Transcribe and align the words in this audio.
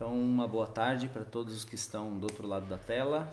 Então, 0.00 0.18
uma 0.18 0.48
boa 0.48 0.66
tarde 0.66 1.10
para 1.10 1.26
todos 1.26 1.54
os 1.54 1.62
que 1.62 1.74
estão 1.74 2.18
do 2.18 2.24
outro 2.24 2.46
lado 2.46 2.64
da 2.64 2.78
tela. 2.78 3.30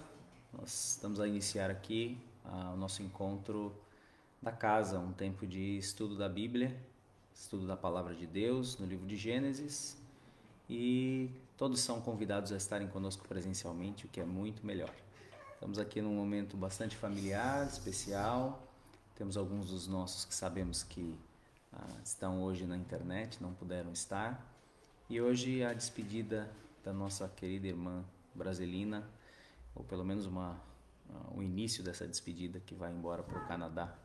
Nós 0.52 0.96
estamos 0.96 1.17
a 1.21 1.25
iniciar 1.25 1.71
aqui 1.71 2.17
ah, 2.43 2.74
o 2.74 2.75
nosso 2.75 3.01
encontro 3.01 3.74
da 4.42 4.52
casa, 4.52 5.00
um 5.00 5.14
tempo 5.14 5.48
de 5.48 5.78
estudo 5.78 6.18
da 6.18 6.28
Bíblia, 6.28 6.78
estudo 7.34 7.66
da 7.66 7.78
palavra 7.78 8.14
de 8.14 8.28
Deus 8.28 8.78
no 8.80 8.86
livro 8.86 9.08
de 9.08 9.16
Gênesis. 9.16 9.96
E 10.70 11.32
todos 11.56 11.80
são 11.80 12.02
convidados 12.02 12.51
a 12.51 12.58
estarem 12.58 12.90
conosco 12.90 13.26
presencialmente, 13.26 14.06
o 14.06 14.10
que 14.10 14.20
é 14.20 14.26
muito 14.26 14.65
melhor. 14.65 14.94
Estamos 15.54 15.79
aqui 15.79 16.02
num 16.02 16.16
momento 16.16 16.58
bastante 16.58 16.98
familiar, 16.98 17.66
especial. 17.66 18.62
Temos 19.16 19.38
alguns 19.38 19.70
dos 19.70 19.88
nossos 19.88 20.26
que 20.26 20.36
sabemos 20.36 20.84
que 20.84 21.18
ah, 21.72 21.95
estão 22.04 22.44
hoje 22.44 22.66
na 22.66 22.76
internet, 22.76 23.41
não 23.41 23.54
puderam 23.54 23.94
estar. 23.94 24.56
E 25.09 25.21
hoje 25.21 25.63
a 25.63 25.71
despedida 25.71 26.52
da 26.84 26.91
nossa 26.91 27.30
querida 27.30 27.66
irmã 27.66 28.03
Brasilina, 28.35 29.09
ou 29.73 29.82
pelo 29.82 30.04
menos 30.04 30.26
uma, 30.26 30.62
o 31.34 31.41
início 31.41 31.82
dessa 31.82 32.05
despedida 32.05 32.59
que 32.59 32.76
vai 32.76 32.91
embora 32.91 33.23
para 33.23 33.41
o 33.41 33.48
Canadá. 33.48 33.98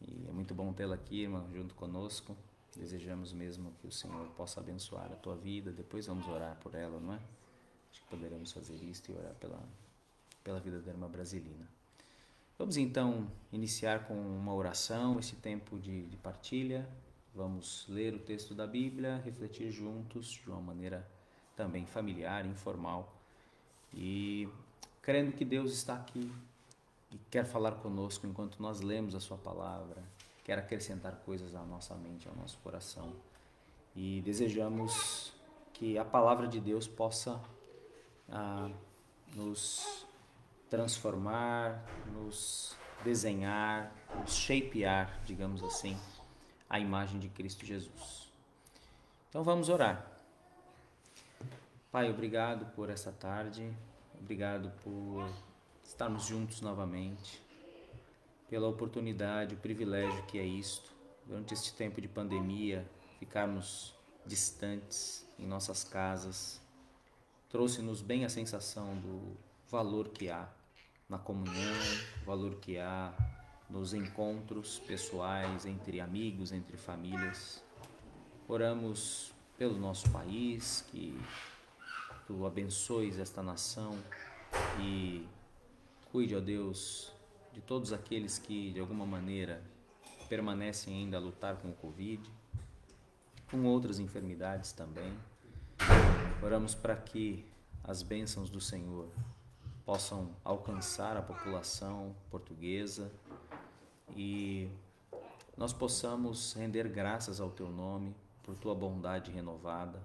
E 0.00 0.26
é 0.26 0.32
muito 0.32 0.54
bom 0.54 0.72
tê-la 0.72 0.94
aqui, 0.94 1.24
irmã, 1.24 1.46
junto 1.52 1.74
conosco. 1.74 2.34
Desejamos 2.74 3.34
mesmo 3.34 3.74
que 3.82 3.86
o 3.86 3.92
Senhor 3.92 4.26
possa 4.28 4.60
abençoar 4.60 5.12
a 5.12 5.16
tua 5.16 5.36
vida. 5.36 5.70
Depois 5.70 6.06
vamos 6.06 6.26
orar 6.26 6.56
por 6.56 6.74
ela, 6.74 6.98
não 6.98 7.12
é? 7.12 7.20
Acho 7.90 8.00
que 8.00 8.08
poderemos 8.08 8.50
fazer 8.50 8.82
isso 8.82 9.02
e 9.10 9.14
orar 9.14 9.34
pela, 9.34 9.62
pela 10.42 10.58
vida 10.58 10.80
da 10.80 10.90
irmã 10.90 11.06
Brasilina. 11.06 11.68
Vamos 12.58 12.78
então 12.78 13.30
iniciar 13.52 14.06
com 14.08 14.14
uma 14.14 14.54
oração, 14.54 15.18
esse 15.18 15.36
tempo 15.36 15.78
de, 15.78 16.06
de 16.06 16.16
partilha, 16.16 16.88
Vamos 17.34 17.84
ler 17.88 18.14
o 18.14 18.18
texto 18.20 18.54
da 18.54 18.64
Bíblia, 18.64 19.20
refletir 19.24 19.68
juntos 19.72 20.28
de 20.28 20.48
uma 20.48 20.60
maneira 20.60 21.04
também 21.56 21.84
familiar, 21.84 22.46
informal. 22.46 23.12
E 23.92 24.48
crendo 25.02 25.32
que 25.32 25.44
Deus 25.44 25.72
está 25.72 25.96
aqui 25.96 26.32
e 27.10 27.18
quer 27.32 27.44
falar 27.44 27.72
conosco 27.72 28.24
enquanto 28.24 28.62
nós 28.62 28.80
lemos 28.80 29.16
a 29.16 29.20
Sua 29.20 29.36
palavra, 29.36 30.00
quer 30.44 30.60
acrescentar 30.60 31.16
coisas 31.24 31.56
à 31.56 31.64
nossa 31.64 31.96
mente, 31.96 32.28
ao 32.28 32.36
nosso 32.36 32.56
coração. 32.58 33.12
E 33.96 34.22
desejamos 34.24 35.32
que 35.72 35.98
a 35.98 36.04
palavra 36.04 36.46
de 36.46 36.60
Deus 36.60 36.86
possa 36.86 37.40
ah, 38.28 38.70
nos 39.34 40.06
transformar, 40.70 41.84
nos 42.12 42.76
desenhar, 43.02 43.92
nos 44.20 44.36
shapear, 44.36 45.20
digamos 45.26 45.64
assim 45.64 45.98
a 46.74 46.80
imagem 46.80 47.20
de 47.20 47.28
Cristo 47.28 47.64
Jesus. 47.64 48.28
Então 49.28 49.44
vamos 49.44 49.68
orar. 49.68 50.10
Pai, 51.92 52.10
obrigado 52.10 52.66
por 52.74 52.90
essa 52.90 53.12
tarde, 53.12 53.72
obrigado 54.18 54.72
por 54.82 55.24
estarmos 55.84 56.24
juntos 56.24 56.60
novamente, 56.60 57.40
pela 58.50 58.66
oportunidade, 58.66 59.54
o 59.54 59.58
privilégio 59.58 60.26
que 60.26 60.36
é 60.36 60.44
isto, 60.44 60.92
durante 61.24 61.54
este 61.54 61.72
tempo 61.74 62.00
de 62.00 62.08
pandemia, 62.08 62.84
ficarmos 63.20 63.94
distantes 64.26 65.24
em 65.38 65.46
nossas 65.46 65.84
casas, 65.84 66.60
trouxe-nos 67.50 68.02
bem 68.02 68.24
a 68.24 68.28
sensação 68.28 68.96
do 68.96 69.36
valor 69.70 70.08
que 70.08 70.28
há 70.28 70.48
na 71.08 71.18
comunhão, 71.18 71.76
valor 72.26 72.56
que 72.56 72.78
há 72.80 73.14
nos 73.74 73.92
encontros 73.92 74.78
pessoais 74.86 75.66
entre 75.66 76.00
amigos, 76.00 76.52
entre 76.52 76.76
famílias. 76.76 77.60
Oramos 78.46 79.34
pelo 79.58 79.76
nosso 79.76 80.08
país, 80.10 80.84
que 80.92 81.20
tu 82.24 82.46
abençoes 82.46 83.18
esta 83.18 83.42
nação 83.42 83.98
e 84.80 85.26
cuide, 86.12 86.36
ó 86.36 86.40
Deus, 86.40 87.12
de 87.52 87.60
todos 87.60 87.92
aqueles 87.92 88.38
que 88.38 88.72
de 88.72 88.78
alguma 88.78 89.04
maneira 89.04 89.60
permanecem 90.28 90.94
ainda 90.94 91.16
a 91.16 91.20
lutar 91.20 91.56
com 91.56 91.70
o 91.70 91.74
Covid, 91.74 92.22
com 93.50 93.64
outras 93.64 93.98
enfermidades 93.98 94.72
também. 94.72 95.12
Oramos 96.40 96.76
para 96.76 96.94
que 96.94 97.44
as 97.82 98.02
bênçãos 98.02 98.48
do 98.48 98.60
Senhor 98.60 99.08
possam 99.84 100.30
alcançar 100.44 101.16
a 101.16 101.22
população 101.22 102.14
portuguesa 102.30 103.10
e 104.14 104.70
nós 105.56 105.72
possamos 105.72 106.52
render 106.54 106.88
graças 106.88 107.40
ao 107.40 107.50
Teu 107.50 107.70
nome 107.70 108.14
por 108.42 108.56
Tua 108.56 108.74
bondade 108.74 109.30
renovada, 109.30 110.02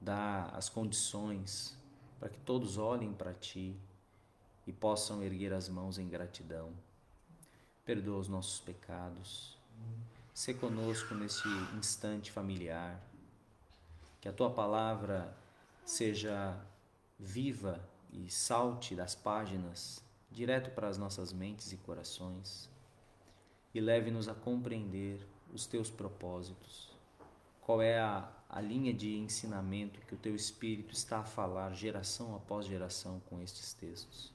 dar 0.00 0.54
as 0.54 0.68
condições 0.68 1.76
para 2.18 2.28
que 2.28 2.38
todos 2.40 2.78
olhem 2.78 3.12
para 3.12 3.32
Ti 3.34 3.76
e 4.66 4.72
possam 4.72 5.22
erguer 5.22 5.52
as 5.52 5.68
mãos 5.68 5.98
em 5.98 6.08
gratidão. 6.08 6.72
Perdoa 7.84 8.18
os 8.18 8.28
nossos 8.28 8.60
pecados. 8.60 9.56
Se 10.34 10.52
conosco 10.54 11.14
neste 11.14 11.48
instante 11.76 12.30
familiar. 12.30 13.00
Que 14.20 14.28
a 14.28 14.32
tua 14.32 14.50
palavra 14.50 15.34
seja 15.84 16.58
viva 17.18 17.80
e 18.12 18.30
salte 18.30 18.94
das 18.94 19.14
páginas 19.14 20.02
direto 20.30 20.70
para 20.74 20.88
as 20.88 20.98
nossas 20.98 21.32
mentes 21.32 21.72
e 21.72 21.76
corações 21.78 22.68
e 23.74 23.80
leve-nos 23.80 24.28
a 24.28 24.34
compreender 24.34 25.26
os 25.52 25.66
teus 25.66 25.90
propósitos. 25.90 26.88
Qual 27.60 27.82
é 27.82 27.98
a, 27.98 28.30
a 28.48 28.60
linha 28.60 28.94
de 28.94 29.16
ensinamento 29.16 30.00
que 30.00 30.14
o 30.14 30.18
teu 30.18 30.34
Espírito 30.34 30.94
está 30.94 31.18
a 31.18 31.24
falar 31.24 31.74
geração 31.74 32.34
após 32.34 32.66
geração 32.66 33.20
com 33.28 33.40
estes 33.42 33.72
textos? 33.74 34.32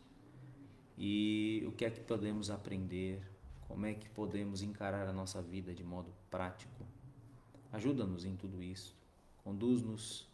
E 0.98 1.64
o 1.68 1.72
que 1.72 1.86
é 1.86 1.90
que 1.90 2.00
podemos 2.00 2.52
aprender? 2.52 3.22
Como 3.68 3.86
é 3.86 3.94
que 3.94 4.08
podemos 4.10 4.62
encarar 4.62 5.08
a 5.08 5.14
nossa 5.14 5.42
vida 5.42 5.74
de 5.74 5.84
modo 5.84 6.14
prático? 6.30 6.86
Ajuda-nos 7.72 8.24
em 8.24 8.36
tudo 8.36 8.62
isso. 8.62 8.96
Conduz-nos 9.44 10.28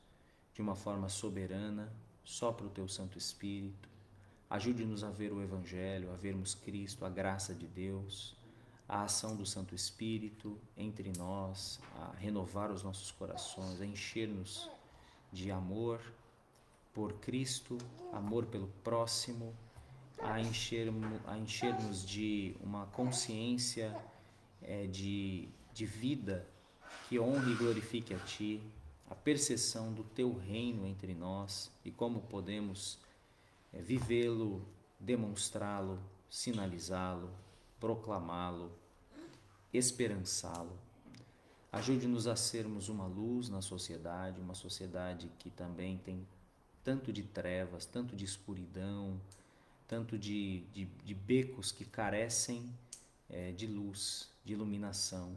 de 0.53 0.61
uma 0.61 0.75
forma 0.75 1.07
soberana, 1.07 1.89
só 2.25 2.51
para 2.51 2.65
o 2.65 2.69
teu 2.69 2.87
Santo 2.89 3.17
Espírito. 3.17 3.87
Ajude-nos 4.49 5.05
a 5.05 5.09
ver 5.09 5.31
o 5.31 5.41
Evangelho, 5.41 6.11
a 6.11 6.17
vermos 6.17 6.53
Cristo, 6.53 7.05
a 7.05 7.09
graça 7.09 7.55
de 7.55 7.65
Deus 7.65 8.35
a 8.89 9.03
ação 9.03 9.35
do 9.35 9.45
Santo 9.45 9.75
Espírito 9.75 10.59
entre 10.75 11.13
nós, 11.15 11.79
a 11.95 12.11
renovar 12.17 12.71
os 12.71 12.81
nossos 12.81 13.11
corações, 13.11 13.79
a 13.79 13.85
encher-nos 13.85 14.67
de 15.31 15.51
amor 15.51 16.01
por 16.91 17.13
Cristo, 17.13 17.77
amor 18.11 18.47
pelo 18.47 18.67
próximo, 18.83 19.55
a 20.17 20.41
encher-nos 20.41 21.21
encher 21.37 21.77
de 22.03 22.55
uma 22.61 22.87
consciência 22.87 23.95
é, 24.59 24.87
de, 24.87 25.47
de 25.71 25.85
vida 25.85 26.47
que 27.07 27.19
honre 27.19 27.51
e 27.51 27.55
glorifique 27.55 28.13
a 28.15 28.19
Ti, 28.19 28.59
a 29.07 29.13
percepção 29.13 29.93
do 29.93 30.03
Teu 30.03 30.35
reino 30.35 30.87
entre 30.87 31.13
nós 31.13 31.71
e 31.85 31.91
como 31.91 32.21
podemos 32.21 32.97
é, 33.71 33.79
vivê-lo, 33.81 34.67
demonstrá-lo, 34.99 35.99
sinalizá-lo, 36.27 37.29
proclamá-lo, 37.79 38.71
esperançá-lo. 39.73 40.77
Ajude-nos 41.71 42.25
a 42.27 42.35
sermos 42.35 42.89
uma 42.89 43.05
luz 43.05 43.47
na 43.47 43.61
sociedade, 43.61 44.39
uma 44.39 44.55
sociedade 44.55 45.31
que 45.37 45.49
também 45.49 45.97
tem 45.97 46.27
tanto 46.83 47.13
de 47.13 47.21
trevas, 47.21 47.85
tanto 47.85 48.15
de 48.15 48.25
escuridão, 48.25 49.21
tanto 49.87 50.17
de, 50.17 50.61
de, 50.73 50.85
de 50.85 51.13
becos 51.13 51.71
que 51.71 51.85
carecem 51.85 52.73
é, 53.29 53.51
de 53.51 53.67
luz, 53.67 54.29
de 54.43 54.53
iluminação. 54.53 55.35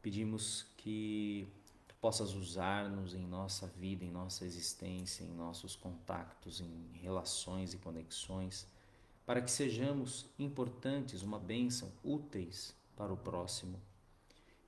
Pedimos 0.00 0.66
que 0.76 1.48
tu 1.88 1.94
possas 2.00 2.34
usar-nos 2.34 3.14
em 3.14 3.26
nossa 3.26 3.66
vida, 3.66 4.04
em 4.04 4.10
nossa 4.10 4.44
existência, 4.44 5.24
em 5.24 5.32
nossos 5.32 5.74
contatos, 5.74 6.60
em 6.60 6.98
relações 7.00 7.74
e 7.74 7.78
conexões 7.78 8.66
para 9.24 9.40
que 9.40 9.50
sejamos 9.50 10.26
importantes, 10.38 11.22
uma 11.22 11.38
bênção, 11.38 11.92
úteis 12.02 12.74
para 12.96 13.12
o 13.12 13.16
próximo. 13.16 13.80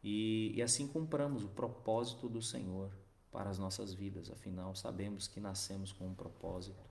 E, 0.03 0.53
e 0.55 0.63
assim 0.63 0.87
cumpramos 0.87 1.43
o 1.45 1.49
propósito 1.49 2.29
do 2.29 2.43
Senhor 2.43 2.91
para 3.33 3.51
as 3.51 3.59
nossas 3.59 3.93
vidas. 3.93 4.31
Afinal, 4.31 4.75
sabemos 4.75 5.27
que 5.27 5.41
nascemos 5.41 5.93
com 5.93 6.07
um 6.07 6.15
propósito, 6.15 6.85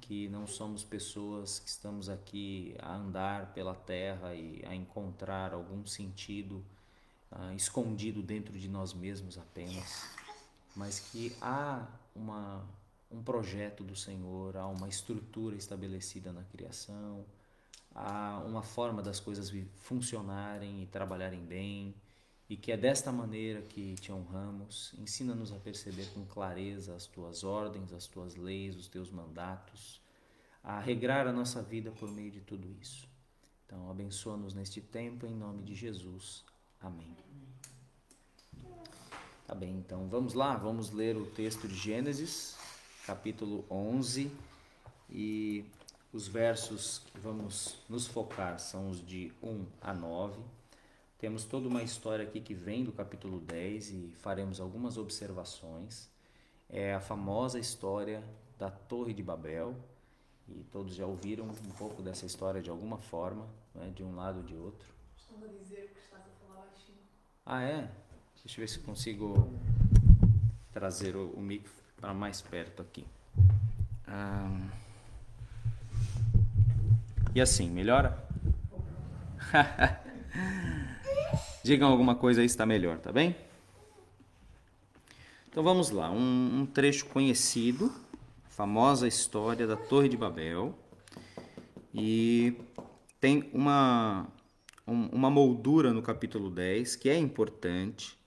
que 0.00 0.28
não 0.28 0.46
somos 0.46 0.84
pessoas 0.84 1.58
que 1.58 1.68
estamos 1.68 2.08
aqui 2.08 2.76
a 2.78 2.94
andar 2.94 3.52
pela 3.54 3.74
terra 3.74 4.34
e 4.34 4.64
a 4.64 4.74
encontrar 4.74 5.52
algum 5.52 5.84
sentido 5.84 6.64
uh, 7.32 7.52
escondido 7.56 8.22
dentro 8.22 8.56
de 8.58 8.68
nós 8.68 8.92
mesmos 8.94 9.36
apenas, 9.36 10.06
mas 10.76 11.00
que 11.00 11.34
há 11.40 11.88
uma 12.14 12.64
um 13.10 13.22
projeto 13.22 13.82
do 13.82 13.96
Senhor, 13.96 14.56
há 14.56 14.66
uma 14.66 14.88
estrutura 14.88 15.56
estabelecida 15.56 16.32
na 16.32 16.42
criação, 16.44 17.24
há 17.94 18.42
uma 18.46 18.62
forma 18.62 19.02
das 19.02 19.18
coisas 19.18 19.52
funcionarem 19.76 20.82
e 20.82 20.86
trabalharem 20.86 21.40
bem 21.40 21.94
e 22.48 22.56
que 22.56 22.72
é 22.72 22.76
desta 22.76 23.12
maneira 23.12 23.60
que 23.60 23.94
te 23.96 24.10
honramos. 24.10 24.94
Ensina-nos 24.98 25.52
a 25.52 25.56
perceber 25.56 26.06
com 26.14 26.24
clareza 26.24 26.94
as 26.94 27.06
tuas 27.06 27.44
ordens, 27.44 27.92
as 27.92 28.06
tuas 28.06 28.36
leis, 28.36 28.76
os 28.76 28.88
teus 28.88 29.10
mandatos, 29.10 30.00
a 30.64 30.80
regrar 30.80 31.26
a 31.26 31.32
nossa 31.32 31.62
vida 31.62 31.90
por 31.90 32.10
meio 32.10 32.30
de 32.30 32.40
tudo 32.40 32.70
isso. 32.80 33.06
Então, 33.66 33.90
abençoa-nos 33.90 34.54
neste 34.54 34.80
tempo, 34.80 35.26
em 35.26 35.34
nome 35.34 35.62
de 35.62 35.74
Jesus. 35.74 36.42
Amém. 36.80 37.14
Tá 39.46 39.54
bem, 39.54 39.76
então 39.78 40.08
vamos 40.08 40.34
lá, 40.34 40.56
vamos 40.56 40.90
ler 40.90 41.16
o 41.16 41.26
texto 41.26 41.66
de 41.66 41.74
Gênesis, 41.74 42.56
capítulo 43.08 43.64
11, 43.70 44.30
e 45.08 45.64
os 46.12 46.28
versos 46.28 46.98
que 46.98 47.18
vamos 47.18 47.78
nos 47.88 48.06
focar 48.06 48.58
são 48.58 48.90
os 48.90 49.00
de 49.00 49.32
1 49.42 49.64
a 49.80 49.94
9. 49.94 50.38
Temos 51.18 51.46
toda 51.46 51.66
uma 51.68 51.82
história 51.82 52.22
aqui 52.22 52.38
que 52.38 52.52
vem 52.52 52.84
do 52.84 52.92
capítulo 52.92 53.40
10 53.40 53.90
e 53.92 54.12
faremos 54.20 54.60
algumas 54.60 54.98
observações. 54.98 56.10
É 56.68 56.92
a 56.92 57.00
famosa 57.00 57.58
história 57.58 58.22
da 58.58 58.70
Torre 58.70 59.14
de 59.14 59.22
Babel, 59.22 59.74
e 60.46 60.62
todos 60.64 60.94
já 60.94 61.06
ouviram 61.06 61.46
um 61.46 61.72
pouco 61.78 62.02
dessa 62.02 62.26
história 62.26 62.60
de 62.60 62.68
alguma 62.68 62.98
forma, 62.98 63.48
né, 63.74 63.90
de 63.96 64.02
um 64.02 64.14
lado 64.16 64.40
ou 64.40 64.44
de 64.44 64.54
outro. 64.54 64.86
Costuma 65.14 65.46
dizer 65.46 65.94
que 65.94 65.98
estás 65.98 66.24
a 66.26 66.46
falar 66.46 66.66
baixinho. 66.66 66.98
Ah, 67.46 67.62
é? 67.62 67.90
Deixa 68.44 68.60
eu 68.60 68.66
ver 68.66 68.68
se 68.68 68.80
consigo 68.80 69.50
trazer 70.70 71.16
o, 71.16 71.30
o 71.30 71.40
para 72.00 72.14
mais 72.14 72.40
perto 72.40 72.82
aqui. 72.82 73.04
Ah, 74.06 74.58
e 77.34 77.40
assim, 77.40 77.68
melhora? 77.70 78.24
Digam 81.62 81.88
alguma 81.88 82.14
coisa 82.14 82.40
aí 82.40 82.46
está 82.46 82.64
melhor, 82.64 82.98
tá 82.98 83.12
bem? 83.12 83.36
Então 85.48 85.62
vamos 85.62 85.90
lá, 85.90 86.10
um, 86.10 86.60
um 86.60 86.66
trecho 86.66 87.06
conhecido 87.06 87.92
famosa 88.48 89.06
história 89.06 89.66
da 89.66 89.76
Torre 89.76 90.08
de 90.08 90.16
Babel 90.16 90.76
e 91.94 92.56
tem 93.20 93.48
uma, 93.52 94.26
uma 94.86 95.30
moldura 95.30 95.92
no 95.92 96.02
capítulo 96.02 96.50
10 96.50 96.96
que 96.96 97.08
é 97.08 97.16
importante, 97.16 98.18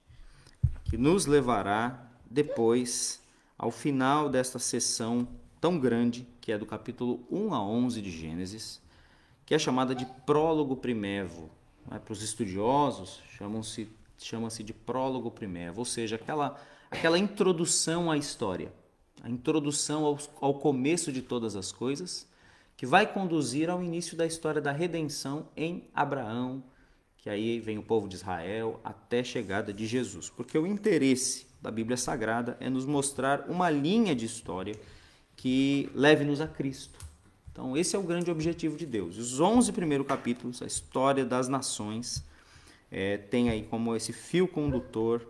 que 0.85 0.97
nos 0.97 1.25
levará 1.25 2.09
depois 2.29 3.20
ao 3.61 3.69
final 3.69 4.27
desta 4.27 4.57
sessão 4.57 5.27
tão 5.59 5.77
grande, 5.79 6.27
que 6.41 6.51
é 6.51 6.57
do 6.57 6.65
capítulo 6.65 7.23
1 7.29 7.53
a 7.53 7.63
11 7.63 8.01
de 8.01 8.09
Gênesis, 8.09 8.81
que 9.45 9.53
é 9.53 9.59
chamada 9.59 9.93
de 9.93 10.03
prólogo 10.25 10.75
primevo. 10.75 11.47
Né? 11.87 11.99
Para 11.99 12.11
os 12.11 12.23
estudiosos, 12.23 13.21
chamam-se 13.37 13.87
chama-se 14.17 14.63
de 14.63 14.73
prólogo 14.73 15.29
primevo, 15.29 15.79
ou 15.79 15.85
seja, 15.85 16.15
aquela, 16.15 16.59
aquela 16.89 17.17
introdução 17.17 18.11
à 18.11 18.17
história 18.17 18.71
a 19.21 19.29
introdução 19.29 20.03
ao, 20.03 20.17
ao 20.39 20.55
começo 20.55 21.11
de 21.11 21.21
todas 21.21 21.55
as 21.55 21.71
coisas, 21.71 22.27
que 22.75 22.87
vai 22.87 23.05
conduzir 23.05 23.69
ao 23.69 23.83
início 23.83 24.17
da 24.17 24.25
história 24.25 24.59
da 24.59 24.71
redenção 24.71 25.47
em 25.55 25.87
Abraão, 25.93 26.63
que 27.17 27.29
aí 27.29 27.59
vem 27.59 27.77
o 27.77 27.83
povo 27.83 28.07
de 28.07 28.15
Israel 28.15 28.81
até 28.83 29.19
a 29.19 29.23
chegada 29.23 29.71
de 29.71 29.85
Jesus. 29.85 30.27
Porque 30.31 30.57
o 30.57 30.65
interesse 30.65 31.50
da 31.61 31.69
Bíblia 31.69 31.95
Sagrada 31.95 32.57
é 32.59 32.69
nos 32.69 32.85
mostrar 32.85 33.45
uma 33.47 33.69
linha 33.69 34.15
de 34.15 34.25
história 34.25 34.75
que 35.35 35.89
leve-nos 35.93 36.41
a 36.41 36.47
Cristo. 36.47 36.99
Então, 37.51 37.75
esse 37.77 37.95
é 37.95 37.99
o 37.99 38.03
grande 38.03 38.31
objetivo 38.31 38.77
de 38.77 38.85
Deus. 38.85 39.17
Os 39.17 39.39
11 39.39 39.71
primeiros 39.73 40.07
capítulos, 40.07 40.61
a 40.61 40.65
história 40.65 41.25
das 41.25 41.47
nações, 41.47 42.23
é, 42.89 43.17
tem 43.17 43.49
aí 43.49 43.63
como 43.63 43.95
esse 43.95 44.11
fio 44.11 44.47
condutor 44.47 45.27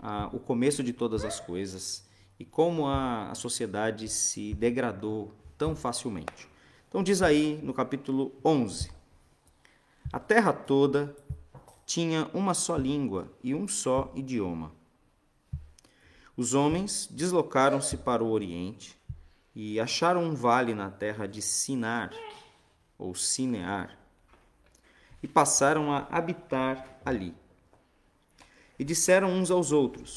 ah, 0.00 0.30
o 0.32 0.38
começo 0.38 0.82
de 0.82 0.92
todas 0.92 1.24
as 1.24 1.40
coisas 1.40 2.06
e 2.38 2.44
como 2.44 2.86
a, 2.86 3.30
a 3.30 3.34
sociedade 3.34 4.08
se 4.08 4.54
degradou 4.54 5.32
tão 5.56 5.74
facilmente. 5.74 6.48
Então, 6.88 7.02
diz 7.02 7.20
aí 7.20 7.60
no 7.62 7.74
capítulo 7.74 8.32
11: 8.44 8.90
A 10.12 10.20
terra 10.20 10.52
toda 10.52 11.14
tinha 11.84 12.30
uma 12.32 12.54
só 12.54 12.76
língua 12.76 13.30
e 13.42 13.54
um 13.54 13.66
só 13.66 14.12
idioma. 14.14 14.77
Os 16.38 16.54
homens 16.54 17.08
deslocaram-se 17.10 17.96
para 17.96 18.22
o 18.22 18.30
oriente 18.30 18.96
e 19.56 19.80
acharam 19.80 20.22
um 20.22 20.36
vale 20.36 20.72
na 20.72 20.88
terra 20.88 21.26
de 21.26 21.42
Sinar, 21.42 22.12
ou 22.96 23.12
Sinear, 23.12 23.98
e 25.20 25.26
passaram 25.26 25.92
a 25.92 26.06
habitar 26.08 27.00
ali. 27.04 27.34
E 28.78 28.84
disseram 28.84 29.32
uns 29.32 29.50
aos 29.50 29.72
outros: 29.72 30.16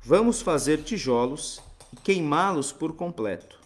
Vamos 0.00 0.42
fazer 0.42 0.84
tijolos 0.84 1.60
e 1.92 1.96
queimá-los 1.96 2.70
por 2.70 2.94
completo. 2.94 3.58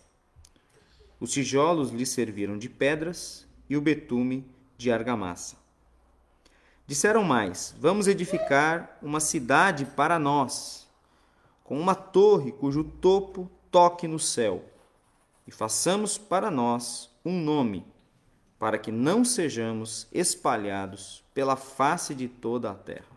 Os 1.21 1.31
tijolos 1.31 1.91
lhe 1.91 2.07
serviram 2.07 2.57
de 2.57 2.71
pedras 2.71 3.47
e 3.69 3.77
o 3.77 3.83
betume 3.83 4.51
de 4.79 4.91
argamassa. 4.91 5.59
Disseram 6.87 7.23
mais: 7.23 7.77
Vamos 7.79 8.09
edificar 8.09 8.97
uma 9.03 9.21
cidade 9.21 9.85
para 9.85 10.19
nós, 10.19 10.89
com 11.71 11.79
uma 11.79 11.95
torre 11.95 12.51
cujo 12.51 12.83
topo 12.83 13.49
toque 13.71 14.09
no 14.09 14.19
céu, 14.19 14.65
e 15.47 15.53
façamos 15.53 16.19
para 16.19 16.51
nós 16.51 17.09
um 17.25 17.41
nome, 17.41 17.87
para 18.59 18.77
que 18.77 18.91
não 18.91 19.25
sejamos 19.25 20.09
espalhados 20.11 21.23
pela 21.33 21.55
face 21.55 22.13
de 22.13 22.27
toda 22.27 22.73
a 22.73 22.75
terra. 22.75 23.17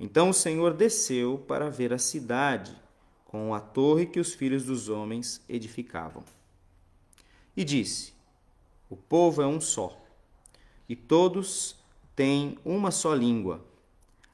Então 0.00 0.30
o 0.30 0.34
Senhor 0.34 0.74
desceu 0.74 1.38
para 1.46 1.70
ver 1.70 1.92
a 1.92 1.98
cidade 1.98 2.76
com 3.24 3.54
a 3.54 3.60
torre 3.60 4.06
que 4.06 4.18
os 4.18 4.34
filhos 4.34 4.64
dos 4.64 4.88
homens 4.88 5.40
edificavam. 5.48 6.24
E 7.56 7.62
disse: 7.62 8.14
O 8.90 8.96
povo 8.96 9.42
é 9.42 9.46
um 9.46 9.60
só, 9.60 9.96
e 10.88 10.96
todos 10.96 11.76
têm 12.16 12.58
uma 12.64 12.90
só 12.90 13.14
língua. 13.14 13.64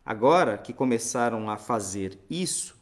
Agora 0.07 0.57
que 0.57 0.73
começaram 0.73 1.51
a 1.51 1.59
fazer 1.59 2.19
isso, 2.31 2.74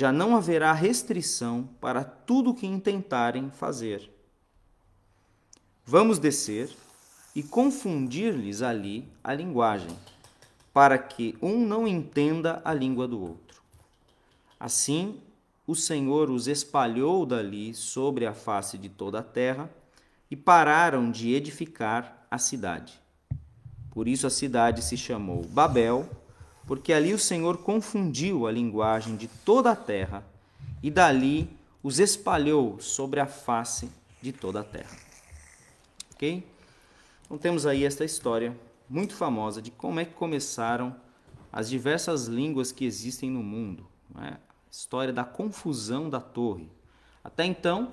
já 0.00 0.10
não 0.10 0.34
haverá 0.34 0.72
restrição 0.72 1.68
para 1.78 2.02
tudo 2.02 2.52
o 2.52 2.54
que 2.54 2.66
intentarem 2.66 3.50
fazer. 3.50 4.10
Vamos 5.84 6.18
descer 6.18 6.74
e 7.36 7.42
confundir-lhes 7.42 8.62
ali 8.62 9.06
a 9.22 9.34
linguagem 9.34 9.94
para 10.72 10.96
que 10.96 11.36
um 11.42 11.66
não 11.66 11.86
entenda 11.86 12.62
a 12.64 12.72
língua 12.72 13.06
do 13.06 13.20
outro. 13.20 13.60
Assim, 14.58 15.20
o 15.66 15.74
Senhor 15.74 16.30
os 16.30 16.48
espalhou 16.48 17.26
dali 17.26 17.74
sobre 17.74 18.24
a 18.24 18.32
face 18.32 18.78
de 18.78 18.88
toda 18.88 19.18
a 19.18 19.22
terra 19.22 19.68
e 20.30 20.34
pararam 20.34 21.10
de 21.10 21.34
edificar 21.34 22.26
a 22.30 22.38
cidade. 22.38 22.98
Por 23.90 24.08
isso 24.08 24.26
a 24.26 24.30
cidade 24.30 24.82
se 24.82 24.96
chamou 24.96 25.44
Babel, 25.44 26.08
porque 26.70 26.92
ali 26.92 27.12
o 27.12 27.18
Senhor 27.18 27.58
confundiu 27.58 28.46
a 28.46 28.52
linguagem 28.52 29.16
de 29.16 29.26
toda 29.26 29.72
a 29.72 29.74
terra 29.74 30.24
e 30.80 30.88
dali 30.88 31.50
os 31.82 31.98
espalhou 31.98 32.78
sobre 32.78 33.18
a 33.18 33.26
face 33.26 33.90
de 34.22 34.30
toda 34.32 34.60
a 34.60 34.62
terra. 34.62 34.96
Ok? 36.14 36.46
Então 37.24 37.36
temos 37.36 37.66
aí 37.66 37.84
esta 37.84 38.04
história 38.04 38.56
muito 38.88 39.16
famosa 39.16 39.60
de 39.60 39.72
como 39.72 39.98
é 39.98 40.04
que 40.04 40.14
começaram 40.14 40.94
as 41.50 41.68
diversas 41.68 42.26
línguas 42.26 42.70
que 42.70 42.84
existem 42.84 43.28
no 43.28 43.42
mundo. 43.42 43.84
Né? 44.14 44.38
História 44.70 45.12
da 45.12 45.24
confusão 45.24 46.08
da 46.08 46.20
torre. 46.20 46.70
Até 47.24 47.44
então, 47.44 47.90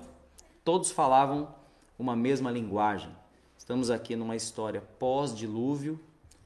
todos 0.64 0.92
falavam 0.92 1.52
uma 1.98 2.14
mesma 2.14 2.48
linguagem. 2.48 3.10
Estamos 3.58 3.90
aqui 3.90 4.14
numa 4.14 4.36
história 4.36 4.80
pós-dilúvio. 5.00 5.98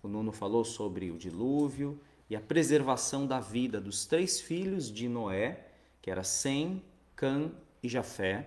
O 0.02 0.08
Nuno 0.08 0.32
falou 0.32 0.64
sobre 0.64 1.10
o 1.10 1.18
dilúvio 1.18 2.00
e 2.32 2.36
a 2.36 2.40
preservação 2.40 3.26
da 3.26 3.38
vida 3.40 3.78
dos 3.78 4.06
três 4.06 4.40
filhos 4.40 4.90
de 4.90 5.06
Noé, 5.06 5.66
que 6.00 6.10
era 6.10 6.24
Sem, 6.24 6.82
Cã 7.14 7.50
e 7.82 7.90
Jafé. 7.90 8.46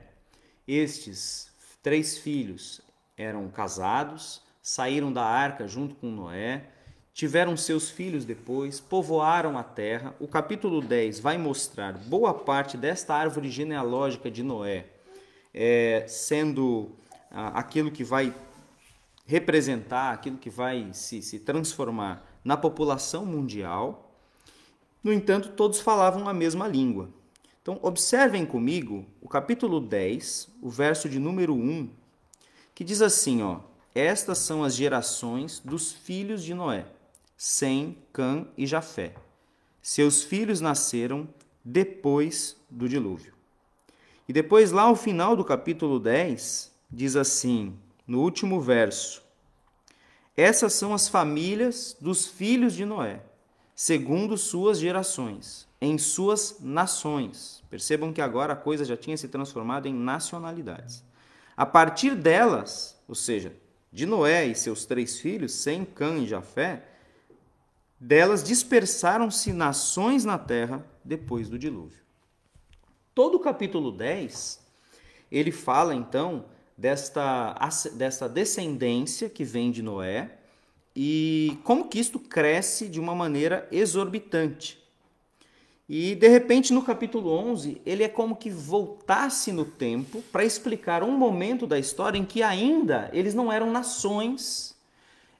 Estes 0.67 1.51
três 1.83 2.17
filhos 2.17 2.81
eram 3.15 3.47
casados, 3.47 4.41
saíram 4.59 5.13
da 5.13 5.23
arca 5.23 5.67
junto 5.67 5.93
com 5.93 6.07
Noé, 6.07 6.65
tiveram 7.13 7.55
seus 7.55 7.87
filhos 7.91 8.25
depois, 8.25 8.79
povoaram 8.79 9.55
a 9.55 9.63
terra. 9.63 10.15
O 10.19 10.27
capítulo 10.27 10.81
10 10.81 11.19
vai 11.19 11.37
mostrar 11.37 11.93
boa 11.93 12.33
parte 12.33 12.77
desta 12.77 13.13
árvore 13.13 13.51
genealógica 13.51 14.31
de 14.31 14.41
Noé, 14.41 14.87
é, 15.53 16.05
sendo 16.07 16.89
ah, 17.29 17.59
aquilo 17.59 17.91
que 17.91 18.03
vai 18.03 18.33
representar, 19.27 20.11
aquilo 20.11 20.37
que 20.37 20.49
vai 20.49 20.89
se, 20.91 21.21
se 21.21 21.37
transformar 21.37 22.34
na 22.45 22.55
população 22.55 23.25
mundial. 23.25 24.15
No 25.03 25.11
entanto, 25.11 25.49
todos 25.49 25.81
falavam 25.81 26.29
a 26.29 26.33
mesma 26.33 26.67
língua. 26.67 27.09
Então, 27.61 27.79
observem 27.81 28.45
comigo 28.45 29.03
o 29.19 29.27
capítulo 29.27 29.81
10, 29.81 30.49
o 30.61 30.69
verso 30.69 31.09
de 31.09 31.17
número 31.17 31.55
1, 31.55 31.89
que 32.75 32.83
diz 32.83 33.01
assim, 33.01 33.41
ó: 33.41 33.61
estas 33.95 34.37
são 34.37 34.63
as 34.63 34.75
gerações 34.75 35.59
dos 35.65 35.91
filhos 35.91 36.43
de 36.43 36.53
Noé, 36.53 36.85
Sem, 37.35 37.97
Cã 38.13 38.47
e 38.55 38.67
Jafé. 38.67 39.15
Seus 39.81 40.23
filhos 40.23 40.61
nasceram 40.61 41.27
depois 41.63 42.55
do 42.69 42.87
dilúvio. 42.87 43.33
E 44.27 44.33
depois, 44.33 44.71
lá 44.71 44.83
ao 44.83 44.95
final 44.95 45.35
do 45.35 45.43
capítulo 45.43 45.99
10, 45.99 46.71
diz 46.91 47.15
assim, 47.15 47.75
no 48.05 48.21
último 48.21 48.61
verso: 48.61 49.23
Essas 50.37 50.73
são 50.73 50.93
as 50.93 51.07
famílias 51.07 51.95
dos 51.99 52.27
filhos 52.27 52.73
de 52.73 52.83
Noé, 52.85 53.21
segundo 53.73 54.37
suas 54.37 54.77
gerações, 54.77 55.67
em 55.79 55.97
suas 55.97 56.57
nações. 56.59 57.63
Percebam 57.69 58.11
que 58.11 58.21
agora 58.21 58.53
a 58.53 58.57
coisa 58.57 58.83
já 58.83 58.97
tinha 58.97 59.15
se 59.15 59.29
transformado 59.29 59.87
em 59.87 59.93
nacionalidades. 59.93 61.03
A 61.55 61.65
partir 61.65 62.15
delas, 62.15 62.99
ou 63.07 63.15
seja, 63.15 63.55
de 63.91 64.05
Noé 64.05 64.45
e 64.45 64.55
seus 64.55 64.85
três 64.85 65.19
filhos, 65.19 65.53
Sem, 65.53 65.85
Cã 65.85 66.17
e 66.17 66.27
Jafé, 66.27 66.83
delas 67.97 68.43
dispersaram-se 68.43 69.53
nações 69.53 70.25
na 70.25 70.37
terra 70.37 70.85
depois 71.01 71.47
do 71.47 71.57
dilúvio. 71.57 72.03
Todo 73.13 73.35
o 73.35 73.39
capítulo 73.39 73.93
10, 73.93 74.59
ele 75.31 75.51
fala 75.53 75.95
então 75.95 76.45
desta, 76.77 77.55
desta 77.93 78.27
descendência 78.27 79.29
que 79.29 79.43
vem 79.43 79.71
de 79.71 79.81
Noé 79.81 80.31
e 80.95 81.57
como 81.63 81.87
que 81.87 81.99
isto 81.99 82.19
cresce 82.19 82.87
de 82.87 82.99
uma 82.99 83.13
maneira 83.13 83.67
exorbitante. 83.71 84.83
E 85.87 86.15
de 86.15 86.27
repente 86.27 86.73
no 86.73 86.81
capítulo 86.81 87.29
11, 87.31 87.81
ele 87.85 88.03
é 88.03 88.09
como 88.09 88.35
que 88.35 88.49
voltasse 88.49 89.51
no 89.51 89.65
tempo 89.65 90.21
para 90.31 90.43
explicar 90.43 91.03
um 91.03 91.11
momento 91.11 91.67
da 91.67 91.77
história 91.77 92.17
em 92.17 92.25
que 92.25 92.41
ainda 92.41 93.09
eles 93.13 93.35
não 93.35 93.51
eram 93.51 93.71
nações, 93.71 94.75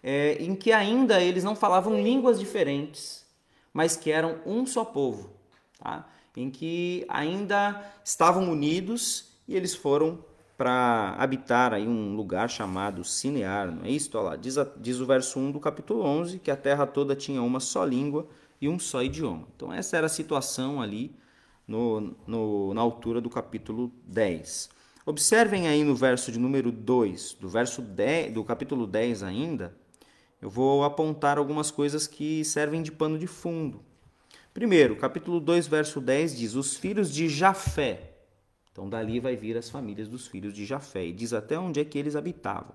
é, 0.04 0.38
em 0.40 0.56
que 0.56 0.72
ainda 0.72 1.20
eles 1.20 1.44
não 1.44 1.56
falavam 1.56 2.00
línguas 2.00 2.40
diferentes, 2.40 3.26
mas 3.74 3.98
que 3.98 4.12
eram 4.12 4.40
um 4.46 4.68
só 4.68 4.86
povo, 4.86 5.32
tá? 5.80 6.08
em 6.38 6.52
que 6.52 7.06
ainda 7.08 7.92
estavam 8.04 8.52
unidos 8.52 9.32
e 9.48 9.56
eles 9.56 9.74
foram 9.74 10.20
para 10.58 11.16
habitar 11.18 11.74
aí 11.74 11.88
um 11.88 12.16
lugar 12.16 12.50
chamado 12.50 13.04
Cinear, 13.04 13.72
não 13.72 13.86
é 13.86 13.90
isso? 13.90 14.18
Lá, 14.18 14.36
diz, 14.36 14.58
a, 14.58 14.68
diz 14.78 15.00
o 15.00 15.06
verso 15.06 15.40
1 15.40 15.52
do 15.52 15.60
capítulo 15.60 16.04
11 16.04 16.40
que 16.40 16.50
a 16.50 16.56
terra 16.56 16.86
toda 16.86 17.16
tinha 17.16 17.42
uma 17.42 17.60
só 17.60 17.84
língua 17.84 18.28
e 18.62 18.70
um 18.70 18.80
só 18.80 19.04
idioma. 19.04 19.48
Então, 19.56 19.72
essa 19.74 19.98
era 19.98 20.06
a 20.06 20.10
situação 20.10 20.82
ali 20.82 21.16
no, 21.68 22.16
no, 22.26 22.74
na 22.74 22.82
altura 22.82 23.20
do 23.20 23.30
capítulo 23.30 23.92
10. 24.06 24.70
Observem 25.06 25.68
aí 25.68 25.84
no 25.84 25.96
verso 25.96 26.32
de 26.32 26.40
número 26.40 26.72
2, 26.72 27.38
do 27.40 27.50
verso 27.50 27.82
10, 27.82 28.34
do 28.34 28.44
capítulo 28.44 28.88
10 28.88 29.24
ainda, 29.24 29.76
eu 30.42 30.50
vou 30.50 30.84
apontar 30.84 31.38
algumas 31.38 31.72
coisas 31.72 32.08
que 32.08 32.44
servem 32.44 32.82
de 32.82 32.92
pano 32.92 33.18
de 33.18 33.28
fundo. 33.28 33.82
Primeiro, 34.54 34.96
capítulo 34.96 35.40
2, 35.40 35.68
verso 35.68 36.00
10 36.00 36.38
diz: 36.38 36.56
Os 36.56 36.78
filhos 36.78 37.12
de 37.12 37.28
Jafé. 37.28 38.15
Então, 38.76 38.90
dali 38.90 39.22
vai 39.22 39.38
vir 39.38 39.56
as 39.56 39.70
famílias 39.70 40.10
dos 40.10 40.28
filhos 40.28 40.54
de 40.54 40.66
Jafé. 40.66 41.06
E 41.06 41.14
diz 41.14 41.32
até 41.32 41.58
onde 41.58 41.80
é 41.80 41.86
que 41.86 41.98
eles 41.98 42.14
habitavam. 42.14 42.74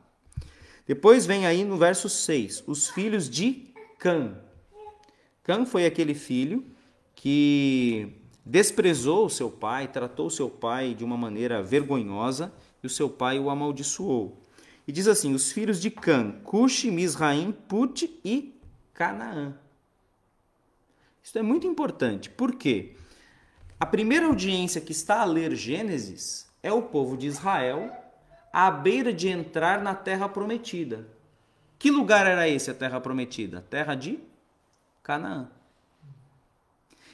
Depois 0.87 1.27
vem 1.27 1.45
aí 1.45 1.63
no 1.63 1.77
verso 1.77 2.09
6, 2.09 2.65
os 2.67 2.89
filhos 2.89 3.29
de 3.29 3.67
Cã. 3.99 4.35
Cã 5.43 5.67
foi 5.67 5.85
aquele 5.85 6.15
filho 6.15 6.65
que 7.15 8.15
desprezou 8.47 9.27
o 9.27 9.29
seu 9.29 9.51
pai, 9.51 9.89
tratou 9.89 10.29
o 10.29 10.31
seu 10.31 10.49
pai 10.49 10.95
de 10.95 11.05
uma 11.05 11.19
maneira 11.19 11.63
vergonhosa 11.63 12.51
e 12.83 12.87
o 12.87 12.91
seu 12.91 13.11
pai 13.11 13.39
o 13.39 13.51
amaldiçoou. 13.51 14.43
E 14.89 14.93
diz 14.93 15.07
assim: 15.07 15.35
os 15.35 15.53
filhos 15.53 15.79
de 15.79 15.91
Cã, 15.91 16.33
Cush, 16.45 16.85
Misraim, 16.85 17.53
Put 17.53 18.11
e 18.25 18.59
Canaã. 18.95 19.55
Isso 21.23 21.39
é 21.39 21.43
muito 21.43 21.67
importante, 21.67 22.31
porque 22.31 22.95
a 23.81 23.87
primeira 23.87 24.27
audiência 24.27 24.79
que 24.79 24.93
está 24.93 25.23
a 25.23 25.25
ler 25.25 25.55
Gênesis 25.55 26.47
é 26.63 26.71
o 26.71 26.83
povo 26.83 27.17
de 27.17 27.27
Israel 27.27 27.91
à 28.53 28.71
beira 28.71 29.11
de 29.11 29.29
entrar 29.29 29.81
na 29.81 29.95
terra 29.95 30.29
prometida. 30.29 31.09
Que 31.79 31.91
lugar 31.91 32.27
era 32.27 32.47
esse, 32.47 32.71
a 32.71 32.75
terra 32.75 33.01
prometida? 33.01 33.65
Terra 33.71 33.95
de 33.95 34.21
Canaã. 35.03 35.49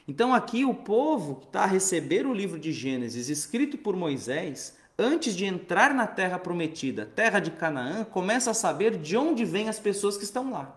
Então 0.09 0.35
aqui 0.35 0.65
o 0.65 0.75
povo 0.75 1.37
que 1.37 1.47
está 1.47 1.63
a 1.63 1.67
receber 1.67 2.27
o 2.27 2.35
livro 2.35 2.59
de 2.59 2.73
Gênesis 2.73 3.29
escrito 3.29 3.79
por 3.79 3.95
Moisés, 3.95 4.77
antes 4.99 5.37
de 5.37 5.45
entrar 5.45 5.95
na 5.95 6.07
terra 6.07 6.37
prometida, 6.37 7.07
terra 7.07 7.39
de 7.39 7.53
Canaã, 7.53 8.05
começa 8.05 8.51
a 8.51 8.55
saber 8.55 8.99
de 8.99 9.17
onde 9.17 9.45
vêm 9.45 9.69
as 9.69 9.79
pessoas 9.79 10.17
que 10.17 10.25
estão 10.25 10.51
lá. 10.51 10.77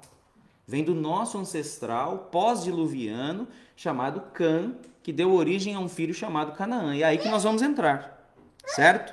Vem 0.70 0.84
do 0.84 0.94
nosso 0.94 1.36
ancestral 1.40 2.30
pós-diluviano 2.32 3.48
chamado 3.76 4.22
Cã, 4.32 4.72
que 5.02 5.12
deu 5.12 5.34
origem 5.34 5.74
a 5.74 5.80
um 5.80 5.90
filho 5.90 6.14
chamado 6.14 6.52
Canaã. 6.52 6.96
E 6.96 7.02
é 7.02 7.08
aí 7.08 7.18
que 7.18 7.28
nós 7.28 7.44
vamos 7.44 7.64
entrar, 7.64 8.32
certo? 8.68 9.12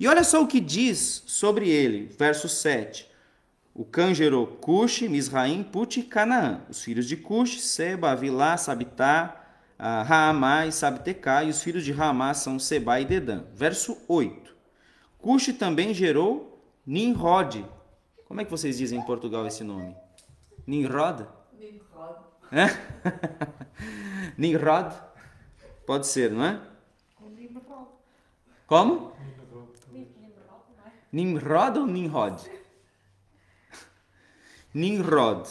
E 0.00 0.08
olha 0.08 0.24
só 0.24 0.42
o 0.42 0.48
que 0.48 0.58
diz 0.58 1.22
sobre 1.24 1.70
ele, 1.70 2.12
verso 2.18 2.48
7. 2.48 3.08
O 3.72 3.84
Cã 3.84 4.12
gerou 4.12 4.44
Cush, 4.44 5.02
Misraim, 5.02 5.62
Put 5.62 6.00
e 6.00 6.02
Canaã. 6.02 6.62
Os 6.68 6.82
filhos 6.82 7.06
de 7.06 7.16
Cush, 7.16 7.60
Seba, 7.60 8.10
Avilá, 8.10 8.56
Sabitá, 8.56 9.40
Raamá 9.78 10.66
e 10.66 10.72
Sabtecá. 10.72 11.44
E 11.44 11.50
os 11.50 11.62
filhos 11.62 11.84
de 11.84 11.92
Raamá 11.92 12.34
são 12.34 12.58
Seba 12.58 13.00
e 13.00 13.04
Dedã. 13.04 13.44
Verso 13.54 13.96
8. 14.08 14.52
Cush 15.16 15.52
também 15.56 15.94
gerou 15.94 16.60
Nimrod. 16.84 17.64
Como 18.26 18.40
é 18.40 18.44
que 18.44 18.50
vocês 18.50 18.78
dizem 18.78 18.98
em 18.98 19.06
Portugal 19.06 19.46
esse 19.46 19.62
nome? 19.62 19.94
Nimrod? 20.66 21.26
Nimrod. 21.58 22.16
É? 22.52 22.66
Nimrod? 24.38 24.94
Pode 25.86 26.06
ser, 26.06 26.30
não 26.30 26.44
é? 26.44 26.60
Nimrod. 27.36 27.86
Como? 28.66 29.12
Nimrod, 29.92 30.18
é? 30.86 30.90
Nimrod 31.12 31.78
ou 31.78 31.86
Nimrod? 31.86 32.40
Nimrod. 34.74 35.48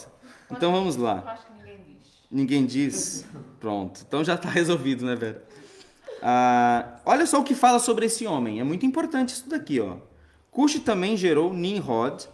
Então 0.50 0.72
vamos 0.72 0.96
Eu 0.96 1.02
lá. 1.02 1.22
acho 1.26 1.46
que 1.46 1.52
ninguém 1.52 1.76
diz. 2.00 2.08
Ninguém 2.30 2.66
diz. 2.66 3.26
Pronto. 3.60 4.02
Então 4.06 4.24
já 4.24 4.34
está 4.34 4.48
resolvido, 4.48 5.04
né, 5.04 5.14
Vera? 5.14 5.44
Ah, 6.22 7.00
olha 7.04 7.26
só 7.26 7.40
o 7.40 7.44
que 7.44 7.54
fala 7.54 7.78
sobre 7.78 8.06
esse 8.06 8.26
homem. 8.26 8.60
É 8.60 8.64
muito 8.64 8.86
importante 8.86 9.30
isso 9.30 9.48
daqui, 9.48 9.80
ó. 9.80 9.96
Cush 10.50 10.78
também 10.80 11.16
gerou 11.16 11.52
Nimrod, 11.52 12.28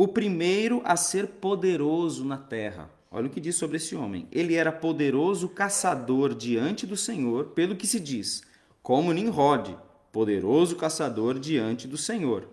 o 0.00 0.06
primeiro 0.06 0.80
a 0.84 0.96
ser 0.96 1.26
poderoso 1.26 2.24
na 2.24 2.36
terra. 2.38 2.88
Olha 3.10 3.26
o 3.26 3.30
que 3.30 3.40
diz 3.40 3.56
sobre 3.56 3.78
esse 3.78 3.96
homem. 3.96 4.28
Ele 4.30 4.54
era 4.54 4.70
poderoso 4.70 5.48
caçador 5.48 6.36
diante 6.36 6.86
do 6.86 6.96
Senhor, 6.96 7.46
pelo 7.46 7.74
que 7.74 7.84
se 7.84 7.98
diz, 7.98 8.42
como 8.80 9.12
Nimrod, 9.12 9.76
poderoso 10.12 10.76
caçador 10.76 11.36
diante 11.40 11.88
do 11.88 11.96
Senhor. 11.96 12.48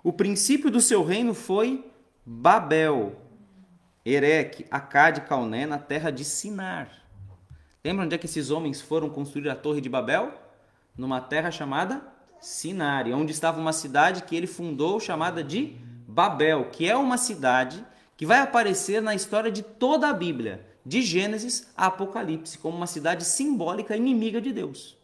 O 0.00 0.12
princípio 0.12 0.70
do 0.70 0.80
seu 0.80 1.02
reino 1.02 1.34
foi 1.34 1.84
Babel, 2.24 3.16
Ereque, 4.04 4.64
Acade, 4.70 5.22
Calné, 5.22 5.66
na 5.66 5.78
terra 5.78 6.12
de 6.12 6.24
Sinar. 6.24 6.88
Lembra 7.84 8.04
onde 8.04 8.14
é 8.14 8.18
que 8.18 8.26
esses 8.26 8.50
homens 8.50 8.80
foram 8.80 9.10
construir 9.10 9.48
a 9.48 9.56
Torre 9.56 9.80
de 9.80 9.88
Babel? 9.88 10.32
Numa 10.96 11.20
terra 11.20 11.50
chamada 11.50 12.06
Sinar, 12.40 13.08
e 13.08 13.12
onde 13.12 13.32
estava 13.32 13.60
uma 13.60 13.72
cidade 13.72 14.22
que 14.22 14.36
ele 14.36 14.46
fundou 14.46 15.00
chamada 15.00 15.42
de 15.42 15.76
Babel, 16.16 16.70
que 16.72 16.88
é 16.88 16.96
uma 16.96 17.18
cidade 17.18 17.84
que 18.16 18.24
vai 18.24 18.38
aparecer 18.38 19.02
na 19.02 19.14
história 19.14 19.52
de 19.52 19.60
toda 19.60 20.08
a 20.08 20.14
Bíblia, 20.14 20.66
de 20.82 21.02
Gênesis 21.02 21.68
a 21.76 21.88
Apocalipse, 21.88 22.56
como 22.56 22.74
uma 22.74 22.86
cidade 22.86 23.22
simbólica 23.22 23.94
inimiga 23.94 24.40
de 24.40 24.50
Deus. 24.50 24.96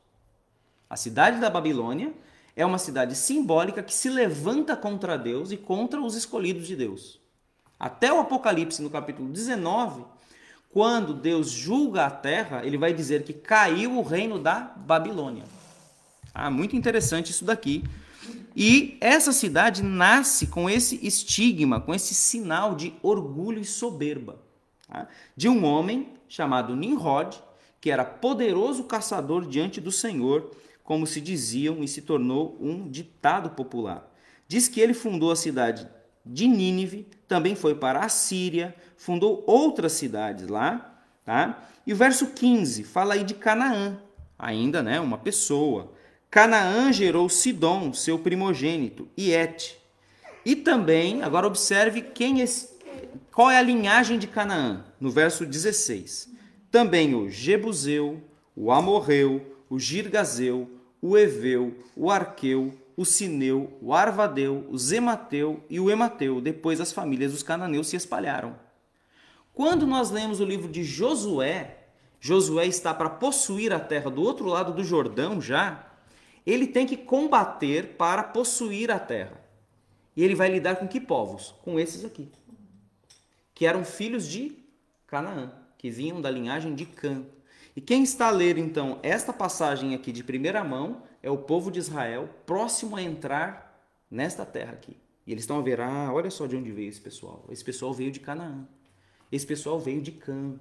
A 0.89 0.97
cidade 0.97 1.39
da 1.39 1.51
Babilônia 1.51 2.15
é 2.57 2.65
uma 2.65 2.79
cidade 2.79 3.15
simbólica 3.15 3.83
que 3.83 3.93
se 3.93 4.09
levanta 4.09 4.75
contra 4.75 5.19
Deus 5.19 5.53
e 5.53 5.59
contra 5.59 6.01
os 6.01 6.15
escolhidos 6.15 6.67
de 6.67 6.77
Deus. 6.77 7.21
Até 7.79 8.11
o 8.11 8.19
Apocalipse, 8.19 8.81
no 8.81 8.89
capítulo 8.89 9.29
19, 9.29 10.07
quando 10.71 11.13
Deus 11.13 11.51
julga 11.51 12.07
a 12.07 12.11
terra, 12.11 12.65
ele 12.65 12.79
vai 12.79 12.95
dizer 12.95 13.23
que 13.23 13.35
caiu 13.35 13.99
o 13.99 14.03
reino 14.03 14.39
da 14.39 14.61
Babilônia. 14.61 15.45
Ah, 16.33 16.51
muito 16.51 16.75
interessante 16.75 17.33
isso 17.33 17.45
daqui. 17.45 17.85
E 18.55 18.99
essa 19.01 19.33
cidade 19.33 19.83
nasce 19.83 20.47
com 20.47 20.69
esse 20.69 21.05
estigma, 21.07 21.81
com 21.81 21.95
esse 21.95 22.15
sinal 22.15 22.75
de 22.75 22.95
orgulho 23.03 23.61
e 23.61 23.65
soberba. 23.65 24.41
tá? 24.87 25.09
De 25.37 25.49
um 25.49 25.65
homem 25.65 26.09
chamado 26.29 26.77
Nimrod, 26.77 27.37
que 27.81 27.91
era 27.91 28.05
poderoso 28.05 28.85
caçador 28.85 29.47
diante 29.47 29.81
do 29.81 29.91
Senhor, 29.91 30.51
como 30.85 31.07
se 31.07 31.21
diziam, 31.21 31.83
e 31.83 31.89
se 31.89 32.03
tornou 32.03 32.57
um 32.61 32.89
ditado 32.89 33.51
popular. 33.51 34.11
Diz 34.47 34.69
que 34.69 34.81
ele 34.81 34.95
fundou 34.95 35.31
a 35.31 35.37
cidade 35.37 35.89
de 36.25 36.47
Nínive, 36.47 37.09
também 37.27 37.55
foi 37.55 37.75
para 37.75 38.01
a 38.01 38.09
Síria, 38.09 38.75
fundou 38.97 39.43
outras 39.47 39.93
cidades 39.93 40.47
lá, 40.47 41.03
tá? 41.25 41.69
E 41.87 41.93
o 41.93 41.97
verso 41.97 42.29
15 42.29 42.85
fala 42.85 43.15
aí 43.15 43.25
de 43.25 43.35
Canaã, 43.35 43.99
ainda, 44.39 44.83
né, 44.83 45.01
uma 45.01 45.19
pessoa. 45.19 45.93
Canaã 46.33 46.91
gerou 46.91 47.29
Sidom, 47.29 47.93
seu 47.93 48.19
primogênito, 48.19 49.07
e 49.15 49.33
Et. 49.33 49.77
E 50.47 50.57
também, 50.57 51.23
agora 51.23 51.47
observe 51.47 52.01
quem 52.01 52.41
esse, 52.41 52.71
qual 53.31 53.51
é 53.51 53.59
a 53.59 53.63
linhagem 53.63 54.19
de 54.19 54.27
Canaã? 54.27 54.83
No 54.99 55.11
verso 55.11 55.45
16. 55.45 56.33
Também 56.71 57.15
o 57.15 57.29
Jebuseu, 57.29 58.19
o 58.57 58.73
Amorreu, 58.73 59.59
o 59.69 59.79
Girgazeu, 59.79 60.71
o 61.03 61.19
Eveu, 61.19 61.77
o 61.95 62.11
Arqueu, 62.11 62.73
o 62.97 63.05
Sineu, 63.05 63.71
o 63.83 63.93
Arvadeu, 63.93 64.67
o 64.71 64.79
Zemateu 64.79 65.63
e 65.69 65.79
o 65.79 65.91
Emateu. 65.91 66.41
Depois 66.41 66.81
as 66.81 66.93
famílias 66.93 67.33
dos 67.33 67.43
cananeus 67.43 67.89
se 67.89 67.97
espalharam. 67.97 68.57
Quando 69.53 69.87
nós 69.87 70.11
lemos 70.11 70.41
o 70.41 70.47
livro 70.47 70.73
de 70.73 70.83
Josué, 70.83 71.77
Josué 72.19 72.65
está 72.65 72.95
para 72.95 73.11
possuir 73.11 73.71
a 73.71 73.79
terra 73.79 74.11
do 74.11 74.23
outro 74.23 74.47
lado 74.47 74.73
do 74.73 74.83
Jordão 74.83 75.39
já, 75.39 75.92
ele 76.47 76.67
tem 76.67 76.87
que 76.87 76.97
combater 76.97 77.97
para 77.97 78.23
possuir 78.23 78.91
a 78.91 78.99
terra. 78.99 79.41
E 80.17 80.23
ele 80.23 80.35
vai 80.35 80.51
lidar 80.51 80.77
com 80.77 80.89
que 80.89 81.01
povos? 81.01 81.55
Com 81.63 81.79
esses 81.79 82.05
aqui, 82.05 82.31
que 83.55 83.67
eram 83.67 83.85
filhos 83.85 84.29
de 84.29 84.59
Canaã, 85.07 85.53
que 85.79 85.91
vinham 85.91 86.21
da 86.21 86.31
linhagem 86.31 86.75
de 86.75 86.85
Cã. 86.85 87.25
E 87.75 87.81
quem 87.81 88.03
está 88.03 88.29
a 88.29 88.31
ler 88.31 88.59
então 88.59 88.99
esta 89.03 89.33
passagem 89.33 89.95
aqui 89.95 90.13
de 90.13 90.23
primeira 90.23 90.63
mão 90.63 91.03
é 91.23 91.31
o 91.31 91.39
povo 91.39 91.71
de 91.71 91.79
Israel 91.79 92.29
próximo 92.45 92.97
a 92.97 93.03
entrar 93.03 93.89
nesta 94.11 94.45
terra 94.45 94.73
aqui. 94.73 94.97
E 95.27 95.33
eles 95.33 95.45
estão 95.45 95.59
a 95.59 95.63
ver, 95.63 95.81
ah, 95.81 96.11
olha 96.13 96.31
só 96.31 96.47
de 96.47 96.57
onde 96.57 96.73
veio 96.73 96.89
esse 96.89 97.01
pessoal. 97.01 97.47
Esse 97.49 97.65
pessoal 97.65 97.95
veio 97.95 98.11
de 98.11 98.21
Canaã. 98.21 98.67
Esse 99.31 99.47
pessoal 99.47 99.81
veio 99.81 100.03
de 100.03 100.13
Cã. 100.13 100.55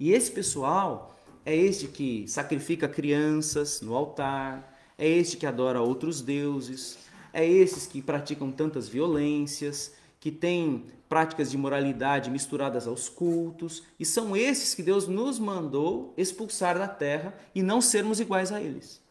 E 0.00 0.12
esse 0.12 0.32
pessoal 0.32 1.16
é 1.44 1.54
este 1.54 1.86
que 1.86 2.26
sacrifica 2.26 2.88
crianças 2.88 3.80
no 3.80 3.94
altar, 3.94 4.73
é 4.96 5.08
este 5.08 5.36
que 5.36 5.46
adora 5.46 5.80
outros 5.80 6.20
deuses, 6.20 6.98
é 7.32 7.46
esses 7.46 7.86
que 7.86 8.00
praticam 8.00 8.50
tantas 8.50 8.88
violências, 8.88 9.92
que 10.20 10.30
têm 10.30 10.84
práticas 11.08 11.50
de 11.50 11.58
moralidade 11.58 12.30
misturadas 12.30 12.86
aos 12.86 13.08
cultos, 13.08 13.82
e 13.98 14.04
são 14.04 14.36
esses 14.36 14.74
que 14.74 14.82
Deus 14.82 15.06
nos 15.06 15.38
mandou 15.38 16.14
expulsar 16.16 16.78
da 16.78 16.88
terra 16.88 17.34
e 17.54 17.62
não 17.62 17.80
sermos 17.80 18.20
iguais 18.20 18.50
a 18.50 18.60
eles. 18.60 19.02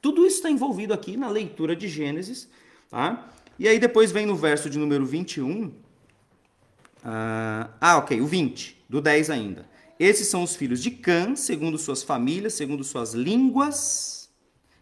Tudo 0.00 0.26
isso 0.26 0.36
está 0.36 0.50
envolvido 0.50 0.94
aqui 0.94 1.16
na 1.16 1.28
leitura 1.28 1.74
de 1.74 1.88
Gênesis. 1.88 2.48
Tá? 2.90 3.32
E 3.58 3.66
aí 3.66 3.78
depois 3.78 4.12
vem 4.12 4.26
no 4.26 4.36
verso 4.36 4.70
de 4.70 4.78
número 4.78 5.04
21. 5.04 5.72
Ah, 7.04 7.70
ah, 7.80 7.98
ok, 7.98 8.20
o 8.20 8.26
20, 8.26 8.84
do 8.88 9.00
10 9.00 9.30
ainda. 9.30 9.68
Esses 9.98 10.28
são 10.28 10.44
os 10.44 10.54
filhos 10.54 10.80
de 10.80 10.92
Cã, 10.92 11.34
segundo 11.34 11.76
suas 11.76 12.02
famílias, 12.02 12.54
segundo 12.54 12.84
suas 12.84 13.14
línguas, 13.14 14.17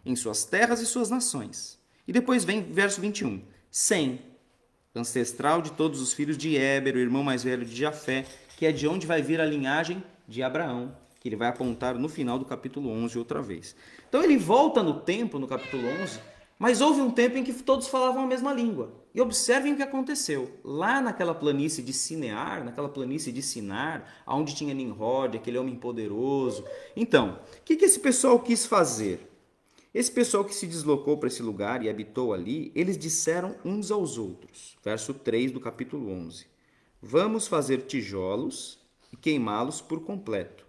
em 0.05 0.15
suas 0.15 0.45
terras 0.45 0.81
e 0.81 0.85
suas 0.85 1.09
nações. 1.09 1.77
E 2.07 2.13
depois 2.13 2.43
vem 2.43 2.61
verso 2.61 3.01
21. 3.01 3.41
Sem, 3.69 4.21
ancestral 4.95 5.61
de 5.61 5.71
todos 5.71 6.01
os 6.01 6.13
filhos 6.13 6.37
de 6.37 6.57
Éber, 6.57 6.95
o 6.95 6.99
irmão 6.99 7.23
mais 7.23 7.43
velho 7.43 7.65
de 7.65 7.75
Jafé, 7.75 8.25
que 8.57 8.65
é 8.65 8.71
de 8.71 8.87
onde 8.87 9.05
vai 9.05 9.21
vir 9.21 9.39
a 9.39 9.45
linhagem 9.45 10.03
de 10.27 10.41
Abraão, 10.41 10.95
que 11.19 11.29
ele 11.29 11.35
vai 11.35 11.47
apontar 11.47 11.95
no 11.95 12.09
final 12.09 12.39
do 12.39 12.45
capítulo 12.45 12.89
11 12.89 13.17
outra 13.17 13.41
vez. 13.41 13.75
Então 14.07 14.23
ele 14.23 14.37
volta 14.37 14.81
no 14.81 14.99
tempo, 15.01 15.37
no 15.37 15.47
capítulo 15.47 15.83
11, 16.01 16.19
mas 16.59 16.81
houve 16.81 17.01
um 17.01 17.11
tempo 17.11 17.37
em 17.37 17.43
que 17.43 17.53
todos 17.53 17.87
falavam 17.87 18.23
a 18.23 18.27
mesma 18.27 18.51
língua. 18.51 18.91
E 19.13 19.21
observem 19.21 19.73
o 19.73 19.75
que 19.75 19.83
aconteceu. 19.83 20.59
Lá 20.63 21.01
naquela 21.01 21.33
planície 21.33 21.83
de 21.83 21.93
Sinear, 21.93 22.63
naquela 22.63 22.89
planície 22.89 23.31
de 23.31 23.41
Sinar, 23.41 24.05
onde 24.25 24.55
tinha 24.55 24.73
Nimrod, 24.73 25.37
aquele 25.37 25.57
homem 25.57 25.75
poderoso. 25.75 26.63
Então, 26.95 27.39
o 27.59 27.63
que, 27.63 27.75
que 27.75 27.85
esse 27.85 27.99
pessoal 27.99 28.39
quis 28.39 28.65
fazer? 28.65 29.36
Esse 29.93 30.11
pessoal 30.11 30.43
que 30.43 30.53
se 30.53 30.67
deslocou 30.67 31.17
para 31.17 31.27
esse 31.27 31.41
lugar 31.41 31.83
e 31.83 31.89
habitou 31.89 32.33
ali, 32.33 32.71
eles 32.75 32.97
disseram 32.97 33.55
uns 33.63 33.89
aos 33.89 34.17
outros. 34.17 34.77
Verso 34.83 35.13
3 35.13 35.51
do 35.51 35.59
capítulo 35.59 36.11
11. 36.11 36.45
Vamos 37.01 37.47
fazer 37.47 37.83
tijolos 37.83 38.79
e 39.11 39.17
queimá-los 39.17 39.81
por 39.81 40.03
completo. 40.03 40.65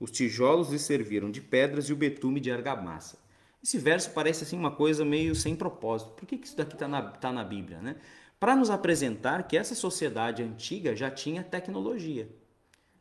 Os 0.00 0.10
tijolos 0.10 0.70
lhes 0.70 0.82
serviram 0.82 1.30
de 1.30 1.40
pedras 1.40 1.86
e 1.86 1.92
o 1.92 1.96
betume 1.96 2.40
de 2.40 2.50
argamassa. 2.50 3.18
Esse 3.62 3.78
verso 3.78 4.10
parece 4.10 4.42
assim 4.42 4.58
uma 4.58 4.72
coisa 4.72 5.04
meio 5.04 5.34
sem 5.34 5.54
propósito. 5.54 6.10
Por 6.12 6.26
que, 6.26 6.34
isso 6.34 6.56
daqui 6.56 6.74
está 6.74 6.88
na, 6.88 7.02
tá 7.02 7.32
na 7.32 7.44
Bíblia? 7.44 7.80
Né? 7.80 7.96
Para 8.40 8.56
nos 8.56 8.70
apresentar 8.70 9.46
que 9.46 9.56
essa 9.56 9.74
sociedade 9.74 10.42
antiga 10.42 10.96
já 10.96 11.10
tinha 11.10 11.44
tecnologia. 11.44 12.28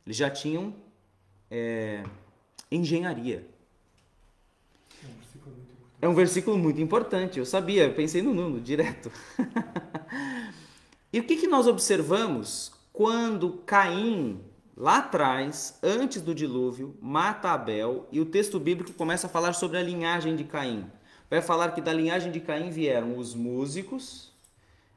Eles 0.06 0.18
já 0.18 0.30
tinham 0.30 0.76
é, 1.50 2.04
engenharia. 2.72 3.48
É 6.02 6.08
um 6.08 6.16
versículo 6.16 6.58
muito 6.58 6.82
importante, 6.82 7.38
eu 7.38 7.46
sabia, 7.46 7.84
eu 7.84 7.94
pensei 7.94 8.24
no 8.24 8.34
Nuno 8.34 8.60
direto. 8.60 9.12
e 11.14 11.20
o 11.20 11.24
que, 11.24 11.36
que 11.36 11.46
nós 11.46 11.68
observamos 11.68 12.72
quando 12.92 13.62
Caim, 13.68 14.42
lá 14.76 14.98
atrás, 14.98 15.78
antes 15.84 16.20
do 16.20 16.34
dilúvio, 16.34 16.98
mata 17.00 17.52
Abel 17.52 18.08
e 18.12 18.20
o 18.20 18.26
texto 18.26 18.60
bíblico 18.60 18.94
começa 18.94 19.28
a 19.28 19.30
falar 19.30 19.54
sobre 19.54 19.78
a 19.78 19.84
linhagem 19.84 20.36
de 20.36 20.44
Caim? 20.44 20.90
Vai 21.30 21.40
falar 21.40 21.70
que 21.72 21.82
da 21.82 21.94
linhagem 21.94 22.32
de 22.32 22.40
Caim 22.40 22.72
vieram 22.72 23.16
os 23.16 23.36
músicos, 23.36 24.32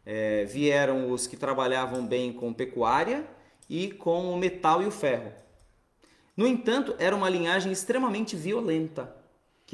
é, 0.06 0.46
vieram 0.46 1.12
os 1.12 1.26
que 1.26 1.36
trabalhavam 1.36 2.06
bem 2.06 2.32
com 2.32 2.50
pecuária 2.50 3.26
e 3.68 3.90
com 3.90 4.32
o 4.32 4.38
metal 4.38 4.82
e 4.82 4.86
o 4.86 4.90
ferro. 4.90 5.32
No 6.34 6.46
entanto, 6.46 6.94
era 6.98 7.14
uma 7.14 7.28
linhagem 7.28 7.70
extremamente 7.70 8.34
violenta 8.36 9.22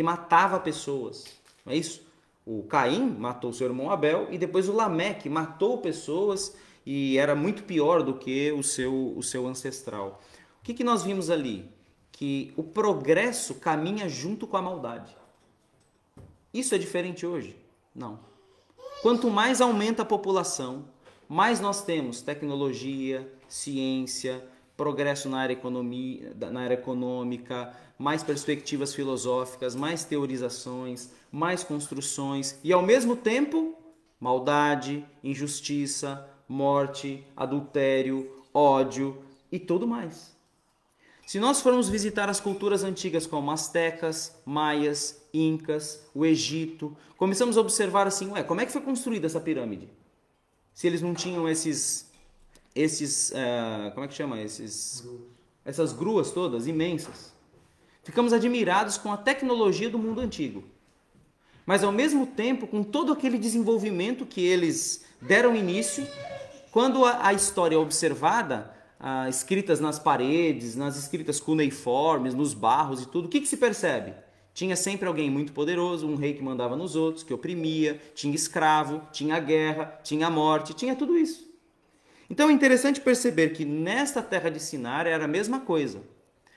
que 0.01 0.03
matava 0.03 0.59
pessoas. 0.59 1.27
Não 1.63 1.75
é 1.75 1.77
isso? 1.77 2.03
O 2.47 2.63
Caim 2.63 3.15
matou 3.19 3.53
seu 3.53 3.67
irmão 3.67 3.91
Abel 3.91 4.29
e 4.31 4.39
depois 4.39 4.67
o 4.67 4.73
Lameque 4.73 5.29
matou 5.29 5.77
pessoas 5.77 6.57
e 6.87 7.19
era 7.19 7.35
muito 7.35 7.65
pior 7.65 8.03
do 8.03 8.15
que 8.15 8.51
o 8.53 8.63
seu, 8.63 9.13
o 9.15 9.23
seu 9.23 9.47
ancestral. 9.47 10.23
O 10.59 10.65
que, 10.65 10.73
que 10.73 10.83
nós 10.83 11.03
vimos 11.03 11.29
ali? 11.29 11.69
Que 12.11 12.51
o 12.57 12.63
progresso 12.63 13.57
caminha 13.57 14.09
junto 14.09 14.47
com 14.47 14.57
a 14.57 14.63
maldade. 14.63 15.15
Isso 16.53 16.75
é 16.75 16.79
diferente 16.79 17.27
hoje? 17.27 17.55
Não. 17.95 18.21
Quanto 19.03 19.29
mais 19.29 19.61
aumenta 19.61 20.01
a 20.01 20.07
população, 20.07 20.87
mais 21.29 21.61
nós 21.61 21.85
temos 21.85 22.23
tecnologia, 22.23 23.31
ciência, 23.47 24.49
progresso 24.81 25.29
na 25.29 25.41
área, 25.41 25.53
economia, 25.53 26.35
na 26.51 26.63
área 26.63 26.73
econômica, 26.73 27.71
mais 27.99 28.23
perspectivas 28.23 28.95
filosóficas, 28.95 29.75
mais 29.75 30.05
teorizações, 30.05 31.11
mais 31.31 31.63
construções 31.63 32.59
e 32.65 32.73
ao 32.73 32.81
mesmo 32.81 33.15
tempo 33.15 33.75
maldade, 34.19 35.05
injustiça, 35.23 36.27
morte, 36.49 37.23
adultério, 37.37 38.43
ódio 38.55 39.23
e 39.53 39.59
tudo 39.59 39.87
mais. 39.87 40.35
Se 41.27 41.39
nós 41.39 41.61
formos 41.61 41.91
visitar 41.91 42.31
as 42.31 42.41
culturas 42.41 42.83
antigas 42.83 43.27
como 43.27 43.51
astecas, 43.51 44.35
maias, 44.47 45.23
incas, 45.33 46.03
o 46.15 46.25
Egito, 46.25 46.97
começamos 47.19 47.59
a 47.59 47.61
observar 47.61 48.07
assim, 48.07 48.31
ué, 48.31 48.43
como 48.43 48.63
é 48.63 48.67
que 48.67 48.73
foi 48.73 48.81
construída 48.81 49.27
essa 49.27 49.43
pirâmide? 49.43 49.91
Se 50.73 50.87
eles 50.87 51.03
não 51.03 51.13
tinham 51.13 51.47
esses, 51.47 52.10
esses, 52.75 53.31
uh, 53.31 53.91
como 53.93 54.05
é 54.05 54.09
que 54.09 54.15
chama, 54.15 54.41
esses, 54.41 55.07
essas 55.65 55.93
gruas 55.93 56.31
todas 56.31 56.67
imensas. 56.67 57.33
Ficamos 58.03 58.33
admirados 58.33 58.97
com 58.97 59.13
a 59.13 59.17
tecnologia 59.17 59.91
do 59.91 59.99
mundo 59.99 60.21
antigo. 60.21 60.65
Mas 61.67 61.85
ao 61.85 61.93
mesmo 61.93 62.27
tempo, 62.27 62.67
com 62.67 62.83
todo 62.83 63.13
aquele 63.13 63.39
desenvolvimento 63.39 64.27
que 64.27 64.45
eles 64.45 65.05
deram 65.21 65.55
início, 65.55 66.07
quando 66.71 67.05
a, 67.05 67.27
a 67.29 67.33
história 67.33 67.77
é 67.77 67.79
observada, 67.79 68.75
ah, 68.99 69.29
escritas 69.29 69.81
nas 69.81 69.99
paredes, 69.99 70.77
nas 70.77 70.97
escritas 70.97 71.41
cuneiformes, 71.41 72.35
nos 72.35 72.55
barros 72.55 73.03
e 73.03 73.07
tudo, 73.07 73.27
o 73.27 73.29
que, 73.29 73.41
que 73.41 73.49
se 73.49 73.57
percebe? 73.57 74.15
Tinha 74.53 74.77
sempre 74.77 75.07
alguém 75.07 75.31
muito 75.31 75.53
poderoso, 75.53 76.07
um 76.07 76.17
rei 76.17 76.35
que 76.35 76.43
mandava 76.43 76.77
nos 76.77 76.97
outros, 76.97 77.23
que 77.23 77.33
oprimia, 77.33 78.01
tinha 78.15 78.35
escravo, 78.35 79.03
tinha 79.13 79.39
guerra, 79.39 80.01
tinha 80.03 80.29
morte, 80.29 80.75
tinha 80.75 80.97
tudo 80.97 81.17
isso. 81.17 81.50
Então 82.31 82.49
é 82.49 82.53
interessante 82.53 83.01
perceber 83.01 83.51
que 83.51 83.65
nesta 83.65 84.23
terra 84.23 84.49
de 84.49 84.61
Sinar 84.61 85.05
era 85.05 85.25
a 85.25 85.29
mesma 85.29 85.59
coisa. 85.59 86.01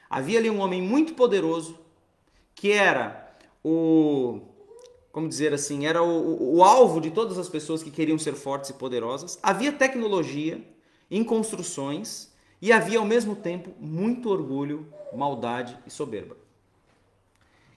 Havia 0.08 0.38
ali 0.38 0.48
um 0.48 0.60
homem 0.60 0.80
muito 0.80 1.16
poderoso 1.16 1.80
que 2.54 2.72
era 2.72 3.36
o, 3.64 4.42
como 5.12 5.28
dizer 5.28 5.52
assim, 5.52 5.88
era 5.88 6.04
o, 6.04 6.08
o, 6.08 6.58
o 6.58 6.64
alvo 6.64 7.02
de 7.02 7.10
todas 7.10 7.40
as 7.40 7.50
pessoas 7.50 7.82
que 7.82 7.90
queriam 7.90 8.20
ser 8.20 8.36
fortes 8.36 8.70
e 8.70 8.74
poderosas. 8.74 9.40
Havia 9.42 9.72
tecnologia 9.72 10.64
em 11.10 11.24
construções 11.24 12.32
e 12.62 12.72
havia 12.72 13.00
ao 13.00 13.06
mesmo 13.06 13.36
tempo 13.36 13.72
muito 13.80 14.30
orgulho, 14.30 14.88
maldade 15.12 15.76
e 15.88 15.90
soberba. 15.90 16.38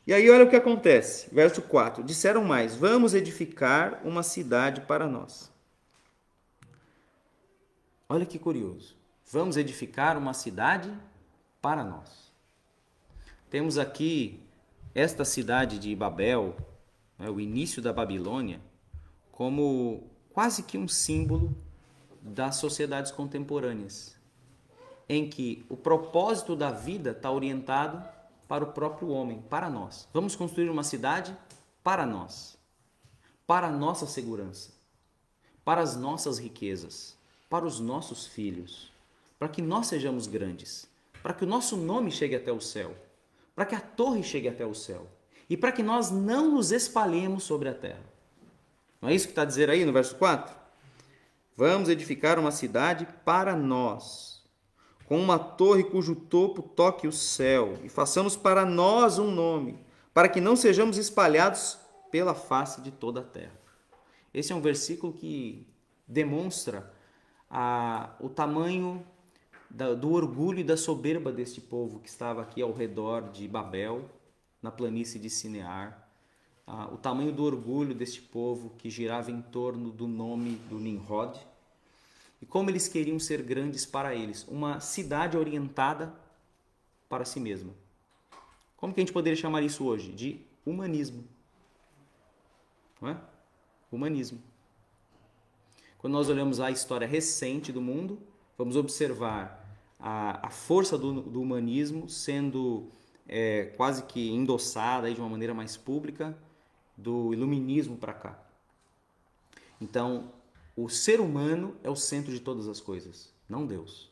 E 0.06 0.12
aí 0.12 0.28
olha 0.30 0.44
o 0.44 0.50
que 0.50 0.54
acontece, 0.54 1.28
verso 1.32 1.62
4. 1.62 2.04
Disseram 2.04 2.44
mais: 2.44 2.76
Vamos 2.76 3.14
edificar 3.14 4.02
uma 4.04 4.22
cidade 4.22 4.82
para 4.82 5.08
nós. 5.08 5.55
Olha 8.08 8.24
que 8.24 8.38
curioso. 8.38 8.96
Vamos 9.32 9.56
edificar 9.56 10.16
uma 10.16 10.32
cidade 10.32 10.92
para 11.60 11.82
nós. 11.82 12.32
Temos 13.50 13.78
aqui 13.78 14.40
esta 14.94 15.24
cidade 15.24 15.76
de 15.80 15.94
Babel, 15.96 16.56
né, 17.18 17.28
o 17.28 17.40
início 17.40 17.82
da 17.82 17.92
Babilônia, 17.92 18.60
como 19.32 20.04
quase 20.32 20.62
que 20.62 20.78
um 20.78 20.86
símbolo 20.86 21.56
das 22.22 22.56
sociedades 22.56 23.10
contemporâneas, 23.10 24.16
em 25.08 25.28
que 25.28 25.66
o 25.68 25.76
propósito 25.76 26.54
da 26.54 26.70
vida 26.70 27.10
está 27.10 27.30
orientado 27.32 28.06
para 28.46 28.62
o 28.62 28.72
próprio 28.72 29.08
homem, 29.08 29.42
para 29.42 29.68
nós. 29.68 30.08
Vamos 30.12 30.36
construir 30.36 30.70
uma 30.70 30.84
cidade 30.84 31.36
para 31.82 32.06
nós, 32.06 32.56
para 33.44 33.66
a 33.66 33.72
nossa 33.72 34.06
segurança, 34.06 34.70
para 35.64 35.80
as 35.80 35.96
nossas 35.96 36.38
riquezas, 36.38 37.15
para 37.48 37.64
os 37.64 37.80
nossos 37.80 38.26
filhos, 38.26 38.92
para 39.38 39.48
que 39.48 39.62
nós 39.62 39.86
sejamos 39.86 40.26
grandes, 40.26 40.88
para 41.22 41.34
que 41.34 41.44
o 41.44 41.46
nosso 41.46 41.76
nome 41.76 42.10
chegue 42.10 42.34
até 42.34 42.52
o 42.52 42.60
céu, 42.60 42.96
para 43.54 43.64
que 43.64 43.74
a 43.74 43.80
torre 43.80 44.22
chegue 44.22 44.48
até 44.48 44.64
o 44.66 44.74
céu 44.74 45.06
e 45.48 45.56
para 45.56 45.72
que 45.72 45.82
nós 45.82 46.10
não 46.10 46.50
nos 46.50 46.72
espalhemos 46.72 47.44
sobre 47.44 47.68
a 47.68 47.74
terra. 47.74 48.04
Não 49.00 49.08
é 49.08 49.14
isso 49.14 49.26
que 49.26 49.32
está 49.32 49.42
a 49.42 49.46
dizer 49.46 49.70
aí 49.70 49.84
no 49.84 49.92
verso 49.92 50.16
4? 50.16 50.54
Vamos 51.56 51.88
edificar 51.88 52.38
uma 52.38 52.50
cidade 52.50 53.06
para 53.24 53.56
nós, 53.56 54.44
com 55.06 55.20
uma 55.20 55.38
torre 55.38 55.84
cujo 55.84 56.14
topo 56.14 56.62
toque 56.62 57.06
o 57.06 57.12
céu, 57.12 57.78
e 57.82 57.88
façamos 57.88 58.36
para 58.36 58.66
nós 58.66 59.18
um 59.18 59.30
nome, 59.30 59.78
para 60.12 60.28
que 60.28 60.40
não 60.40 60.56
sejamos 60.56 60.98
espalhados 60.98 61.78
pela 62.10 62.34
face 62.34 62.80
de 62.80 62.90
toda 62.90 63.20
a 63.20 63.24
terra. 63.24 63.58
Esse 64.34 64.52
é 64.52 64.54
um 64.54 64.60
versículo 64.60 65.12
que 65.12 65.66
demonstra 66.06 66.92
a, 67.50 68.14
o 68.20 68.28
tamanho 68.28 69.04
da, 69.70 69.94
do 69.94 70.12
orgulho 70.12 70.60
e 70.60 70.64
da 70.64 70.76
soberba 70.76 71.32
deste 71.32 71.60
povo 71.60 72.00
que 72.00 72.08
estava 72.08 72.42
aqui 72.42 72.62
ao 72.62 72.72
redor 72.72 73.30
de 73.30 73.46
Babel, 73.46 74.08
na 74.62 74.70
planície 74.70 75.20
de 75.20 75.30
Sinear, 75.30 76.08
a, 76.66 76.86
o 76.86 76.96
tamanho 76.96 77.32
do 77.32 77.44
orgulho 77.44 77.94
deste 77.94 78.20
povo 78.20 78.70
que 78.78 78.90
girava 78.90 79.30
em 79.30 79.40
torno 79.40 79.90
do 79.90 80.06
nome 80.06 80.56
do 80.68 80.78
Nimrod, 80.78 81.38
e 82.40 82.46
como 82.46 82.70
eles 82.70 82.88
queriam 82.88 83.18
ser 83.18 83.42
grandes 83.42 83.86
para 83.86 84.14
eles, 84.14 84.46
uma 84.48 84.80
cidade 84.80 85.36
orientada 85.36 86.14
para 87.08 87.24
si 87.24 87.40
mesma. 87.40 87.72
Como 88.76 88.92
que 88.92 89.00
a 89.00 89.02
gente 89.02 89.12
poderia 89.12 89.36
chamar 89.36 89.62
isso 89.62 89.84
hoje? 89.84 90.12
De 90.12 90.44
humanismo. 90.64 91.24
Não 93.00 93.08
é? 93.08 93.20
Humanismo. 93.90 94.42
Quando 96.06 96.12
nós 96.12 96.28
olhamos 96.28 96.60
a 96.60 96.70
história 96.70 97.04
recente 97.04 97.72
do 97.72 97.80
mundo, 97.80 98.20
vamos 98.56 98.76
observar 98.76 99.76
a, 99.98 100.46
a 100.46 100.50
força 100.50 100.96
do, 100.96 101.20
do, 101.20 101.42
humanismo 101.42 102.08
sendo 102.08 102.92
é, 103.26 103.72
quase 103.76 104.04
que 104.04 104.30
endossada 104.30 105.12
de 105.12 105.20
uma 105.20 105.28
maneira 105.28 105.52
mais 105.52 105.76
pública 105.76 106.38
do 106.96 107.34
iluminismo 107.34 107.96
para 107.96 108.12
cá. 108.12 108.38
Então, 109.80 110.30
o 110.76 110.88
ser 110.88 111.18
humano 111.20 111.74
é 111.82 111.90
o 111.90 111.96
centro 111.96 112.30
de 112.30 112.38
todas 112.38 112.68
as 112.68 112.80
coisas, 112.80 113.34
não 113.48 113.66
Deus. 113.66 114.08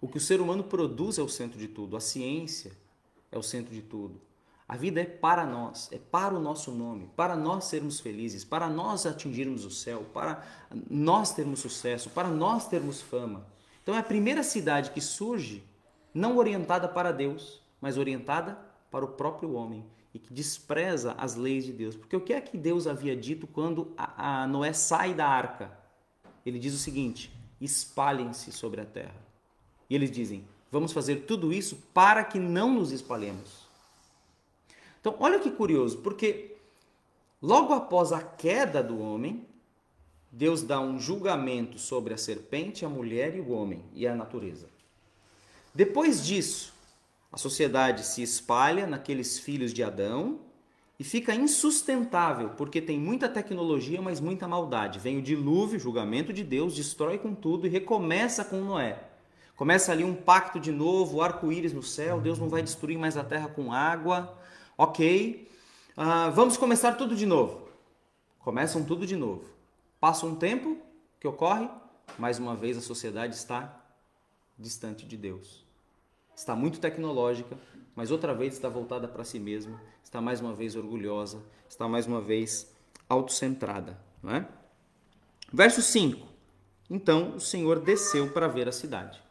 O 0.00 0.06
que 0.06 0.18
o 0.18 0.20
ser 0.20 0.40
humano 0.40 0.62
produz 0.62 1.18
é 1.18 1.22
o 1.22 1.28
centro 1.28 1.58
de 1.58 1.66
tudo, 1.66 1.96
a 1.96 2.00
ciência, 2.00 2.70
é 3.32 3.36
o 3.36 3.42
centro 3.42 3.74
de 3.74 3.82
tudo. 3.82 4.20
A 4.70 4.76
vida 4.76 5.00
é 5.00 5.04
para 5.04 5.44
nós, 5.44 5.88
é 5.90 5.98
para 5.98 6.32
o 6.32 6.38
nosso 6.38 6.70
nome, 6.70 7.10
para 7.16 7.34
nós 7.34 7.64
sermos 7.64 7.98
felizes, 7.98 8.44
para 8.44 8.68
nós 8.68 9.04
atingirmos 9.04 9.64
o 9.64 9.70
céu, 9.70 10.06
para 10.14 10.46
nós 10.88 11.34
termos 11.34 11.58
sucesso, 11.58 12.08
para 12.10 12.28
nós 12.28 12.68
termos 12.68 13.02
fama. 13.02 13.44
Então 13.82 13.96
é 13.96 13.98
a 13.98 14.02
primeira 14.04 14.44
cidade 14.44 14.92
que 14.92 15.00
surge 15.00 15.64
não 16.14 16.36
orientada 16.36 16.86
para 16.86 17.10
Deus, 17.10 17.60
mas 17.80 17.98
orientada 17.98 18.56
para 18.92 19.04
o 19.04 19.08
próprio 19.08 19.54
homem 19.54 19.84
e 20.14 20.20
que 20.20 20.32
despreza 20.32 21.16
as 21.18 21.34
leis 21.34 21.64
de 21.64 21.72
Deus. 21.72 21.96
Porque 21.96 22.14
o 22.14 22.20
que 22.20 22.32
é 22.32 22.40
que 22.40 22.56
Deus 22.56 22.86
havia 22.86 23.16
dito 23.16 23.48
quando 23.48 23.92
a, 23.96 24.42
a 24.42 24.46
Noé 24.46 24.72
sai 24.72 25.14
da 25.14 25.26
arca? 25.26 25.76
Ele 26.46 26.60
diz 26.60 26.74
o 26.74 26.78
seguinte: 26.78 27.36
espalhem-se 27.60 28.52
sobre 28.52 28.80
a 28.80 28.86
terra. 28.86 29.20
E 29.90 29.96
eles 29.96 30.12
dizem: 30.12 30.46
Vamos 30.70 30.92
fazer 30.92 31.24
tudo 31.26 31.52
isso 31.52 31.74
para 31.92 32.22
que 32.22 32.38
não 32.38 32.72
nos 32.72 32.92
espalhemos. 32.92 33.59
Então, 35.00 35.16
olha 35.18 35.38
que 35.38 35.50
curioso, 35.50 35.98
porque 35.98 36.56
logo 37.40 37.72
após 37.72 38.12
a 38.12 38.22
queda 38.22 38.82
do 38.82 39.00
homem, 39.00 39.46
Deus 40.30 40.62
dá 40.62 40.80
um 40.80 40.98
julgamento 40.98 41.78
sobre 41.78 42.14
a 42.14 42.18
serpente, 42.18 42.84
a 42.84 42.88
mulher 42.88 43.34
e 43.34 43.40
o 43.40 43.50
homem 43.50 43.82
e 43.94 44.06
a 44.06 44.14
natureza. 44.14 44.68
Depois 45.74 46.24
disso, 46.24 46.72
a 47.32 47.36
sociedade 47.36 48.04
se 48.04 48.22
espalha 48.22 48.86
naqueles 48.86 49.38
filhos 49.38 49.72
de 49.72 49.82
Adão 49.82 50.40
e 50.98 51.04
fica 51.04 51.34
insustentável, 51.34 52.50
porque 52.50 52.80
tem 52.80 52.98
muita 52.98 53.28
tecnologia, 53.28 54.02
mas 54.02 54.20
muita 54.20 54.46
maldade. 54.46 54.98
Vem 54.98 55.16
o 55.16 55.22
dilúvio, 55.22 55.78
o 55.78 55.80
julgamento 55.80 56.32
de 56.32 56.44
Deus, 56.44 56.74
destrói 56.74 57.18
com 57.18 57.34
tudo 57.34 57.66
e 57.66 57.70
recomeça 57.70 58.44
com 58.44 58.60
Noé. 58.60 59.02
Começa 59.56 59.92
ali 59.92 60.04
um 60.04 60.14
pacto 60.14 60.60
de 60.60 60.70
novo, 60.70 61.22
arco-íris 61.22 61.72
no 61.72 61.82
céu, 61.82 62.20
Deus 62.20 62.38
não 62.38 62.48
vai 62.48 62.62
destruir 62.62 62.98
mais 62.98 63.16
a 63.16 63.24
terra 63.24 63.48
com 63.48 63.72
água. 63.72 64.38
Ok, 64.82 65.46
uh, 65.94 66.32
vamos 66.32 66.56
começar 66.56 66.94
tudo 66.94 67.14
de 67.14 67.26
novo. 67.26 67.68
Começam 68.38 68.82
tudo 68.82 69.06
de 69.06 69.14
novo. 69.14 69.44
Passa 70.00 70.24
um 70.24 70.34
tempo, 70.34 70.78
que 71.20 71.28
ocorre? 71.28 71.68
Mais 72.18 72.38
uma 72.38 72.56
vez 72.56 72.78
a 72.78 72.80
sociedade 72.80 73.34
está 73.34 73.78
distante 74.58 75.04
de 75.04 75.18
Deus. 75.18 75.66
Está 76.34 76.56
muito 76.56 76.80
tecnológica, 76.80 77.58
mas 77.94 78.10
outra 78.10 78.32
vez 78.32 78.54
está 78.54 78.70
voltada 78.70 79.06
para 79.06 79.22
si 79.22 79.38
mesma, 79.38 79.78
está 80.02 80.18
mais 80.18 80.40
uma 80.40 80.54
vez 80.54 80.74
orgulhosa, 80.74 81.42
está 81.68 81.86
mais 81.86 82.06
uma 82.06 82.22
vez 82.22 82.74
autocentrada. 83.06 83.98
Não 84.22 84.34
é? 84.34 84.48
Verso 85.52 85.82
5. 85.82 86.26
Então 86.88 87.36
o 87.36 87.40
Senhor 87.40 87.80
desceu 87.80 88.32
para 88.32 88.48
ver 88.48 88.66
a 88.66 88.72
cidade. 88.72 89.22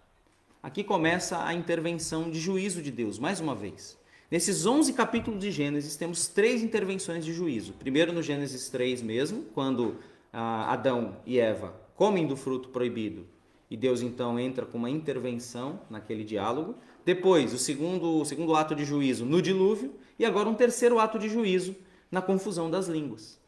Aqui 0.62 0.84
começa 0.84 1.44
a 1.44 1.56
intervenção 1.56 2.30
de 2.30 2.40
juízo 2.40 2.84
de 2.84 2.92
Deus, 2.92 3.18
mais 3.18 3.40
uma 3.40 3.56
vez. 3.56 3.99
Nesses 4.32 4.66
11 4.66 4.94
capítulos 4.94 5.40
de 5.40 5.52
Gênesis, 5.52 5.96
temos 5.96 6.28
três 6.28 6.62
intervenções 6.62 7.26
de 7.26 7.34
juízo. 7.34 7.74
Primeiro, 7.74 8.14
no 8.14 8.22
Gênesis 8.22 8.70
3 8.70 9.02
mesmo, 9.02 9.44
quando 9.54 9.98
ah, 10.32 10.72
Adão 10.72 11.18
e 11.26 11.40
Eva 11.40 11.74
comem 11.96 12.28
do 12.28 12.38
fruto 12.38 12.70
proibido 12.70 13.26
e 13.70 13.78
Deus 13.78 14.02
então 14.02 14.40
entra 14.40 14.66
com 14.66 14.78
uma 14.78 14.90
intervenção 14.90 15.82
naquele 15.90 16.24
diálogo. 16.24 16.76
Depois, 17.06 17.54
o 17.54 17.58
segundo, 17.58 18.18
o 18.18 18.26
segundo 18.26 18.56
ato 18.56 18.74
de 18.74 18.84
juízo 18.84 19.26
no 19.26 19.42
dilúvio. 19.42 19.94
E 20.18 20.26
agora, 20.26 20.50
um 20.50 20.56
terceiro 20.56 21.00
ato 21.00 21.20
de 21.20 21.30
juízo 21.30 21.76
na 22.12 22.22
confusão 22.22 22.70
das 22.70 22.88
línguas. 22.88 23.40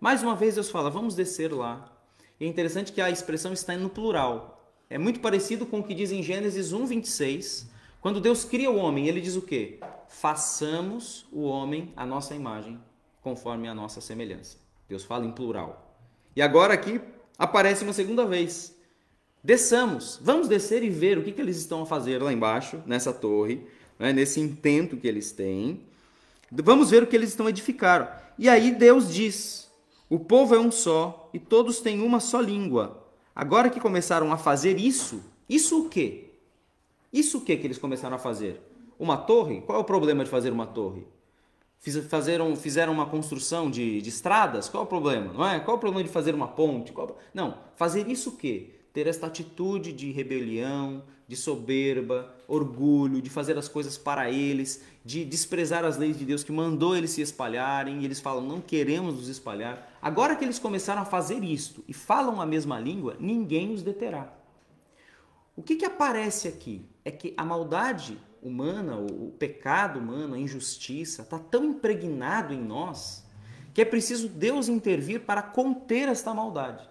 Mais 0.00 0.22
uma 0.22 0.36
vez, 0.36 0.54
Deus 0.54 0.70
fala: 0.70 0.90
vamos 0.90 1.16
descer 1.16 1.52
lá. 1.52 1.92
E 2.38 2.44
é 2.44 2.48
interessante 2.48 2.92
que 2.92 3.00
a 3.00 3.10
expressão 3.10 3.52
está 3.52 3.76
no 3.76 3.90
plural. 3.90 4.60
É 4.88 4.98
muito 4.98 5.18
parecido 5.18 5.66
com 5.66 5.80
o 5.80 5.82
que 5.82 5.94
diz 5.94 6.12
em 6.12 6.22
Gênesis 6.22 6.72
1, 6.72 6.86
26. 6.86 7.73
Quando 8.04 8.20
Deus 8.20 8.44
cria 8.44 8.70
o 8.70 8.76
homem, 8.76 9.08
ele 9.08 9.18
diz 9.18 9.34
o 9.34 9.40
quê? 9.40 9.78
Façamos 10.08 11.24
o 11.32 11.40
homem 11.44 11.90
a 11.96 12.04
nossa 12.04 12.34
imagem, 12.34 12.78
conforme 13.22 13.66
a 13.66 13.74
nossa 13.74 13.98
semelhança. 13.98 14.58
Deus 14.86 15.04
fala 15.04 15.24
em 15.24 15.32
plural. 15.32 15.96
E 16.36 16.42
agora 16.42 16.74
aqui 16.74 17.00
aparece 17.38 17.82
uma 17.82 17.94
segunda 17.94 18.26
vez. 18.26 18.76
Desçamos, 19.42 20.20
vamos 20.20 20.48
descer 20.48 20.82
e 20.82 20.90
ver 20.90 21.16
o 21.16 21.22
que, 21.22 21.32
que 21.32 21.40
eles 21.40 21.56
estão 21.56 21.80
a 21.80 21.86
fazer 21.86 22.22
lá 22.22 22.30
embaixo, 22.30 22.82
nessa 22.84 23.10
torre, 23.10 23.66
né, 23.98 24.12
nesse 24.12 24.38
intento 24.38 24.98
que 24.98 25.08
eles 25.08 25.32
têm. 25.32 25.80
Vamos 26.52 26.90
ver 26.90 27.04
o 27.04 27.06
que 27.06 27.16
eles 27.16 27.30
estão 27.30 27.46
a 27.46 27.48
edificar. 27.48 28.34
E 28.38 28.50
aí 28.50 28.70
Deus 28.70 29.14
diz: 29.14 29.72
O 30.10 30.18
povo 30.18 30.54
é 30.54 30.58
um 30.58 30.70
só 30.70 31.30
e 31.32 31.38
todos 31.38 31.80
têm 31.80 32.02
uma 32.02 32.20
só 32.20 32.38
língua. 32.38 33.02
Agora 33.34 33.70
que 33.70 33.80
começaram 33.80 34.30
a 34.30 34.36
fazer 34.36 34.78
isso, 34.78 35.24
isso 35.48 35.86
o 35.86 35.88
quê? 35.88 36.23
Isso 37.14 37.38
o 37.38 37.40
quê 37.42 37.56
que 37.56 37.64
eles 37.64 37.78
começaram 37.78 38.16
a 38.16 38.18
fazer? 38.18 38.60
Uma 38.98 39.16
torre? 39.16 39.60
Qual 39.60 39.78
é 39.78 39.80
o 39.80 39.84
problema 39.84 40.24
de 40.24 40.30
fazer 40.30 40.52
uma 40.52 40.66
torre? 40.66 41.06
Fizeram, 41.78 42.56
fizeram 42.56 42.92
uma 42.92 43.06
construção 43.06 43.70
de, 43.70 44.02
de 44.02 44.08
estradas? 44.08 44.68
Qual 44.68 44.82
é 44.82 44.84
o 44.84 44.88
problema? 44.88 45.32
Não 45.32 45.46
é? 45.46 45.60
Qual 45.60 45.76
é 45.76 45.78
o 45.78 45.80
problema 45.80 46.02
de 46.02 46.12
fazer 46.12 46.34
uma 46.34 46.48
ponte? 46.48 46.90
Qual... 46.90 47.16
Não, 47.32 47.56
fazer 47.76 48.08
isso 48.08 48.30
o 48.30 48.36
quê? 48.36 48.70
Ter 48.92 49.06
esta 49.06 49.28
atitude 49.28 49.92
de 49.92 50.10
rebelião, 50.10 51.04
de 51.28 51.36
soberba, 51.36 52.34
orgulho, 52.48 53.22
de 53.22 53.30
fazer 53.30 53.56
as 53.56 53.68
coisas 53.68 53.96
para 53.96 54.28
eles, 54.28 54.82
de 55.04 55.24
desprezar 55.24 55.84
as 55.84 55.96
leis 55.96 56.18
de 56.18 56.24
Deus 56.24 56.42
que 56.42 56.50
mandou 56.50 56.96
eles 56.96 57.12
se 57.12 57.20
espalharem, 57.20 58.00
e 58.00 58.04
eles 58.04 58.18
falam: 58.18 58.44
"Não 58.44 58.60
queremos 58.60 59.14
nos 59.14 59.28
espalhar". 59.28 59.96
Agora 60.02 60.34
que 60.34 60.44
eles 60.44 60.58
começaram 60.58 61.02
a 61.02 61.06
fazer 61.06 61.44
isto 61.44 61.84
e 61.86 61.92
falam 61.92 62.40
a 62.40 62.46
mesma 62.46 62.80
língua, 62.80 63.16
ninguém 63.20 63.72
os 63.72 63.82
deterá. 63.82 64.36
O 65.56 65.62
que, 65.62 65.76
que 65.76 65.84
aparece 65.84 66.48
aqui 66.48 66.92
é 67.04 67.10
que 67.10 67.34
a 67.36 67.44
maldade 67.44 68.18
humana, 68.42 68.96
o, 68.96 69.30
pecado 69.38 69.98
humano, 69.98 70.34
a 70.34 70.38
injustiça, 70.38 71.22
está 71.22 71.38
tão 71.38 71.64
impregnado 71.64 72.52
em 72.52 72.60
nós 72.60 73.24
que 73.72 73.82
é 73.82 73.84
preciso 73.84 74.28
Deus 74.28 74.68
intervir 74.68 75.20
para 75.20 75.42
conter 75.42 76.08
esta 76.08 76.32
maldade. 76.32 76.88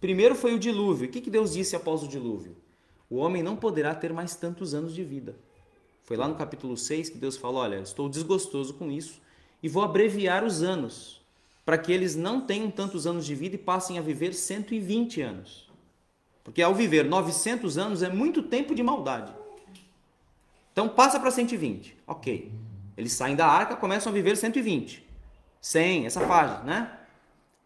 Primeiro 0.00 0.34
foi 0.34 0.54
o 0.54 0.58
dilúvio. 0.58 1.08
O 1.08 1.10
que, 1.10 1.20
que 1.20 1.30
Deus 1.30 1.52
disse 1.52 1.76
após 1.76 2.02
o 2.02 2.08
dilúvio? 2.08 2.56
O 3.08 3.16
homem 3.16 3.42
não 3.42 3.56
poderá 3.56 3.94
ter 3.94 4.12
mais 4.12 4.34
tantos 4.34 4.74
anos 4.74 4.94
de 4.94 5.04
vida. 5.04 5.36
Foi 6.02 6.16
lá 6.16 6.26
no 6.26 6.34
capítulo 6.34 6.76
6 6.76 7.10
que 7.10 7.18
Deus 7.18 7.36
falou: 7.36 7.60
Olha, 7.60 7.76
estou 7.76 8.08
desgostoso 8.08 8.74
com 8.74 8.90
isso 8.90 9.20
e 9.62 9.68
vou 9.68 9.82
abreviar 9.82 10.44
os 10.44 10.62
anos 10.62 11.20
para 11.64 11.78
que 11.78 11.92
eles 11.92 12.16
não 12.16 12.40
tenham 12.40 12.70
tantos 12.70 13.06
anos 13.06 13.26
de 13.26 13.34
vida 13.34 13.54
e 13.54 13.58
passem 13.58 13.98
a 13.98 14.02
viver 14.02 14.32
120 14.32 15.20
anos. 15.20 15.67
Porque 16.48 16.62
ao 16.62 16.74
viver 16.74 17.04
900 17.04 17.76
anos 17.76 18.02
é 18.02 18.08
muito 18.08 18.42
tempo 18.42 18.74
de 18.74 18.82
maldade. 18.82 19.30
Então 20.72 20.88
passa 20.88 21.20
para 21.20 21.30
120. 21.30 21.94
Ok. 22.06 22.50
Eles 22.96 23.12
saem 23.12 23.36
da 23.36 23.46
arca, 23.46 23.76
começam 23.76 24.10
a 24.10 24.14
viver 24.14 24.34
120. 24.34 25.06
100, 25.60 26.06
essa 26.06 26.26
fase, 26.26 26.64
né? 26.64 26.90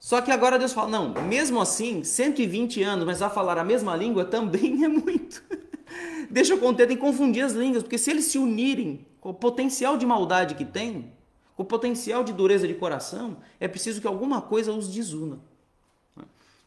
Só 0.01 0.21
que 0.21 0.33
agora 0.33 0.59
Deus 0.59 0.73
fala: 0.73 0.89
não, 0.89 1.15
mesmo 1.23 1.61
assim, 1.61 2.03
120 2.03 2.83
anos, 2.83 3.07
mas 3.07 3.23
a 3.23 3.31
falar 3.31 3.57
a 3.57 3.63
mesma 3.63 3.95
língua 3.95 4.25
também 4.25 4.83
é 4.83 4.89
muito. 4.89 5.45
Deixa 6.29 6.55
eu 6.55 6.59
conter, 6.59 6.89
tem 6.89 6.97
confundir 6.97 7.45
as 7.45 7.53
línguas, 7.53 7.85
porque 7.85 7.99
se 7.99 8.11
eles 8.11 8.25
se 8.25 8.37
unirem 8.37 9.07
com 9.21 9.31
o 9.31 9.35
potencial 9.35 9.97
de 9.97 10.05
maldade 10.05 10.57
que 10.57 10.65
tem, 10.65 11.13
com 11.55 11.63
o 11.63 11.67
potencial 11.67 12.25
de 12.25 12.33
dureza 12.33 12.67
de 12.67 12.75
coração, 12.75 13.37
é 13.61 13.69
preciso 13.69 14.01
que 14.01 14.09
alguma 14.09 14.43
coisa 14.43 14.73
os 14.73 14.93
desuna. 14.93 15.39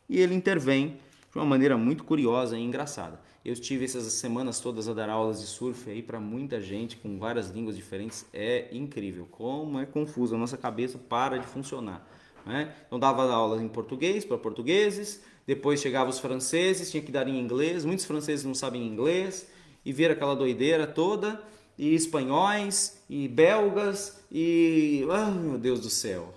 E 0.07 0.17
ele 0.17 0.33
intervém 0.33 0.97
de 1.35 1.39
uma 1.39 1.45
maneira 1.45 1.77
muito 1.77 2.05
curiosa 2.05 2.57
e 2.57 2.63
engraçada. 2.63 3.19
Eu 3.43 3.51
estive 3.51 3.83
essas 3.83 4.05
semanas 4.13 4.61
todas 4.61 4.87
a 4.87 4.93
dar 4.93 5.09
aulas 5.09 5.41
de 5.41 5.47
surf 5.47 5.89
aí 5.89 6.01
para 6.01 6.17
muita 6.17 6.61
gente 6.61 6.95
com 6.95 7.19
várias 7.19 7.49
línguas 7.49 7.75
diferentes. 7.75 8.25
É 8.31 8.69
incrível 8.71 9.27
como 9.29 9.77
é 9.77 9.85
confuso, 9.85 10.33
a 10.33 10.37
nossa 10.37 10.55
cabeça 10.55 10.97
para 10.97 11.37
de 11.37 11.45
funcionar. 11.45 12.07
Né? 12.45 12.73
Então 12.87 12.97
dava 12.97 13.29
aulas 13.29 13.59
em 13.59 13.67
português 13.67 14.23
para 14.23 14.37
portugueses, 14.37 15.21
depois 15.45 15.81
chegavam 15.81 16.09
os 16.09 16.19
franceses, 16.19 16.89
tinha 16.89 17.03
que 17.03 17.11
dar 17.11 17.27
em 17.27 17.37
inglês, 17.37 17.83
muitos 17.83 18.05
franceses 18.05 18.45
não 18.45 18.55
sabem 18.55 18.87
inglês, 18.87 19.45
e 19.83 19.91
ver 19.91 20.11
aquela 20.11 20.37
doideira 20.37 20.87
toda, 20.87 21.43
e 21.77 21.93
espanhóis, 21.93 23.01
e 23.09 23.27
belgas, 23.27 24.23
e. 24.31 25.05
Oh, 25.09 25.31
meu 25.31 25.57
Deus 25.57 25.79
do 25.79 25.89
céu! 25.89 26.33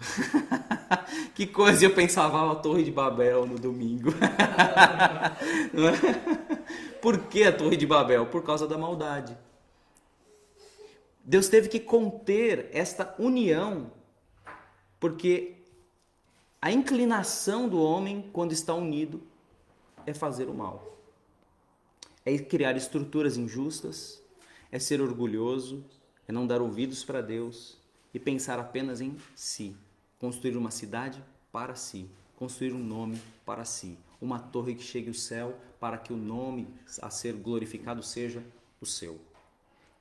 que 1.35 1.47
coisa 1.47 1.85
eu 1.85 1.95
pensava 1.95 2.51
a 2.51 2.57
Torre 2.57 2.83
de 2.83 2.91
Babel 2.91 3.47
no 3.47 3.59
domingo. 3.59 4.11
Por 7.01 7.19
que 7.27 7.45
a 7.45 7.57
Torre 7.57 7.77
de 7.77 7.87
Babel? 7.87 8.27
Por 8.27 8.43
causa 8.43 8.67
da 8.67 8.77
maldade. 8.77 9.37
Deus 11.25 11.49
teve 11.49 11.69
que 11.69 11.79
conter 11.79 12.71
esta 12.73 13.15
união, 13.19 13.93
porque 14.99 15.57
a 16.61 16.73
inclinação 16.73 17.69
do 17.69 17.81
homem, 17.81 18.29
quando 18.33 18.53
está 18.53 18.75
unido, 18.75 19.23
é 20.05 20.15
fazer 20.15 20.49
o 20.49 20.55
mal. 20.55 20.99
É 22.25 22.37
criar 22.39 22.77
estruturas 22.77 23.37
injustas, 23.37 24.21
é 24.71 24.79
ser 24.79 25.01
orgulhoso, 25.01 25.85
é 26.27 26.33
não 26.33 26.47
dar 26.47 26.61
ouvidos 26.61 27.05
para 27.05 27.21
Deus 27.21 27.79
e 28.13 28.19
pensar 28.19 28.59
apenas 28.59 29.01
em 29.01 29.17
si. 29.35 29.77
Construir 30.19 30.57
uma 30.57 30.71
cidade 30.71 31.23
para 31.53 31.75
si, 31.75 32.09
construir 32.37 32.73
um 32.73 32.83
nome 32.83 33.21
para 33.45 33.65
si, 33.65 33.97
uma 34.21 34.39
torre 34.39 34.75
que 34.75 34.83
chegue 34.83 35.09
ao 35.09 35.15
céu 35.15 35.59
para 35.79 35.97
que 35.97 36.13
o 36.13 36.17
nome 36.17 36.67
a 37.01 37.11
ser 37.11 37.35
glorificado 37.35 38.03
seja 38.03 38.43
o 38.81 38.87
seu. 38.87 39.21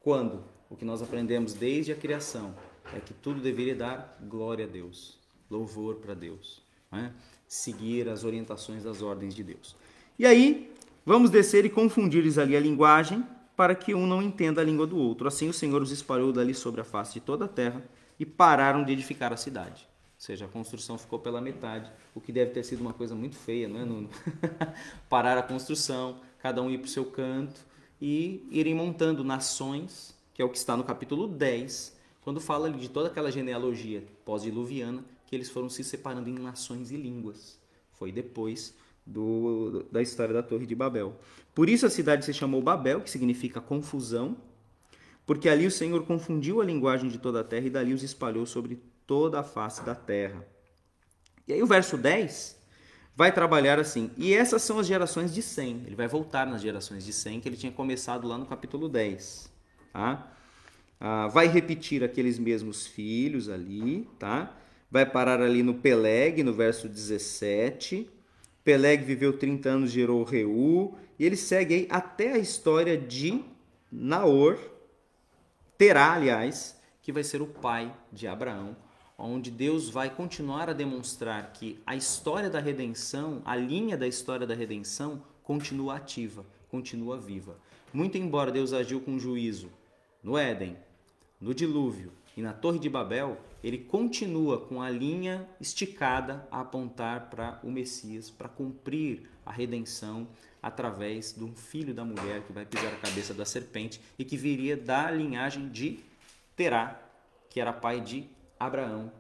Quando 0.02 0.44
o 0.70 0.76
que 0.76 0.86
nós 0.86 1.02
aprendemos 1.02 1.54
desde 1.54 1.92
a 1.92 1.96
criação 1.96 2.56
é 2.94 3.00
que 3.00 3.14
tudo 3.14 3.40
deveria 3.40 3.76
dar 3.76 4.18
glória 4.28 4.66
a 4.66 4.68
Deus 4.68 5.18
louvor 5.50 5.96
para 5.96 6.14
Deus, 6.14 6.62
né? 6.92 7.14
seguir 7.48 8.10
as 8.10 8.24
orientações 8.24 8.84
das 8.84 9.02
ordens 9.02 9.34
de 9.34 9.44
Deus. 9.44 9.76
E 10.20 10.26
aí, 10.26 10.74
vamos 11.06 11.30
descer 11.30 11.66
e 11.66 11.70
confundir-lhes 11.70 12.38
ali 12.38 12.56
a 12.56 12.60
linguagem, 12.60 13.26
para 13.58 13.74
que 13.74 13.96
um 13.96 14.06
não 14.06 14.22
entenda 14.22 14.62
a 14.62 14.64
língua 14.64 14.86
do 14.86 14.96
outro. 14.96 15.28
Assim 15.28 15.50
o 15.50 15.54
Senhor 15.54 15.82
os 15.82 15.92
espalhou 15.92 16.32
dali 16.32 16.54
sobre 16.54 16.80
a 16.80 16.84
face 16.84 17.16
de 17.16 17.22
toda 17.22 17.46
a 17.46 17.48
terra 17.48 17.84
e 18.20 18.26
pararam 18.26 18.84
de 18.86 18.94
edificar 18.94 19.34
a 19.34 19.38
cidade. 19.38 19.88
Ou 20.16 20.22
seja, 20.22 20.46
a 20.46 20.48
construção 20.48 20.96
ficou 20.96 21.18
pela 21.18 21.42
metade, 21.42 21.92
o 22.14 22.22
que 22.22 22.32
deve 22.32 22.52
ter 22.52 22.64
sido 22.64 22.82
uma 22.82 22.94
coisa 22.94 23.16
muito 23.16 23.36
feia, 23.36 23.68
não 23.68 23.80
é, 23.80 23.86
Nuno? 23.86 24.10
Parar 25.10 25.40
a 25.40 25.44
construção, 25.44 26.22
cada 26.40 26.62
um 26.62 26.70
ir 26.70 26.78
para 26.78 26.86
o 26.86 26.90
seu 26.90 27.06
canto 27.06 27.60
e 28.00 28.48
irem 28.52 28.76
montando 28.76 29.24
nações, 29.24 30.16
que 30.36 30.42
é 30.42 30.46
o 30.46 30.50
que 30.50 30.58
está 30.58 30.78
no 30.78 30.84
capítulo 30.84 31.28
10, 31.28 31.98
quando 32.22 32.40
fala 32.40 32.70
de 32.70 32.90
toda 32.90 33.08
aquela 33.08 33.32
genealogia 33.32 34.04
pós-diluviana 34.24 35.04
que 35.26 35.36
eles 35.36 35.50
foram 35.50 35.70
se 35.70 35.84
separando 35.84 36.30
em 36.30 36.34
nações 36.34 36.92
e 36.92 36.96
línguas. 36.96 37.60
Foi 37.94 38.12
depois 38.12 38.76
do, 39.08 39.84
da 39.92 40.02
história 40.02 40.34
da 40.34 40.44
Torre 40.44 40.66
de 40.66 40.76
Babel. 40.76 41.20
Por 41.56 41.70
isso 41.70 41.86
a 41.86 41.90
cidade 41.90 42.26
se 42.26 42.34
chamou 42.34 42.62
Babel, 42.62 43.02
que 43.02 43.10
significa 43.10 43.60
confusão, 43.62 44.38
porque 45.26 45.50
ali 45.50 45.66
o 45.66 45.72
Senhor 45.72 46.06
confundiu 46.06 46.62
a 46.62 46.66
linguagem 46.66 47.10
de 47.10 47.18
toda 47.18 47.42
a 47.42 47.44
terra 47.44 47.66
e 47.66 47.70
dali 47.70 47.94
os 47.94 48.04
espalhou 48.04 48.46
sobre 48.46 48.80
toda 49.06 49.40
a 49.40 49.44
face 49.44 49.84
da 49.84 49.96
terra. 49.96 50.46
E 51.48 51.54
aí 51.54 51.64
o 51.64 51.68
verso 51.68 51.98
10 51.98 52.58
vai 53.16 53.32
trabalhar 53.32 53.80
assim. 53.80 54.12
E 54.18 54.34
essas 54.34 54.62
são 54.62 54.80
as 54.80 54.86
gerações 54.86 55.34
de 55.34 55.42
Sem. 55.42 55.84
Ele 55.86 55.96
vai 55.96 56.08
voltar 56.08 56.46
nas 56.46 56.62
gerações 56.62 57.06
de 57.06 57.14
Sem, 57.14 57.40
que 57.40 57.48
ele 57.48 57.58
tinha 57.58 57.72
começado 57.72 58.28
lá 58.28 58.38
no 58.38 58.46
capítulo 58.46 58.88
10. 58.88 59.52
Tá? 59.94 60.32
Ah, 61.00 61.28
vai 61.28 61.48
repetir 61.48 62.04
aqueles 62.04 62.38
mesmos 62.38 62.86
filhos 62.86 63.50
ali, 63.50 64.08
tá? 64.20 64.56
vai 64.90 65.06
parar 65.06 65.42
ali 65.42 65.62
no 65.62 65.76
Peleg, 65.76 66.44
no 66.44 66.54
verso 66.54 66.88
17. 66.88 68.10
Peleg 68.68 69.02
viveu 69.02 69.32
30 69.32 69.70
anos, 69.70 69.92
gerou 69.92 70.26
Reu, 70.26 70.94
e 71.18 71.26
ele 71.26 71.38
segue 71.38 71.74
aí 71.74 71.88
até 71.90 72.34
a 72.34 72.38
história 72.38 72.98
de 72.98 73.42
Naor, 73.90 74.60
Terá, 75.78 76.12
aliás, 76.12 76.78
que 77.02 77.14
vai 77.14 77.24
ser 77.24 77.42
o 77.42 77.48
pai 77.48 77.96
de 78.12 78.28
Abraão, 78.28 78.76
onde 79.18 79.50
Deus 79.50 79.90
vai 79.90 80.10
continuar 80.10 80.70
a 80.70 80.74
demonstrar 80.74 81.54
que 81.54 81.80
a 81.86 81.96
história 81.96 82.50
da 82.50 82.60
redenção, 82.60 83.42
a 83.46 83.56
linha 83.56 83.96
da 83.96 84.06
história 84.06 84.46
da 84.46 84.54
redenção, 84.54 85.24
continua 85.44 85.96
ativa, 85.96 86.46
continua 86.68 87.18
viva. 87.18 87.58
Muito 87.94 88.18
embora 88.18 88.52
Deus 88.52 88.74
agiu 88.74 89.00
com 89.00 89.18
juízo 89.18 89.70
no 90.22 90.38
Éden, 90.38 90.76
no 91.40 91.54
dilúvio 91.54 92.12
e 92.38 92.42
na 92.42 92.54
Torre 92.54 92.78
de 92.78 92.88
Babel, 92.88 93.36
ele 93.64 93.80
continua 93.80 94.62
com 94.62 94.80
a 94.80 94.92
linha 94.92 95.50
esticada 95.60 96.48
a 96.52 96.62
apontar 96.62 97.32
para 97.32 97.60
o 97.64 97.72
Messias, 97.72 98.30
para 98.30 98.48
cumprir 98.48 99.28
a 99.44 99.52
redenção 99.52 100.28
através 100.62 101.34
de 101.34 101.44
um 101.44 101.56
filho 101.56 101.96
da 101.96 102.06
mulher 102.06 102.44
que 102.44 102.54
vai 102.54 102.64
pisar 102.64 102.94
a 102.94 102.98
cabeça 102.98 103.34
da 103.34 103.44
serpente 103.44 104.00
e 104.20 104.24
que 104.24 104.38
viria 104.38 104.78
da 104.78 105.10
linhagem 105.10 105.68
de 105.70 106.00
Terá, 106.56 107.02
que 107.50 107.60
era 107.60 107.74
pai 107.74 108.02
de 108.02 108.30
Abraão, 108.60 109.12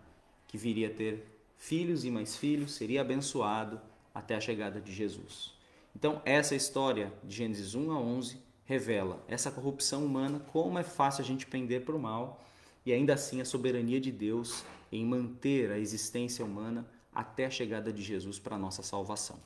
que 0.48 0.58
viria 0.58 0.88
a 0.88 0.94
ter 0.94 1.26
filhos 1.58 2.06
e 2.06 2.12
mais 2.12 2.38
filhos, 2.38 2.76
seria 2.76 3.02
abençoado 3.02 3.82
até 4.14 4.36
a 4.36 4.40
chegada 4.40 4.80
de 4.80 4.94
Jesus. 4.94 5.56
Então, 5.96 6.22
essa 6.24 6.54
história 6.54 7.12
de 7.24 7.36
Gênesis 7.36 7.74
1 7.74 7.92
a 7.92 8.00
11 8.00 8.40
revela 8.64 9.24
essa 9.28 9.50
corrupção 9.50 10.06
humana, 10.06 10.40
como 10.52 10.78
é 10.78 10.84
fácil 10.84 11.24
a 11.24 11.26
gente 11.26 11.48
pender 11.48 11.84
para 11.84 11.96
o 11.96 12.00
mal 12.00 12.44
e 12.88 12.94
ainda 12.94 13.16
assim 13.16 13.42
a 13.42 13.46
soberania 13.46 14.00
de 14.00 14.14
Deus 14.14 14.64
em 14.90 15.06
manter 15.06 15.72
a 15.72 15.78
existência 15.78 16.46
humana 16.46 16.88
até 17.14 17.46
a 17.46 17.50
chegada 17.50 17.92
de 17.92 18.02
Jesus 18.02 18.40
para 18.40 18.56
a 18.56 18.58
nossa 18.58 18.82
salvação. 18.82 19.38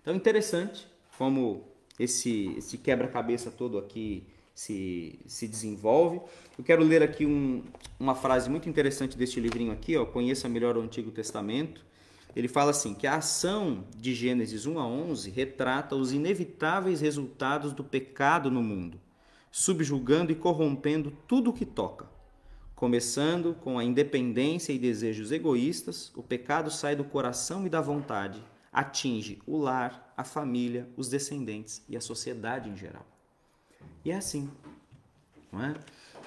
Então, 0.00 0.14
interessante 0.16 0.88
como 1.18 1.68
esse, 1.98 2.54
esse 2.56 2.78
quebra-cabeça 2.78 3.50
todo 3.50 3.76
aqui 3.76 4.26
se, 4.54 5.18
se 5.26 5.46
desenvolve. 5.46 6.18
Eu 6.56 6.64
quero 6.64 6.82
ler 6.82 7.02
aqui 7.02 7.26
um, 7.26 7.62
uma 8.00 8.14
frase 8.14 8.48
muito 8.48 8.70
interessante 8.70 9.18
deste 9.18 9.38
livrinho 9.38 9.70
aqui, 9.70 9.94
ó, 9.94 10.06
Conheça 10.06 10.48
Melhor 10.48 10.78
o 10.78 10.80
Antigo 10.80 11.10
Testamento. 11.10 11.84
Ele 12.34 12.48
fala 12.48 12.70
assim, 12.70 12.94
que 12.94 13.06
a 13.06 13.16
ação 13.16 13.84
de 13.94 14.14
Gênesis 14.14 14.64
1 14.64 14.78
a 14.78 14.86
11 14.86 15.28
retrata 15.28 15.94
os 15.94 16.10
inevitáveis 16.10 17.02
resultados 17.02 17.74
do 17.74 17.84
pecado 17.84 18.50
no 18.50 18.62
mundo, 18.62 18.98
subjugando 19.50 20.32
e 20.32 20.34
corrompendo 20.34 21.12
tudo 21.26 21.50
o 21.50 21.52
que 21.52 21.66
toca 21.66 22.16
Começando 22.78 23.56
com 23.56 23.76
a 23.76 23.82
independência 23.82 24.72
e 24.72 24.78
desejos 24.78 25.32
egoístas, 25.32 26.12
o 26.14 26.22
pecado 26.22 26.70
sai 26.70 26.94
do 26.94 27.02
coração 27.02 27.66
e 27.66 27.68
da 27.68 27.80
vontade, 27.80 28.40
atinge 28.72 29.42
o 29.44 29.56
lar, 29.56 30.14
a 30.16 30.22
família, 30.22 30.88
os 30.96 31.08
descendentes 31.08 31.82
e 31.88 31.96
a 31.96 32.00
sociedade 32.00 32.70
em 32.70 32.76
geral. 32.76 33.04
E 34.04 34.12
é 34.12 34.14
assim, 34.14 34.48
não 35.50 35.64
é? 35.64 35.74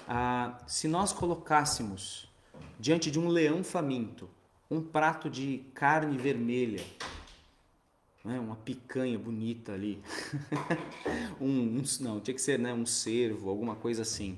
Ah, 0.06 0.62
se 0.68 0.90
nós 0.90 1.14
colocássemos 1.14 2.30
diante 2.78 3.10
de 3.10 3.18
um 3.18 3.30
leão 3.30 3.64
faminto 3.64 4.30
um 4.70 4.82
prato 4.82 5.30
de 5.30 5.64
carne 5.74 6.18
vermelha, 6.18 6.84
é? 8.26 8.38
uma 8.38 8.58
picanha 8.58 9.18
bonita 9.18 9.72
ali, 9.72 10.04
um, 11.40 11.78
um, 11.78 11.84
não, 12.02 12.20
tinha 12.20 12.36
que 12.36 12.42
ser 12.42 12.60
né, 12.60 12.74
um 12.74 12.86
cervo, 12.86 13.50
alguma 13.50 13.78
coisa 13.78 14.02
assim 14.02 14.38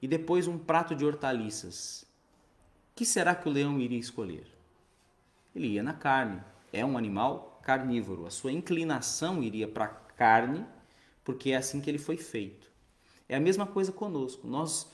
e 0.00 0.08
depois 0.08 0.46
um 0.46 0.58
prato 0.58 0.94
de 0.94 1.04
hortaliças. 1.04 2.04
Que 2.94 3.04
será 3.04 3.34
que 3.34 3.48
o 3.48 3.52
leão 3.52 3.78
iria 3.80 3.98
escolher? 3.98 4.46
Ele 5.54 5.68
ia 5.68 5.82
na 5.82 5.92
carne. 5.92 6.40
É 6.72 6.84
um 6.84 6.96
animal 6.98 7.60
carnívoro. 7.62 8.26
A 8.26 8.30
sua 8.30 8.52
inclinação 8.52 9.42
iria 9.42 9.66
para 9.66 9.84
a 9.86 9.88
carne, 9.88 10.64
porque 11.24 11.50
é 11.50 11.56
assim 11.56 11.80
que 11.80 11.90
ele 11.90 11.98
foi 11.98 12.16
feito. 12.16 12.70
É 13.28 13.36
a 13.36 13.40
mesma 13.40 13.66
coisa 13.66 13.90
conosco. 13.90 14.46
Nós 14.46 14.90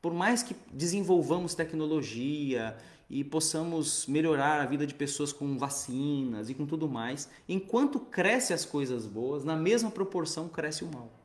Por 0.00 0.12
mais 0.12 0.42
que 0.42 0.54
desenvolvamos 0.72 1.54
tecnologia 1.54 2.76
e 3.10 3.24
possamos 3.24 4.06
melhorar 4.06 4.60
a 4.60 4.66
vida 4.66 4.86
de 4.86 4.94
pessoas 4.94 5.32
com 5.32 5.56
vacinas 5.56 6.50
e 6.50 6.54
com 6.54 6.66
tudo 6.66 6.88
mais, 6.88 7.28
enquanto 7.48 7.98
cresce 7.98 8.52
as 8.52 8.64
coisas 8.64 9.06
boas, 9.06 9.44
na 9.44 9.56
mesma 9.56 9.90
proporção 9.90 10.48
cresce 10.48 10.84
o 10.84 10.92
mal. 10.92 11.17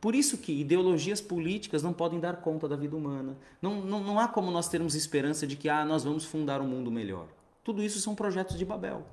Por 0.00 0.14
isso 0.14 0.38
que 0.38 0.60
ideologias 0.60 1.20
políticas 1.20 1.82
não 1.82 1.92
podem 1.92 2.20
dar 2.20 2.36
conta 2.36 2.68
da 2.68 2.76
vida 2.76 2.96
humana. 2.96 3.36
Não, 3.60 3.80
não, 3.80 4.00
não 4.00 4.18
há 4.18 4.28
como 4.28 4.50
nós 4.50 4.68
termos 4.68 4.94
esperança 4.94 5.46
de 5.46 5.56
que 5.56 5.68
ah, 5.68 5.84
nós 5.84 6.04
vamos 6.04 6.24
fundar 6.24 6.60
um 6.60 6.68
mundo 6.68 6.90
melhor. 6.90 7.26
Tudo 7.64 7.82
isso 7.82 8.00
são 8.00 8.14
projetos 8.14 8.56
de 8.56 8.64
Babel. 8.64 9.04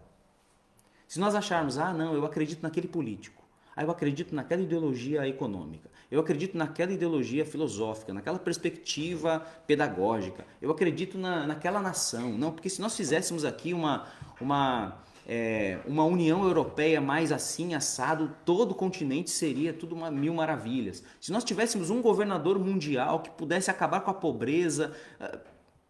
Se 1.07 1.19
nós 1.19 1.35
acharmos, 1.35 1.77
ah, 1.77 1.93
não, 1.93 2.13
eu 2.13 2.25
acredito 2.25 2.61
naquele 2.61 2.87
político, 2.87 3.43
ah, 3.75 3.83
eu 3.83 3.91
acredito 3.91 4.33
naquela 4.33 4.61
ideologia 4.61 5.27
econômica, 5.27 5.89
eu 6.09 6.19
acredito 6.19 6.55
naquela 6.55 6.91
ideologia 6.91 7.45
filosófica, 7.45 8.13
naquela 8.13 8.39
perspectiva 8.39 9.45
pedagógica, 9.67 10.45
eu 10.61 10.71
acredito 10.71 11.17
na, 11.17 11.47
naquela 11.47 11.81
nação. 11.81 12.37
Não, 12.37 12.51
porque 12.51 12.69
se 12.69 12.79
nós 12.79 12.95
fizéssemos 12.95 13.43
aqui 13.43 13.73
uma, 13.73 14.07
uma, 14.39 14.97
é, 15.27 15.79
uma 15.87 16.03
União 16.03 16.43
Europeia 16.43 17.01
mais 17.01 17.31
assim, 17.31 17.73
assado, 17.73 18.35
todo 18.45 18.71
o 18.71 18.75
continente 18.75 19.31
seria 19.31 19.73
tudo 19.73 19.95
uma 19.95 20.11
mil 20.11 20.33
maravilhas. 20.33 21.03
Se 21.19 21.31
nós 21.31 21.43
tivéssemos 21.43 21.89
um 21.89 22.01
governador 22.01 22.59
mundial 22.59 23.21
que 23.21 23.31
pudesse 23.31 23.71
acabar 23.71 24.01
com 24.01 24.11
a 24.11 24.13
pobreza. 24.13 24.95
Ah, 25.19 25.39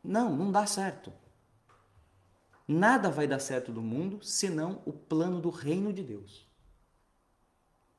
não, 0.03 0.33
não 0.35 0.51
dá 0.51 0.65
certo. 0.65 1.11
Nada 2.67 3.11
vai 3.11 3.27
dar 3.27 3.39
certo 3.39 3.71
do 3.71 3.81
mundo 3.81 4.19
senão 4.23 4.81
o 4.85 4.93
plano 4.93 5.41
do 5.41 5.49
reino 5.49 5.91
de 5.91 6.03
Deus. 6.03 6.47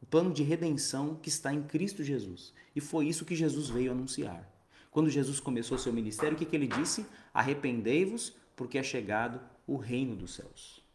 O 0.01 0.07
plano 0.07 0.33
de 0.33 0.43
redenção 0.43 1.17
que 1.17 1.29
está 1.29 1.53
em 1.53 1.63
Cristo 1.63 2.03
Jesus. 2.03 2.55
E 2.75 2.81
foi 2.81 3.07
isso 3.07 3.25
que 3.25 3.37
Jesus 3.37 3.69
veio 3.69 3.93
anunciar. 3.93 4.49
Quando 4.91 5.11
Jesus 5.11 5.41
começou 5.41 5.77
seu 5.77 5.93
ministério, 5.93 6.35
o 6.35 6.39
que, 6.39 6.47
que 6.47 6.57
ele 6.57 6.67
disse? 6.67 7.05
Arrependei-vos, 7.35 8.35
porque 8.55 8.79
é 8.79 8.83
chegado 8.83 9.41
o 9.67 9.77
reino 9.77 10.17
dos 10.17 10.35
céus. 10.35 10.86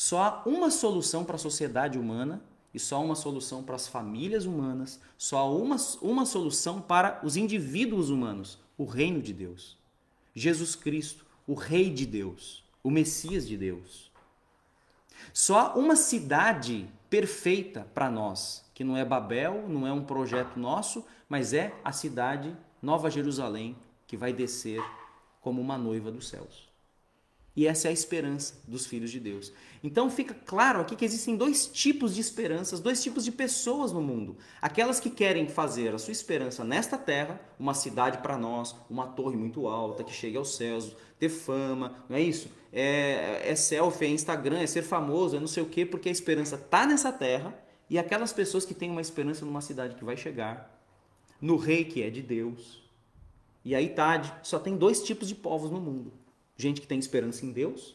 Só 0.00 0.22
há 0.22 0.42
uma 0.46 0.70
solução 0.70 1.24
para 1.24 1.34
a 1.34 1.40
sociedade 1.40 1.98
humana 1.98 2.40
e 2.72 2.78
só 2.78 3.02
uma 3.02 3.16
solução 3.16 3.64
para 3.64 3.74
as 3.74 3.88
famílias 3.88 4.46
humanas, 4.46 5.00
só 5.16 5.38
há 5.38 5.50
uma, 5.50 5.74
uma 6.00 6.24
solução 6.24 6.80
para 6.80 7.20
os 7.24 7.36
indivíduos 7.36 8.08
humanos: 8.08 8.60
o 8.76 8.84
reino 8.84 9.20
de 9.20 9.32
Deus. 9.32 9.76
Jesus 10.36 10.76
Cristo 10.76 11.26
o 11.48 11.54
Rei 11.54 11.90
de 11.90 12.06
Deus, 12.06 12.62
o 12.80 12.92
Messias 12.92 13.48
de 13.48 13.56
Deus. 13.56 14.12
Só 15.32 15.74
uma 15.74 15.96
cidade 15.96 16.88
perfeita 17.10 17.88
para 17.92 18.08
nós, 18.08 18.64
que 18.72 18.84
não 18.84 18.96
é 18.96 19.04
Babel, 19.04 19.68
não 19.68 19.84
é 19.84 19.92
um 19.92 20.04
projeto 20.04 20.60
nosso, 20.60 21.04
mas 21.28 21.52
é 21.52 21.74
a 21.82 21.90
cidade 21.90 22.56
Nova 22.80 23.10
Jerusalém, 23.10 23.74
que 24.06 24.16
vai 24.16 24.32
descer 24.32 24.80
como 25.40 25.60
uma 25.60 25.76
noiva 25.76 26.12
dos 26.12 26.28
céus. 26.28 26.68
E 27.58 27.66
essa 27.66 27.88
é 27.88 27.90
a 27.90 27.92
esperança 27.92 28.54
dos 28.68 28.86
filhos 28.86 29.10
de 29.10 29.18
Deus. 29.18 29.52
Então 29.82 30.10
fica 30.10 30.34
claro 30.34 30.80
aqui 30.80 30.96
que 30.96 31.04
existem 31.04 31.36
dois 31.36 31.66
tipos 31.66 32.14
de 32.14 32.20
esperanças, 32.20 32.80
dois 32.80 33.02
tipos 33.02 33.24
de 33.24 33.30
pessoas 33.30 33.92
no 33.92 34.00
mundo. 34.00 34.36
Aquelas 34.60 34.98
que 34.98 35.08
querem 35.08 35.48
fazer 35.48 35.94
a 35.94 35.98
sua 35.98 36.12
esperança 36.12 36.64
nesta 36.64 36.98
terra, 36.98 37.40
uma 37.58 37.74
cidade 37.74 38.18
para 38.18 38.36
nós, 38.36 38.74
uma 38.90 39.06
torre 39.06 39.36
muito 39.36 39.68
alta 39.68 40.02
que 40.02 40.12
chegue 40.12 40.36
aos 40.36 40.56
céus, 40.56 40.96
ter 41.18 41.28
fama, 41.28 42.04
não 42.08 42.16
é 42.16 42.20
isso? 42.20 42.50
É, 42.72 43.42
é 43.44 43.54
selfie, 43.54 44.06
é 44.06 44.08
Instagram, 44.08 44.58
é 44.58 44.66
ser 44.66 44.82
famoso, 44.82 45.36
é 45.36 45.40
não 45.40 45.46
sei 45.46 45.62
o 45.62 45.66
quê, 45.66 45.86
porque 45.86 46.08
a 46.08 46.12
esperança 46.12 46.56
está 46.56 46.86
nessa 46.86 47.12
terra. 47.12 47.54
E 47.88 47.98
aquelas 47.98 48.32
pessoas 48.32 48.64
que 48.64 48.74
têm 48.74 48.90
uma 48.90 49.00
esperança 49.00 49.44
numa 49.44 49.60
cidade 49.60 49.94
que 49.94 50.04
vai 50.04 50.16
chegar, 50.16 50.78
no 51.40 51.56
rei 51.56 51.84
que 51.84 52.02
é 52.02 52.10
de 52.10 52.20
Deus. 52.20 52.82
E 53.64 53.74
aí 53.74 53.88
tá, 53.88 54.40
só 54.42 54.58
tem 54.58 54.76
dois 54.76 55.02
tipos 55.02 55.28
de 55.28 55.34
povos 55.34 55.70
no 55.70 55.80
mundo 55.80 56.12
gente 56.58 56.80
que 56.80 56.86
tem 56.86 56.98
esperança 56.98 57.46
em 57.46 57.52
Deus, 57.52 57.94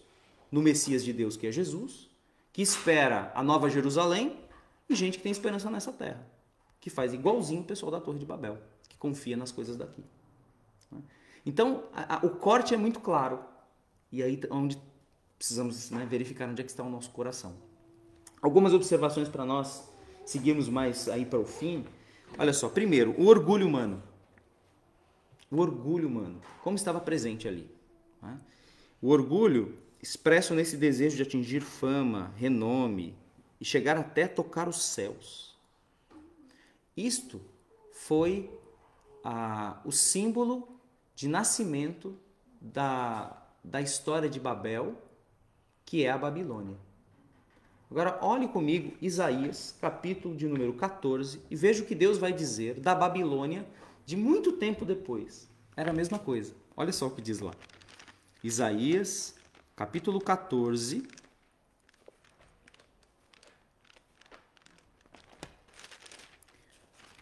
no 0.54 0.62
Messias 0.62 1.04
de 1.04 1.12
Deus, 1.12 1.36
que 1.36 1.48
é 1.48 1.52
Jesus, 1.52 2.12
que 2.52 2.62
espera 2.62 3.32
a 3.34 3.42
nova 3.42 3.72
Jerusalém, 3.72 4.38
e 4.88 4.94
gente 4.94 5.18
que 5.18 5.24
tem 5.24 5.32
esperança 5.32 5.68
nessa 5.72 5.92
terra, 5.92 6.24
que 6.80 6.92
faz 6.92 7.12
igualzinho 7.12 7.62
o 7.62 7.63
pessoal 7.63 7.92
da 7.92 8.00
Torre 8.00 8.20
de 8.20 8.26
Babel, 8.26 8.60
que 8.88 8.96
confia 8.96 9.36
nas 9.36 9.52
coisas 9.52 9.76
daqui. 9.76 10.04
Então, 11.44 11.86
a, 11.92 12.18
a, 12.18 12.26
o 12.28 12.30
corte 12.30 12.72
é 12.72 12.78
muito 12.78 13.00
claro, 13.00 13.39
e 14.12 14.22
aí 14.22 14.39
onde 14.52 14.78
precisamos 15.39 15.89
né, 15.89 16.06
verificar 16.06 16.48
onde 16.48 16.62
é 16.62 16.63
que 16.63 16.70
está 16.70 16.84
o 16.84 16.89
nosso 16.89 17.10
coração. 17.10 17.56
Algumas 18.39 18.76
observações 18.76 19.28
para 19.28 19.44
nós 19.44 19.89
seguirmos 20.24 20.70
mais 20.70 21.10
aí 21.10 21.26
para 21.26 21.39
o 21.39 21.46
fim. 21.46 21.84
Olha 22.38 22.54
só, 22.54 22.70
primeiro, 22.70 23.20
o 23.20 23.26
orgulho 23.26 23.68
humano. 23.68 24.04
O 25.50 25.60
orgulho 25.60 26.08
humano, 26.08 26.39
como 26.62 26.76
estava 26.76 27.00
presente 27.00 27.48
ali. 27.48 27.68
Né? 28.22 28.39
O 29.02 29.10
orgulho, 29.10 29.82
expresso 30.04 30.54
nesse 30.54 30.76
desejo 30.76 31.16
de 31.16 31.24
atingir 31.24 31.62
fama, 31.62 32.34
renome 32.36 33.16
e 33.60 33.63
chegar 33.63 33.96
até 33.96 34.28
tocar 34.28 34.68
os 34.68 34.84
céus. 34.84 35.58
Isto 36.96 37.39
foi 37.94 38.52
ah, 39.24 39.82
o 39.86 39.94
símbolo 39.94 40.78
de 41.16 41.30
nascimento 41.30 42.20
da, 42.60 43.48
da 43.63 43.80
história 43.80 44.30
de 44.30 44.42
Babel, 44.42 45.02
que 45.86 46.04
é 46.04 46.12
a 46.12 46.18
Babilônia. 46.18 46.76
Agora, 47.89 48.20
olhe 48.22 48.50
comigo 48.50 48.98
Isaías, 49.02 49.74
capítulo 49.80 50.36
de 50.36 50.48
número 50.48 50.74
14, 50.74 51.39
e 51.50 51.56
veja 51.56 51.82
o 51.82 51.86
que 51.86 51.96
Deus 51.96 52.18
vai 52.18 52.34
dizer 52.34 52.78
da 52.78 52.94
Babilônia 52.94 53.66
de 54.06 54.18
muito 54.18 54.52
tempo 54.52 54.84
depois. 54.84 55.48
Era 55.78 55.92
a 55.92 55.94
mesma 55.94 56.20
coisa. 56.20 56.54
Olha 56.76 56.92
só 56.92 57.08
o 57.08 57.12
que 57.12 57.22
diz 57.22 57.39
lá. 57.39 57.54
Isaías, 58.44 59.36
capítulo 59.76 60.22
14. 60.22 61.08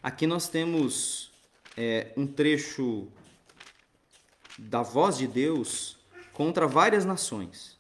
Aqui 0.04 0.28
nós 0.28 0.50
temos 0.50 1.32
é, 1.78 2.12
um 2.18 2.28
trecho 2.28 3.08
da 4.58 4.82
voz 4.82 5.18
de 5.18 5.28
Deus 5.28 5.98
contra 6.34 6.68
várias 6.68 7.06
nações. 7.06 7.80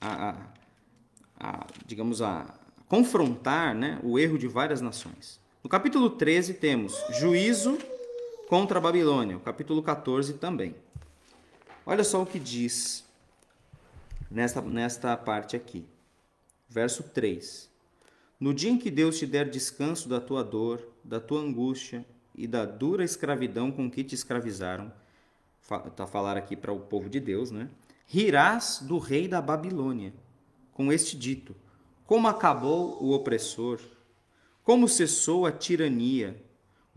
A, 0.00 0.30
a, 0.30 0.36
a, 1.38 1.66
digamos, 1.84 2.22
a 2.22 2.54
confrontar 2.86 3.74
né, 3.74 3.98
o 4.02 4.18
erro 4.18 4.38
de 4.38 4.46
várias 4.46 4.80
nações. 4.80 5.40
No 5.62 5.68
capítulo 5.68 6.10
13 6.10 6.54
temos 6.54 6.94
juízo 7.18 7.78
contra 8.48 8.78
a 8.78 8.80
Babilônia, 8.80 9.36
o 9.36 9.40
capítulo 9.40 9.82
14 9.82 10.34
também. 10.34 10.74
Olha 11.84 12.04
só 12.04 12.22
o 12.22 12.26
que 12.26 12.38
diz 12.38 13.09
nesta, 14.30 14.62
nesta 14.62 15.16
parte 15.16 15.56
aqui. 15.56 15.84
Verso 16.68 17.02
3. 17.02 17.68
No 18.38 18.54
dia 18.54 18.70
em 18.70 18.78
que 18.78 18.90
Deus 18.90 19.18
te 19.18 19.26
der 19.26 19.50
descanso 19.50 20.08
da 20.08 20.20
tua 20.20 20.42
dor, 20.42 20.86
da 21.04 21.20
tua 21.20 21.40
angústia 21.40 22.06
e 22.34 22.46
da 22.46 22.64
dura 22.64 23.04
escravidão 23.04 23.70
com 23.70 23.90
que 23.90 24.04
te 24.04 24.14
escravizaram, 24.14 24.92
está 25.60 26.04
a 26.04 26.06
falar 26.06 26.36
aqui 26.36 26.56
para 26.56 26.72
o 26.72 26.80
povo 26.80 27.08
de 27.08 27.20
Deus, 27.20 27.50
né? 27.50 27.68
Rirás 28.06 28.80
do 28.82 28.98
rei 28.98 29.28
da 29.28 29.42
Babilônia, 29.42 30.12
com 30.72 30.92
este 30.92 31.16
dito: 31.16 31.54
Como 32.06 32.28
acabou 32.28 33.02
o 33.02 33.12
opressor, 33.12 33.80
como 34.64 34.88
cessou 34.88 35.46
a 35.46 35.52
tirania, 35.52 36.42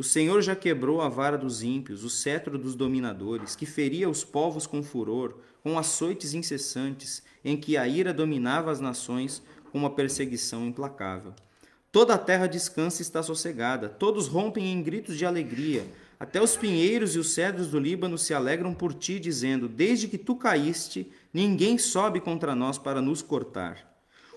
o 0.03 0.05
Senhor 0.05 0.41
já 0.41 0.53
quebrou 0.53 0.99
a 0.99 1.07
vara 1.07 1.37
dos 1.37 1.63
ímpios, 1.63 2.03
o 2.03 2.09
cetro 2.09 2.57
dos 2.57 2.75
dominadores, 2.75 3.55
que 3.55 3.65
feria 3.65 4.09
os 4.09 4.21
povos 4.21 4.67
com 4.67 4.83
furor, 4.83 5.37
com 5.63 5.79
açoites 5.79 6.33
incessantes, 6.33 7.23
em 7.41 7.55
que 7.55 7.77
a 7.77 7.87
ira 7.87 8.13
dominava 8.13 8.69
as 8.69 8.81
nações 8.81 9.41
com 9.71 9.77
uma 9.77 9.89
perseguição 9.89 10.65
implacável. 10.65 11.33
Toda 11.89 12.15
a 12.15 12.17
terra 12.17 12.47
descansa 12.47 13.01
e 13.01 13.03
está 13.03 13.23
sossegada, 13.23 13.87
todos 13.87 14.27
rompem 14.27 14.73
em 14.73 14.83
gritos 14.83 15.17
de 15.17 15.25
alegria. 15.25 15.87
Até 16.19 16.41
os 16.41 16.57
pinheiros 16.57 17.15
e 17.15 17.19
os 17.19 17.33
cedros 17.33 17.69
do 17.69 17.79
Líbano 17.79 18.17
se 18.17 18.33
alegram 18.33 18.73
por 18.73 18.93
ti, 18.93 19.21
dizendo: 19.21 19.69
Desde 19.69 20.09
que 20.09 20.17
tu 20.17 20.35
caíste, 20.35 21.09
ninguém 21.33 21.77
sobe 21.77 22.19
contra 22.19 22.53
nós 22.53 22.77
para 22.77 23.01
nos 23.01 23.21
cortar. 23.21 23.92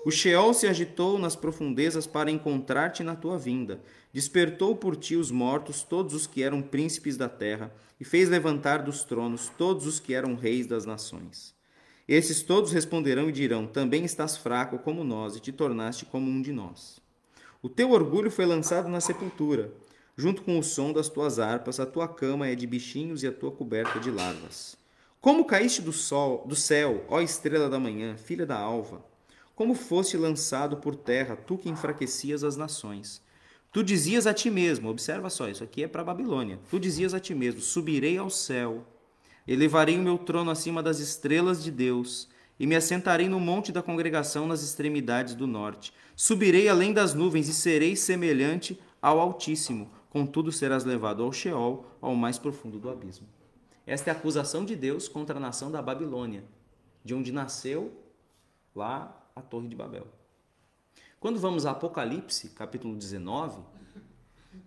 O 0.07 0.11
Sheol 0.13 0.55
se 0.55 0.69
agitou 0.69 1.19
nas 1.19 1.35
profundezas 1.35 2.07
para 2.07 2.31
encontrar-te 2.31 3.03
na 3.03 3.17
tua 3.17 3.37
vinda. 3.37 3.83
Despertou 4.13 4.77
por 4.77 4.95
ti 4.95 5.17
os 5.17 5.33
mortos, 5.33 5.83
todos 5.83 6.15
os 6.15 6.29
que 6.29 6.45
eram 6.45 6.63
príncipes 6.63 7.17
da 7.17 7.29
terra, 7.29 7.75
e 7.99 8.05
fez 8.05 8.29
levantar 8.29 8.85
dos 8.85 9.03
tronos 9.03 9.51
todos 9.59 9.85
os 9.85 9.99
que 9.99 10.15
eram 10.15 10.37
reis 10.37 10.65
das 10.65 10.87
nações. 10.87 11.53
Esses 12.07 12.41
todos 12.41 12.71
responderão 12.71 13.29
e 13.29 13.33
dirão: 13.33 13.67
Também 13.67 14.05
estás 14.05 14.37
fraco 14.37 14.79
como 14.79 15.03
nós, 15.03 15.35
e 15.35 15.41
te 15.41 15.51
tornaste 15.51 16.05
como 16.05 16.31
um 16.31 16.41
de 16.41 16.53
nós. 16.53 17.01
O 17.61 17.69
teu 17.69 17.91
orgulho 17.91 18.31
foi 18.31 18.47
lançado 18.47 18.89
na 18.89 19.01
sepultura, 19.01 19.73
junto 20.17 20.43
com 20.43 20.57
o 20.57 20.63
som 20.63 20.93
das 20.93 21.09
tuas 21.09 21.41
harpas, 21.41 21.81
a 21.81 21.85
tua 21.85 22.07
cama 22.07 22.47
é 22.47 22.55
de 22.55 22.65
bichinhos 22.65 23.25
e 23.25 23.27
a 23.27 23.33
tua 23.33 23.51
coberta 23.51 23.99
de 23.99 24.13
larvas. 24.13 24.77
Como 25.21 25.47
caíste 25.47 25.83
do 25.83 25.93
sol, 25.93 26.47
do 26.47 26.55
céu, 26.55 27.05
ó 27.09 27.21
estrela 27.21 27.69
da 27.69 27.81
manhã, 27.81 28.17
filha 28.17 28.47
da 28.47 28.57
alva, 28.57 29.05
como 29.57 29.75
foste 29.75 30.19
lançado 30.19 30.77
por 30.77 30.95
terra, 30.95 31.35
tu 31.35 31.57
que 31.57 31.71
enfraquecias 31.71 32.45
as 32.45 32.59
nações. 32.59 33.23
Tu 33.73 33.83
dizias 33.83 34.27
a 34.27 34.35
ti 34.35 34.51
mesmo, 34.51 34.91
observa 34.91 35.31
só, 35.31 35.49
isso 35.49 35.65
aqui 35.65 35.83
é 35.83 35.89
para 35.89 36.05
Babilônia. 36.05 36.61
Tu 36.71 36.79
dizias 36.79 37.15
a 37.15 37.19
ti 37.19 37.35
mesmo: 37.35 37.63
Subirei 37.63 38.19
ao 38.19 38.29
céu, 38.29 38.87
elevarei 39.49 39.99
o 39.99 40.03
meu 40.03 40.19
trono 40.19 40.51
acima 40.51 40.83
das 40.83 41.01
estrelas 41.01 41.65
de 41.65 41.71
Deus, 41.71 42.29
e 42.61 42.67
me 42.67 42.77
assentarei 42.77 43.31
no 43.31 43.41
monte 43.41 43.73
da 43.73 43.83
congregação 43.83 44.47
nas 44.47 44.63
extremidades 44.63 45.35
do 45.35 45.47
norte. 45.47 45.91
Subirei 46.15 46.69
além 46.69 46.93
das 46.93 47.15
nuvens 47.15 47.49
e 47.49 47.55
serei 47.55 47.97
semelhante 47.97 48.79
ao 49.01 49.19
Altíssimo. 49.19 49.91
Contudo, 50.11 50.53
serás 50.53 50.85
levado 50.85 51.23
ao 51.23 51.33
Sheol, 51.33 51.87
ao 52.01 52.15
mais 52.15 52.39
profundo 52.39 52.79
do 52.79 52.91
abismo. 52.91 53.27
Esta 53.87 54.11
é 54.11 54.13
a 54.13 54.17
acusação 54.17 54.67
de 54.67 54.77
Deus 54.77 55.09
contra 55.09 55.39
a 55.39 55.41
nação 55.41 55.71
da 55.71 55.81
Babilônia, 55.81 56.45
de 57.03 57.15
onde 57.15 57.33
nasceu 57.33 57.93
lá 58.75 59.23
a 59.37 59.43
Torre 59.43 59.69
de 59.69 59.77
Babel. 59.77 60.07
Quando 61.21 61.39
vamos 61.39 61.67
a 61.67 61.73
Apocalipse, 61.73 62.49
capítulo 62.51 62.97
19, 62.97 63.61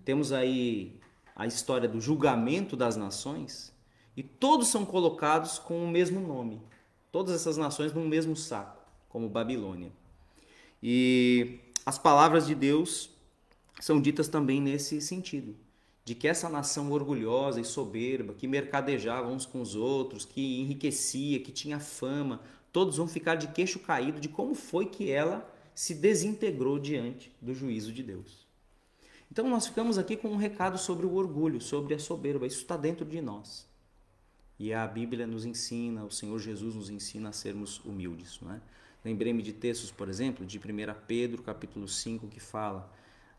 temos 0.05 0.31
aí 0.31 0.99
a 1.35 1.47
história 1.47 1.89
do 1.89 1.99
julgamento 1.99 2.77
das 2.77 2.95
nações 2.95 3.73
e 4.15 4.21
todos 4.21 4.67
são 4.67 4.85
colocados 4.85 5.57
com 5.57 5.83
o 5.83 5.87
mesmo 5.87 6.19
nome. 6.19 6.61
Todas 7.11 7.33
essas 7.33 7.57
nações 7.57 7.93
no 7.93 8.01
mesmo 8.01 8.35
saco, 8.35 8.79
como 9.09 9.27
Babilônia. 9.27 9.91
E 10.83 11.59
as 11.83 11.97
palavras 11.97 12.45
de 12.45 12.53
Deus 12.53 13.09
são 13.79 13.99
ditas 13.99 14.27
também 14.27 14.61
nesse 14.61 15.01
sentido, 15.01 15.55
de 16.05 16.13
que 16.13 16.27
essa 16.27 16.47
nação 16.47 16.91
orgulhosa 16.91 17.59
e 17.59 17.65
soberba, 17.65 18.35
que 18.35 18.47
mercadejava 18.47 19.29
uns 19.29 19.47
com 19.47 19.61
os 19.61 19.73
outros, 19.73 20.25
que 20.25 20.59
enriquecia, 20.59 21.39
que 21.39 21.51
tinha 21.51 21.79
fama, 21.79 22.41
todos 22.71 22.97
vão 22.97 23.07
ficar 23.07 23.35
de 23.35 23.47
queixo 23.47 23.79
caído 23.79 24.19
de 24.19 24.29
como 24.29 24.53
foi 24.53 24.85
que 24.85 25.09
ela 25.09 25.49
se 25.73 25.95
desintegrou 25.95 26.77
diante 26.77 27.31
do 27.41 27.53
juízo 27.53 27.91
de 27.91 28.03
Deus. 28.03 28.47
Então 29.31 29.47
nós 29.49 29.67
ficamos 29.67 29.97
aqui 29.97 30.17
com 30.17 30.29
um 30.29 30.37
recado 30.37 30.77
sobre 30.77 31.05
o 31.05 31.13
orgulho, 31.13 31.61
sobre 31.61 31.93
a 31.93 31.99
soberba, 31.99 32.47
isso 32.47 32.61
está 32.61 32.75
dentro 32.75 33.05
de 33.05 33.21
nós. 33.21 33.67
E 34.57 34.73
a 34.73 34.85
Bíblia 34.85 35.25
nos 35.25 35.45
ensina, 35.45 36.03
o 36.03 36.11
Senhor 36.11 36.37
Jesus 36.39 36.75
nos 36.75 36.89
ensina 36.89 37.29
a 37.29 37.31
sermos 37.31 37.79
humildes. 37.85 38.39
Não 38.41 38.53
é? 38.53 38.61
Lembrei-me 39.05 39.41
de 39.41 39.53
textos, 39.53 39.91
por 39.91 40.09
exemplo, 40.09 40.45
de 40.45 40.57
1 40.57 40.61
Pedro, 41.07 41.41
capítulo 41.41 41.87
5, 41.87 42.27
que 42.27 42.41
fala: 42.41 42.91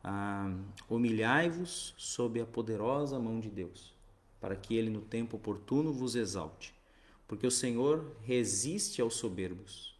ah, 0.02 0.50
Humilhai-vos 0.88 1.94
sob 1.98 2.40
a 2.40 2.46
poderosa 2.46 3.18
mão 3.18 3.38
de 3.38 3.50
Deus, 3.50 3.92
para 4.40 4.56
que 4.56 4.74
ele 4.74 4.88
no 4.88 5.02
tempo 5.02 5.36
oportuno 5.36 5.92
vos 5.92 6.14
exalte. 6.14 6.72
Porque 7.30 7.46
o 7.46 7.50
Senhor 7.50 8.10
resiste 8.24 9.00
aos 9.00 9.14
soberbos, 9.14 9.96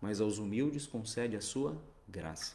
mas 0.00 0.20
aos 0.20 0.38
humildes 0.38 0.86
concede 0.86 1.36
a 1.36 1.40
sua 1.40 1.76
graça. 2.06 2.54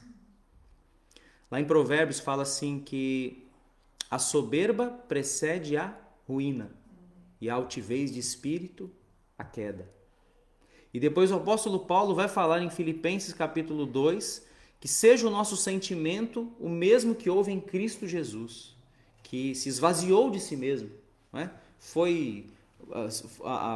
Lá 1.51 1.59
em 1.59 1.65
Provérbios 1.65 2.21
fala 2.21 2.43
assim 2.43 2.79
que 2.79 3.45
a 4.09 4.17
soberba 4.17 4.87
precede 5.09 5.75
a 5.75 5.93
ruína 6.25 6.71
e 7.41 7.49
a 7.49 7.55
altivez 7.55 8.13
de 8.13 8.19
espírito 8.21 8.89
a 9.37 9.43
queda. 9.43 9.91
E 10.93 11.01
depois 11.01 11.29
o 11.29 11.35
apóstolo 11.35 11.81
Paulo 11.81 12.15
vai 12.15 12.29
falar 12.29 12.61
em 12.61 12.69
Filipenses 12.69 13.33
capítulo 13.33 13.85
2 13.85 14.47
que 14.79 14.87
seja 14.87 15.27
o 15.27 15.31
nosso 15.31 15.57
sentimento 15.57 16.49
o 16.61 16.69
mesmo 16.69 17.13
que 17.13 17.29
houve 17.29 17.51
em 17.51 17.59
Cristo 17.59 18.07
Jesus, 18.07 18.73
que 19.21 19.53
se 19.53 19.67
esvaziou 19.67 20.31
de 20.31 20.39
si 20.39 20.55
mesmo, 20.55 20.91
é? 21.33 21.49
foi, 21.77 22.47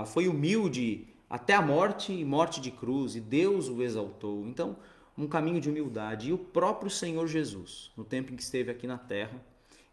foi 0.07 0.27
humilde 0.27 1.07
até 1.29 1.53
a 1.53 1.61
morte 1.61 2.13
e 2.13 2.23
morte 2.23 2.61
de 2.61 2.71
cruz, 2.71 3.15
e 3.15 3.19
Deus 3.19 3.67
o 3.67 3.81
exaltou. 3.81 4.45
Então, 4.47 4.77
um 5.17 5.27
caminho 5.27 5.59
de 5.59 5.69
humildade. 5.69 6.29
E 6.29 6.33
o 6.33 6.37
próprio 6.37 6.89
Senhor 6.89 7.27
Jesus, 7.27 7.91
no 7.97 8.03
tempo 8.03 8.31
em 8.31 8.35
que 8.35 8.43
esteve 8.43 8.71
aqui 8.71 8.85
na 8.85 8.97
terra, 8.97 9.43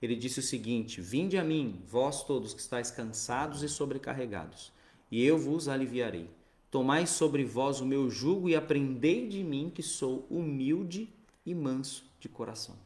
ele 0.01 0.15
disse 0.15 0.41
o 0.41 0.43
seguinte: 0.43 1.01
Vinde 1.01 1.39
a 1.39 1.45
mim, 1.45 1.81
vós 1.87 2.23
todos 2.25 2.53
que 2.53 2.61
estáis 2.61 2.91
cansados 2.91 3.63
e 3.63 3.69
sobrecarregados, 3.69 4.73
e 5.11 5.25
eu 5.25 5.39
vos 5.39 5.69
aliviarei. 5.69 6.29
Tomai 6.71 7.07
sobre 7.07 7.45
vós 7.45 7.81
o 7.81 7.87
meu 7.87 8.11
jugo 8.11 8.49
e 8.49 8.57
aprendei 8.57 9.29
de 9.29 9.43
mim, 9.43 9.71
que 9.73 9.83
sou 9.83 10.27
humilde 10.29 11.09
e 11.47 11.55
manso 11.55 12.05
de 12.19 12.29
coração. 12.29 12.77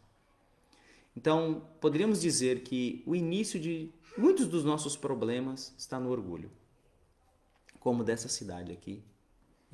Então, 1.16 1.62
poderíamos 1.80 2.20
dizer 2.20 2.60
que 2.60 3.02
o 3.06 3.16
início 3.16 3.58
de 3.58 3.90
muitos 4.16 4.46
dos 4.46 4.64
nossos 4.64 4.96
problemas 4.96 5.74
está 5.76 5.98
no 5.98 6.10
orgulho, 6.10 6.50
como 7.78 8.02
dessa 8.02 8.28
cidade 8.28 8.72
aqui, 8.72 9.02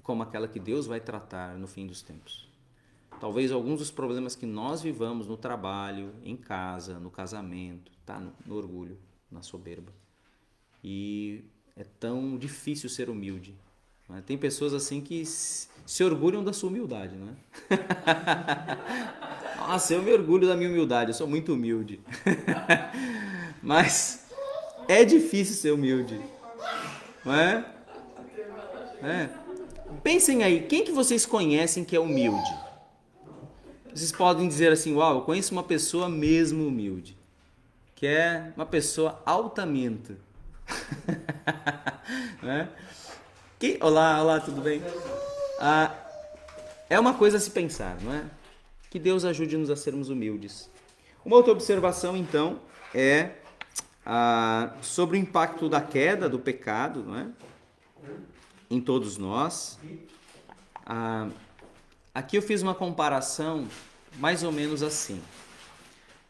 como 0.03 0.23
aquela 0.23 0.49
que 0.49 0.59
Deus 0.59 0.87
vai 0.87 1.01
tratar 1.01 1.57
no 1.57 1.67
fim 1.67 1.87
dos 1.87 2.03
tempos. 2.03 2.49
Talvez 3.21 3.53
alguns 3.53 3.79
dos 3.79 3.91
problemas 3.91 4.35
que 4.35 4.45
nós 4.45 4.83
vivamos 4.83 5.27
no 5.27 5.37
trabalho, 5.37 6.13
em 6.25 6.37
casa, 6.37 6.99
no 6.99 7.11
casamento, 7.11 7.93
tá 8.05 8.19
no, 8.19 8.33
no 8.45 8.57
orgulho, 8.57 8.99
na 9.31 9.41
soberba. 9.41 9.93
E 10.83 11.45
é 11.77 11.85
tão 11.85 12.37
difícil 12.37 12.89
ser 12.89 13.09
humilde, 13.09 13.55
né? 14.09 14.23
Tem 14.27 14.37
pessoas 14.37 14.75
assim 14.75 15.01
que 15.01 15.25
se 15.25 16.05
orgulham 16.05 16.45
da 16.45 16.53
sua 16.53 16.69
humildade, 16.69 17.17
não 17.17 17.29
é? 17.29 17.35
Nossa, 19.59 19.95
eu 19.95 20.03
me 20.03 20.13
orgulho 20.13 20.47
da 20.47 20.57
minha 20.57 20.69
humildade, 20.69 21.11
eu 21.11 21.15
sou 21.15 21.27
muito 21.27 21.55
humilde. 21.55 22.01
Mas 23.63 24.24
é 24.89 25.05
difícil 25.05 25.55
ser 25.55 25.73
humilde, 25.73 26.21
não 27.25 27.35
é? 27.35 27.65
é? 29.03 29.31
Pensem 30.03 30.43
aí, 30.43 30.63
quem 30.63 30.85
que 30.85 30.93
vocês 30.93 31.25
conhecem 31.25 31.85
que 31.85 31.97
é 31.97 32.01
humilde? 32.01 32.53
Vocês 33.95 34.11
podem 34.11 34.49
dizer 34.49 34.73
assim, 34.73 34.95
uau, 34.95 35.17
eu 35.17 35.23
conheço 35.23 35.53
uma 35.53 35.63
pessoa 35.63 36.09
mesmo 36.09 36.67
humilde, 36.67 37.17
que 37.95 38.07
é 38.07 38.53
uma 38.57 38.67
pessoa 38.67 39.23
altamente. 39.25 40.17
né? 42.43 42.69
Que... 43.59 43.79
Olá, 43.81 44.21
olá, 44.21 44.41
tudo 44.41 44.61
bem? 44.61 44.83
Ah, 45.61 45.95
é 46.91 46.99
uma 46.99 47.15
coisa 47.15 47.37
a 47.37 47.41
se 47.41 47.51
pensar, 47.51 47.97
não 48.03 48.13
é? 48.13 48.25
Que 48.91 48.99
Deus 48.99 49.25
ajude-nos 49.25 49.71
a 49.71 49.77
sermos 49.77 50.09
humildes. 50.09 50.69
Uma 51.25 51.37
outra 51.37 51.53
observação, 51.53 52.17
então, 52.17 52.61
é 52.95 53.31
ah, 54.05 54.75
sobre 54.83 55.17
o 55.17 55.21
impacto 55.21 55.69
da 55.69 55.81
queda, 55.81 56.29
do 56.29 56.39
pecado, 56.39 57.03
não 57.05 57.17
é? 57.17 57.29
Em 58.71 58.81
todos 58.81 59.17
nós. 59.17 59.79
Ah, 60.85 61.29
aqui 62.15 62.37
eu 62.37 62.43
fiz 62.43 62.63
uma 62.63 62.75
comparação 62.75 63.67
mais 64.19 64.43
ou 64.43 64.53
menos 64.53 64.83
assim. 64.83 65.23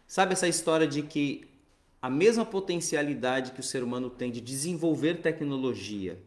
Sabe 0.06 0.32
essa 0.32 0.46
história 0.46 0.86
de 0.86 1.02
que 1.02 1.48
a 2.00 2.08
mesma 2.10 2.44
potencialidade 2.44 3.52
que 3.52 3.60
o 3.60 3.62
ser 3.64 3.82
humano 3.82 4.10
tem 4.10 4.30
de 4.30 4.40
desenvolver 4.40 5.22
tecnologia 5.22 6.22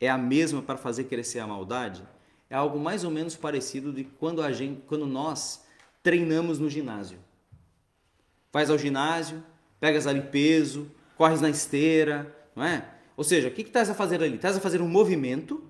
é 0.00 0.08
a 0.08 0.18
mesma 0.18 0.60
para 0.60 0.76
fazer 0.76 1.04
crescer 1.04 1.38
a 1.38 1.46
maldade, 1.46 2.02
é 2.50 2.56
algo 2.56 2.78
mais 2.78 3.04
ou 3.04 3.10
menos 3.10 3.36
parecido 3.36 3.92
de 3.92 4.04
quando, 4.04 4.42
a 4.42 4.52
gente, 4.52 4.82
quando 4.82 5.06
nós 5.06 5.64
treinamos 6.02 6.58
no 6.58 6.68
ginásio. 6.68 7.18
Vais 8.52 8.68
ao 8.68 8.76
ginásio, 8.76 9.42
pegas 9.82 10.06
ali 10.06 10.20
peso, 10.20 10.88
corres 11.16 11.40
na 11.40 11.50
esteira, 11.50 12.32
não 12.54 12.62
é? 12.62 12.86
Ou 13.16 13.24
seja, 13.24 13.48
o 13.48 13.50
que, 13.50 13.62
estás 13.62 13.90
a 13.90 13.94
fazer 13.94 14.22
ali? 14.22 14.36
Estás 14.36 14.56
a 14.56 14.60
fazer 14.60 14.80
um 14.80 14.86
movimento, 14.86 15.60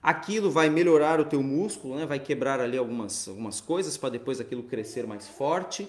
aquilo 0.00 0.52
vai 0.52 0.70
melhorar 0.70 1.18
o 1.18 1.24
teu 1.24 1.42
músculo, 1.42 1.96
né? 1.96 2.06
vai 2.06 2.20
quebrar 2.20 2.60
ali 2.60 2.78
algumas, 2.78 3.26
algumas 3.26 3.60
coisas 3.60 3.96
para 3.96 4.10
depois 4.10 4.40
aquilo 4.40 4.62
crescer 4.62 5.04
mais 5.04 5.26
forte 5.26 5.88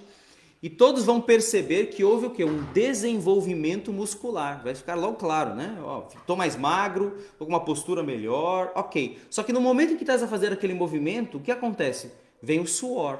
e 0.60 0.72
todos 0.72 1.06
vão 1.06 1.22
perceber 1.22 1.91
que 1.91 2.04
houve 2.04 2.26
o 2.26 2.30
que? 2.32 2.43
Um 2.43 2.64
desenvolvimento 2.74 3.93
muscular. 3.93 4.64
Vai 4.64 4.74
ficar 4.74 4.96
logo 4.96 5.18
claro, 5.18 5.54
né? 5.54 5.78
Estou 6.18 6.36
mais 6.36 6.56
magro, 6.56 7.16
estou 7.32 7.46
com 7.46 7.54
uma 7.54 7.64
postura 7.64 8.02
melhor, 8.02 8.72
ok. 8.74 9.20
Só 9.30 9.43
que 9.43 9.54
no 9.54 9.62
momento 9.62 9.93
em 9.93 9.98
que 9.98 10.04
estás 10.04 10.24
a 10.24 10.28
fazer 10.28 10.52
aquele 10.52 10.74
movimento, 10.74 11.38
o 11.38 11.41
que 11.41 11.52
acontece? 11.52 12.12
Vem 12.41 12.60
o 12.60 12.66
suor, 12.66 13.20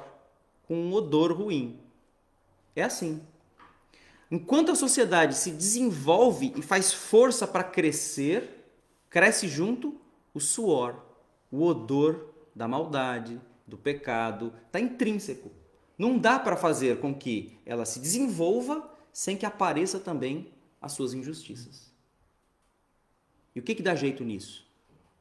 com 0.68 0.76
um 0.76 0.92
odor 0.94 1.32
ruim. 1.32 1.80
É 2.76 2.82
assim. 2.82 3.22
Enquanto 4.30 4.72
a 4.72 4.76
sociedade 4.76 5.36
se 5.36 5.52
desenvolve 5.52 6.54
e 6.56 6.62
faz 6.62 6.92
força 6.92 7.46
para 7.46 7.64
crescer, 7.64 8.66
cresce 9.10 9.48
junto 9.48 10.00
o 10.34 10.40
suor, 10.40 11.00
o 11.52 11.64
odor 11.64 12.34
da 12.56 12.68
maldade, 12.68 13.40
do 13.68 13.78
pecado, 13.78 14.54
está 14.66 14.80
intrínseco. 14.80 15.52
Não 15.98 16.18
dá 16.18 16.38
para 16.40 16.58
fazer 16.58 17.00
com 17.00 17.14
que 17.14 17.58
ela 17.66 17.86
se 17.86 18.00
desenvolva 18.00 18.92
sem 19.14 19.38
que 19.38 19.46
apareça 19.46 20.00
também 20.00 20.52
as 20.82 20.92
suas 20.92 21.14
injustiças. 21.14 21.92
E 23.56 23.60
o 23.60 23.64
que, 23.64 23.74
que 23.74 23.84
dá 23.84 23.96
jeito 23.96 24.24
nisso? 24.24 24.68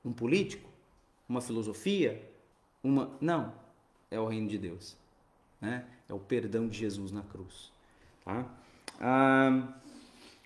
Um 0.04 0.12
político? 0.12 0.68
Uma 1.28 1.40
filosofia? 1.40 2.20
Uma. 2.82 3.16
Não. 3.20 3.54
É 4.10 4.18
o 4.18 4.26
reino 4.26 4.48
de 4.48 4.58
Deus. 4.58 4.96
Né? 5.60 5.86
É 6.08 6.12
o 6.12 6.18
perdão 6.18 6.68
de 6.68 6.76
Jesus 6.76 7.12
na 7.12 7.22
cruz. 7.22 7.72
Tá? 8.24 8.44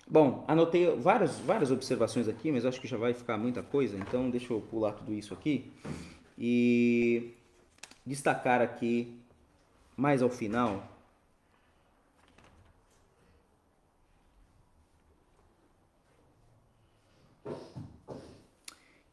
Bom, 0.07 0.43
anotei 0.47 0.95
várias, 0.95 1.37
várias 1.39 1.71
observações 1.71 2.27
aqui, 2.27 2.51
mas 2.51 2.65
acho 2.65 2.81
que 2.81 2.87
já 2.87 2.97
vai 2.97 3.13
ficar 3.13 3.37
muita 3.37 3.61
coisa, 3.61 3.97
então 3.97 4.29
deixa 4.29 4.51
eu 4.51 4.59
pular 4.59 4.93
tudo 4.93 5.13
isso 5.13 5.33
aqui 5.33 5.71
e 6.37 7.33
destacar 8.05 8.61
aqui 8.61 9.19
mais 9.95 10.21
ao 10.21 10.29
final 10.29 10.99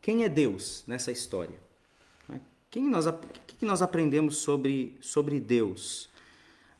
Quem 0.07 0.22
é 0.22 0.28
Deus 0.28 0.84
nessa 0.87 1.11
história? 1.11 1.59
Quem 2.70 2.89
nós, 2.89 3.09
o 3.09 3.12
que 3.45 3.66
nós 3.66 3.82
aprendemos 3.82 4.37
sobre, 4.37 4.97
sobre 5.01 5.41
Deus? 5.41 6.09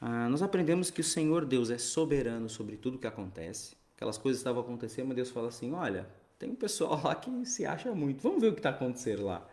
Ah, 0.01 0.29
nós 0.29 0.43
aprendemos 0.43 0.91
que 0.91 1.01
o 1.01 1.05
Senhor 1.05 1.45
Deus 1.45 1.71
é 1.71 1.79
soberano 1.79 2.49
sobre 2.49 2.77
tudo 2.77 2.99
que 2.99 3.07
acontece. 3.07 3.77
Aquelas 3.97 4.19
coisas 4.19 4.41
estavam 4.41 4.63
acontecendo, 4.63 5.09
mas 5.09 5.17
Deus 5.17 5.31
fala 5.31 5.49
assim: 5.49 5.73
olha, 5.73 6.07
tem 6.39 6.51
um 6.51 6.55
pessoal 6.55 7.01
lá 7.03 7.15
que 7.15 7.45
se 7.47 7.65
acha 7.65 7.95
muito, 7.95 8.23
vamos 8.23 8.41
ver 8.41 8.49
o 8.49 8.53
que 8.53 8.59
está 8.59 8.71
acontecendo 8.71 9.25
lá. 9.25 9.49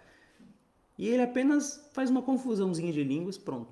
E 0.97 1.07
ele 1.07 1.21
apenas 1.21 1.89
faz 1.93 2.09
uma 2.09 2.21
confusãozinha 2.21 2.91
de 2.91 3.03
línguas, 3.03 3.37
pronto, 3.37 3.71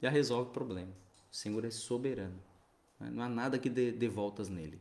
já 0.00 0.10
resolve 0.10 0.50
o 0.50 0.52
problema. 0.52 0.92
O 1.32 1.34
Senhor 1.34 1.64
é 1.64 1.70
soberano, 1.70 2.38
né? 3.00 3.10
não 3.10 3.24
há 3.24 3.28
nada 3.28 3.58
que 3.58 3.68
dê, 3.68 3.90
dê 3.90 4.08
voltas 4.08 4.48
nele. 4.48 4.78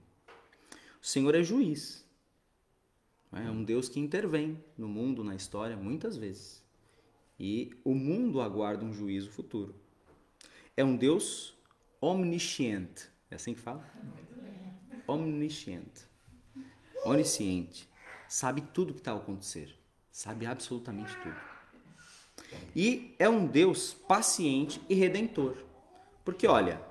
O 1.01 1.05
Senhor 1.05 1.34
é 1.34 1.41
juiz, 1.41 2.05
né? 3.32 3.45
é 3.47 3.49
um 3.49 3.63
Deus 3.63 3.89
que 3.89 3.99
intervém 3.99 4.61
no 4.78 4.88
mundo, 4.88 5.24
na 5.24 5.36
história, 5.36 5.76
muitas 5.76 6.15
vezes. 6.15 6.61
E 7.39 7.71
o 7.84 7.95
mundo 7.95 8.39
aguarda 8.39 8.86
um 8.86 8.93
juízo 8.93 9.32
futuro. 9.32 9.74
É 10.76 10.84
um 10.84 10.95
Deus 10.95 11.55
omnisciente. 12.01 13.07
É 13.30 13.36
assim 13.36 13.53
que 13.53 13.59
fala? 13.59 13.88
Omnisciente. 15.07 16.05
Onisciente. 17.05 17.89
Sabe 18.28 18.61
tudo 18.61 18.89
o 18.89 18.93
que 18.93 18.99
está 18.99 19.11
a 19.11 19.17
acontecer. 19.17 19.78
Sabe 20.11 20.45
absolutamente 20.45 21.15
tudo. 21.21 21.36
E 22.76 23.15
é 23.19 23.30
um 23.30 23.45
Deus 23.45 23.93
paciente 23.93 24.82
e 24.89 24.95
redentor. 24.95 25.57
Porque, 26.26 26.47
olha, 26.47 26.82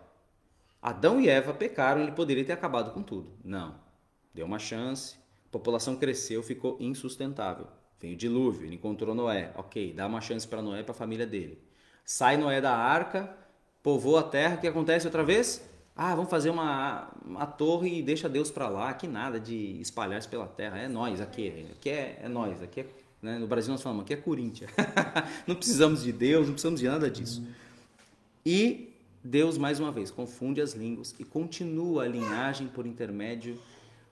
Adão 0.81 1.21
e 1.21 1.29
Eva 1.29 1.53
pecaram, 1.53 2.03
ele 2.03 2.13
poderia 2.13 2.45
ter 2.45 2.53
acabado 2.53 2.93
com 2.93 3.03
tudo. 3.03 3.33
Não. 3.45 3.81
Deu 4.33 4.47
uma 4.47 4.59
chance, 4.59 5.17
a 5.47 5.51
população 5.51 5.97
cresceu, 5.97 6.43
ficou 6.43 6.77
insustentável. 6.81 7.67
Veio 7.99 8.15
o 8.15 8.17
dilúvio, 8.17 8.67
ele 8.67 8.77
encontrou 8.77 9.15
Noé. 9.15 9.53
Ok, 9.57 9.93
dá 9.93 10.07
uma 10.07 10.21
chance 10.21 10.47
para 10.47 10.63
Noé 10.63 10.81
e 10.81 10.85
para 10.85 10.93
a 10.93 10.97
família 10.97 11.27
dele. 11.27 11.63
Sai 12.05 12.37
Noé 12.37 12.61
da 12.61 12.77
arca, 12.77 13.37
povoa 13.83 14.21
a 14.21 14.23
terra, 14.23 14.57
o 14.57 14.61
que 14.61 14.67
acontece 14.67 15.07
outra 15.07 15.25
vez? 15.25 15.63
Ah, 15.95 16.15
vamos 16.15 16.31
fazer 16.31 16.51
uma, 16.51 17.11
uma 17.25 17.47
torre 17.47 17.99
e 17.99 18.03
deixa 18.03 18.29
Deus 18.29 18.51
para 18.51 18.69
lá, 18.69 18.95
que 18.95 19.07
nada 19.07 19.39
de 19.39 19.81
espalhar-se 19.81 20.29
pela 20.29 20.47
terra. 20.47 20.79
É 20.79 20.89
nós 20.89 21.21
aqui, 21.21 21.67
aqui 21.73 21.91
é, 21.91 22.21
é 22.23 22.29
nós, 22.29 22.63
aqui 22.63 22.81
é, 22.81 22.87
né? 23.21 23.39
no 23.39 23.47
Brasil 23.47 23.73
nós 23.73 23.83
falamos, 23.83 24.05
aqui 24.05 24.15
é 24.15 24.17
Corinthians. 24.17 24.71
não 25.47 25.55
precisamos 25.55 26.03
de 26.03 26.13
Deus, 26.13 26.47
não 26.47 26.55
precisamos 26.55 26.81
de 26.81 26.89
nada 26.89 27.11
disso. 27.11 27.47
E 28.45 28.93
Deus, 29.23 29.59
mais 29.59 29.79
uma 29.79 29.93
vez, 29.93 30.11
confunde 30.11 30.61
as 30.61 30.73
línguas 30.73 31.15
e 31.19 31.25
continua 31.25 32.05
a 32.05 32.09
linhagem 32.09 32.69
por 32.69 32.87
intermédio 32.87 33.61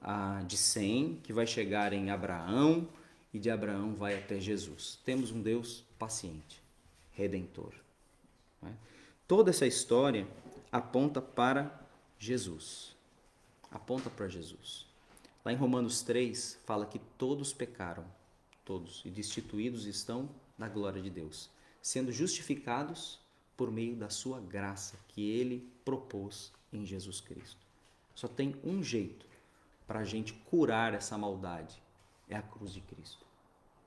ah, 0.03 0.43
de 0.47 0.57
Sem, 0.57 1.19
que 1.23 1.33
vai 1.33 1.47
chegar 1.47 1.93
em 1.93 2.11
Abraão, 2.11 2.87
e 3.33 3.39
de 3.39 3.51
Abraão 3.51 3.95
vai 3.95 4.17
até 4.17 4.41
Jesus. 4.41 4.99
Temos 5.05 5.31
um 5.31 5.41
Deus 5.41 5.85
paciente, 5.99 6.61
redentor. 7.13 7.73
Né? 8.61 8.73
Toda 9.31 9.51
essa 9.51 9.65
história 9.65 10.27
aponta 10.73 11.23
para 11.23 11.87
Jesus. 12.19 12.97
Aponta 13.71 14.11
para 14.11 14.27
Jesus. 14.27 14.89
Lá 15.45 15.53
em 15.53 15.57
Romanos 15.57 16.03
3 16.03 16.59
fala 16.65 16.85
que 16.85 16.99
todos 17.17 17.53
pecaram, 17.53 18.05
todos, 18.65 19.03
e 19.05 19.09
destituídos 19.09 19.87
estão 19.87 20.29
da 20.59 20.69
glória 20.69 21.01
de 21.01 21.09
Deus, 21.09 21.49
sendo 21.81 22.11
justificados 22.11 23.21
por 23.57 23.71
meio 23.71 23.95
da 23.95 24.11
sua 24.11 24.41
graça 24.41 24.99
que 25.07 25.31
ele 25.31 25.65
propôs 25.85 26.53
em 26.73 26.85
Jesus 26.85 27.21
Cristo. 27.21 27.65
Só 28.17 28.27
tem 28.27 28.57
um 28.65 28.83
jeito 28.83 29.27
para 29.87 30.01
a 30.01 30.05
gente 30.05 30.33
curar 30.33 30.93
essa 30.93 31.17
maldade: 31.17 31.81
é 32.29 32.35
a 32.35 32.43
cruz 32.43 32.75
de 32.75 32.81
Cristo. 32.81 33.25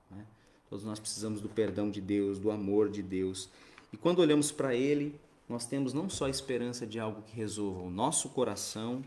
Né? 0.10 0.26
Todos 0.70 0.86
nós 0.86 1.02
precisamos 1.02 1.42
do 1.42 1.50
perdão 1.50 1.92
de 1.92 2.00
Deus, 2.00 2.40
do 2.40 2.50
amor 2.50 2.90
de 2.90 3.04
Deus. 3.04 3.50
E 3.92 3.98
quando 3.98 4.20
olhamos 4.20 4.50
para 4.50 4.74
Ele, 4.74 5.20
nós 5.54 5.68
temos 5.68 5.94
não 5.94 6.10
só 6.10 6.26
a 6.26 6.32
esperança 6.32 6.88
de 6.88 7.00
algo 7.00 7.22
que 7.22 7.36
resolva 7.36 7.80
o 7.82 7.90
nosso 7.92 8.30
coração, 8.30 9.04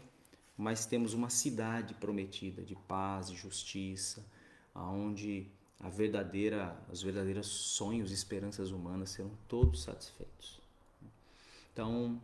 mas 0.57 0.87
temos 0.87 1.13
uma 1.13 1.29
cidade 1.29 1.93
prometida 1.95 2.63
de 2.63 2.77
paz 2.87 3.31
e 3.31 3.35
justiça, 3.35 4.25
aonde 4.73 5.49
a 5.81 5.89
verdadeira, 5.89 6.81
os 6.89 7.03
verdadeiros 7.03 7.49
sonhos 7.49 8.13
e 8.13 8.15
esperanças 8.15 8.71
humanas 8.71 9.11
serão 9.11 9.33
todos 9.49 9.83
satisfeitos. 9.83 10.61
Então, 11.73 12.23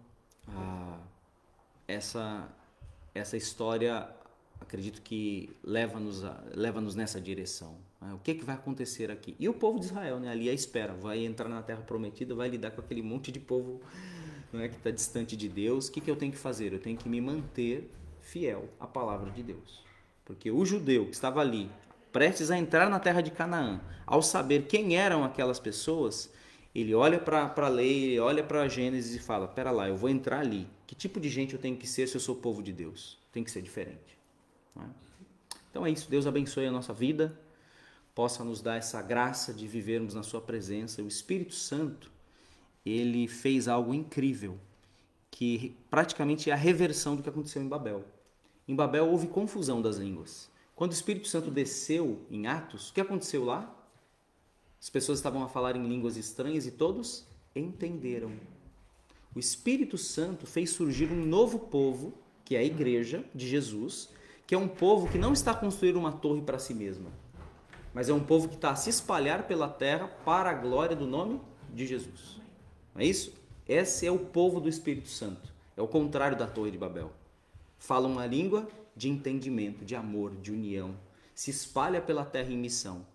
essa 1.89 2.49
essa 3.13 3.37
história 3.37 4.09
acredito 4.61 5.03
que 5.03 5.55
leva-nos 5.65 6.23
leva-nos 6.55 6.95
nessa 6.95 7.21
direção. 7.21 7.77
Né? 8.03 8.13
O 8.13 8.19
que, 8.19 8.35
que 8.35 8.45
vai 8.45 8.57
acontecer 8.57 9.11
aqui? 9.11 9.37
E 9.39 9.49
o 9.49 9.55
povo 9.55 9.79
de 9.79 9.87
Israel, 9.87 10.19
né? 10.19 10.31
ali 10.31 10.51
à 10.51 10.53
espera, 10.53 10.93
vai 10.93 11.25
entrar 11.25 11.49
na 11.49 11.63
terra 11.63 11.83
prometida, 11.83 12.35
vai 12.35 12.49
lidar 12.49 12.73
com 12.73 12.81
aquele 12.81 13.03
monte 13.03 13.31
de 13.31 13.39
povo 13.39 13.81
né, 14.53 14.69
que 14.69 14.77
está 14.77 14.91
distante 14.91 15.37
de 15.37 15.49
Deus. 15.49 15.89
O 15.89 15.93
que, 15.93 16.01
que 16.01 16.11
eu 16.11 16.17
tenho 16.17 16.33
que 16.33 16.39
fazer? 16.39 16.73
Eu 16.73 16.81
tenho 16.81 16.99
que 16.99 17.09
me 17.09 17.21
manter 17.21 17.91
fiel 18.21 18.69
à 18.79 18.87
palavra 18.87 19.31
de 19.31 19.43
Deus. 19.43 19.83
Porque 20.25 20.51
o 20.51 20.65
judeu 20.65 21.07
que 21.07 21.15
estava 21.15 21.41
ali, 21.41 21.71
prestes 22.13 22.51
a 22.51 22.59
entrar 22.59 22.91
na 22.91 22.99
terra 22.99 23.21
de 23.21 23.31
Canaã, 23.31 23.81
ao 24.07 24.23
saber 24.23 24.67
quem 24.67 24.97
eram 24.97 25.25
aquelas 25.25 25.59
pessoas, 25.59 26.33
ele 26.75 26.95
olha 26.95 27.19
para 27.19 27.53
a 27.57 27.69
lei, 27.69 28.05
ele 28.05 28.21
olha 28.21 28.43
para 28.43 28.69
Gênesis 28.69 29.15
e 29.15 29.19
fala: 29.19 29.49
Pera 29.49 29.71
lá, 29.71 29.89
eu 29.89 29.97
vou 29.97 30.09
entrar 30.09 30.41
ali. 30.41 30.69
Que 30.87 30.95
tipo 30.95 31.19
de 31.19 31.29
gente 31.29 31.55
eu 31.55 31.61
tenho 31.61 31.77
que 31.77 31.87
ser 31.87 32.07
se 32.07 32.17
eu 32.17 32.21
sou 32.21 32.37
povo 32.37 32.63
de 32.63 32.73
Deus? 32.73 33.19
Tem 33.33 33.43
que 33.43 33.51
ser 33.51 33.63
diferente. 33.63 34.17
É? 34.79 34.85
Então 35.71 35.85
é 35.85 35.91
isso. 35.91 36.09
Deus 36.09 36.27
abençoe 36.27 36.67
a 36.67 36.71
nossa 36.71 36.93
vida, 36.93 37.39
possa 38.15 38.45
nos 38.45 38.61
dar 38.61 38.77
essa 38.77 39.01
graça 39.01 39.53
de 39.53 39.67
vivermos 39.67 40.15
na 40.15 40.23
Sua 40.23 40.41
presença. 40.41 41.03
O 41.03 41.09
Espírito 41.09 41.55
Santo, 41.55 42.11
ele 42.85 43.27
fez 43.27 43.69
algo 43.69 43.95
incrível, 43.95 44.59
que 45.31 45.77
praticamente 45.91 46.51
é 46.51 46.53
a 46.53 46.57
reversão 46.57 47.17
do 47.17 47.23
que 47.23 47.29
aconteceu 47.29 47.63
em 47.63 47.69
Babel. 47.69 48.05
Em 48.69 48.75
Babel 48.75 49.09
houve 49.09 49.27
confusão 49.27 49.81
das 49.81 49.97
línguas. 49.97 50.51
Quando 50.75 50.91
o 50.93 50.95
Espírito 50.95 51.29
Santo 51.29 51.51
desceu 51.51 52.21
em 52.31 52.47
Atos, 52.47 52.91
o 52.91 52.93
que 52.93 53.01
aconteceu 53.01 53.45
lá? 53.45 53.75
As 54.81 54.91
pessoas 54.91 55.19
estavam 55.19 55.43
a 55.43 55.49
falar 55.49 55.77
em 55.77 55.87
línguas 55.87 56.17
estranhas 56.17 56.67
e 56.67 56.71
todos 56.71 57.25
entenderam. 57.55 58.33
O 59.35 59.39
Espírito 59.39 59.97
Santo 59.97 60.47
fez 60.47 60.71
surgir 60.71 61.11
um 61.11 61.25
novo 61.25 61.59
povo, 61.59 62.13
que 62.45 62.57
é 62.57 62.59
a 62.59 62.65
igreja 62.65 63.25
de 63.35 63.49
Jesus, 63.49 64.11
que 64.47 64.55
é 64.55 64.59
um 64.59 64.69
povo 64.69 65.09
que 65.09 65.19
não 65.19 65.33
está 65.33 65.55
construindo 65.55 65.97
uma 65.97 66.13
torre 66.13 66.43
para 66.43 66.59
si 66.59 66.75
mesma, 66.75 67.11
mas 67.95 68.09
é 68.09 68.13
um 68.13 68.23
povo 68.23 68.49
que 68.49 68.55
está 68.55 68.71
a 68.71 68.77
se 68.77 68.91
espalhar 68.91 69.47
pela 69.47 69.69
terra 69.69 70.09
para 70.25 70.51
a 70.51 70.55
glória 70.55 70.97
do 70.97 71.07
nome 71.07 71.41
de 71.73 71.87
Jesus. 71.87 72.41
Não 72.95 73.03
é 73.03 73.07
isso? 73.07 73.33
Esse 73.69 74.07
é 74.07 74.11
o 74.11 74.19
povo 74.19 74.61
do 74.61 74.69
Espírito 74.69 75.09
Santo. 75.09 75.53
É 75.77 75.83
o 75.83 75.89
contrário 75.89 76.37
da 76.37 76.47
Torre 76.47 76.71
de 76.71 76.79
Babel. 76.79 77.13
Fala 77.79 78.07
uma 78.07 78.27
língua 78.27 78.69
de 78.95 79.09
entendimento, 79.09 79.85
de 79.85 79.95
amor, 79.95 80.35
de 80.37 80.53
união. 80.53 80.97
Se 81.35 81.51
espalha 81.51 82.01
pela 82.01 82.25
terra 82.25 82.51
em 82.51 82.59
missão 82.59 83.07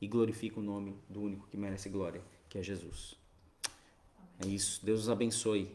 e 0.00 0.06
glorifica 0.06 0.60
o 0.60 0.62
nome 0.62 0.96
do 1.08 1.22
único 1.22 1.46
que 1.48 1.56
merece 1.56 1.88
glória, 1.88 2.22
que 2.48 2.58
é 2.58 2.62
Jesus. 2.62 3.16
É 4.44 4.46
isso. 4.46 4.84
Deus 4.84 5.00
os 5.00 5.10
abençoe. 5.10 5.70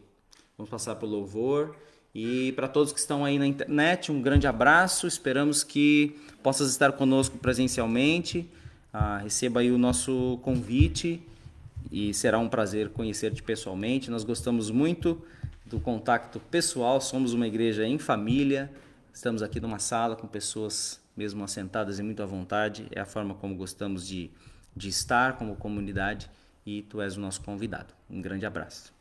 Vamos 0.56 0.70
passar 0.70 0.96
para 0.96 1.06
o 1.06 1.10
louvor. 1.10 1.76
E 2.14 2.52
para 2.52 2.66
todos 2.66 2.92
que 2.92 2.98
estão 2.98 3.24
aí 3.24 3.38
na 3.38 3.46
internet, 3.46 4.10
um 4.10 4.20
grande 4.20 4.46
abraço. 4.46 5.06
Esperamos 5.06 5.62
que 5.62 6.16
possas 6.42 6.70
estar 6.70 6.92
conosco 6.92 7.38
presencialmente. 7.38 8.48
Ah, 8.92 9.18
receba 9.18 9.60
aí 9.60 9.70
o 9.70 9.78
nosso 9.78 10.38
convite 10.42 11.22
e 11.90 12.12
será 12.12 12.38
um 12.38 12.48
prazer 12.48 12.90
conhecer-te 12.90 13.42
pessoalmente. 13.42 14.10
Nós 14.10 14.24
gostamos 14.24 14.70
muito 14.70 15.22
do 15.64 15.78
contato 15.78 16.40
pessoal, 16.50 17.00
somos 17.00 17.32
uma 17.32 17.46
igreja 17.46 17.86
em 17.86 17.98
família. 17.98 18.70
Estamos 19.14 19.42
aqui 19.42 19.60
numa 19.60 19.78
sala 19.78 20.16
com 20.16 20.26
pessoas 20.26 21.00
mesmo 21.16 21.44
assentadas 21.44 21.98
e 21.98 22.02
muito 22.02 22.22
à 22.22 22.26
vontade. 22.26 22.86
É 22.90 23.00
a 23.00 23.06
forma 23.06 23.34
como 23.34 23.54
gostamos 23.54 24.06
de, 24.06 24.30
de 24.74 24.88
estar 24.88 25.38
como 25.38 25.54
comunidade 25.54 26.28
e 26.66 26.82
tu 26.82 27.00
és 27.00 27.16
o 27.16 27.20
nosso 27.20 27.40
convidado. 27.42 27.94
Um 28.08 28.20
grande 28.20 28.44
abraço. 28.44 28.99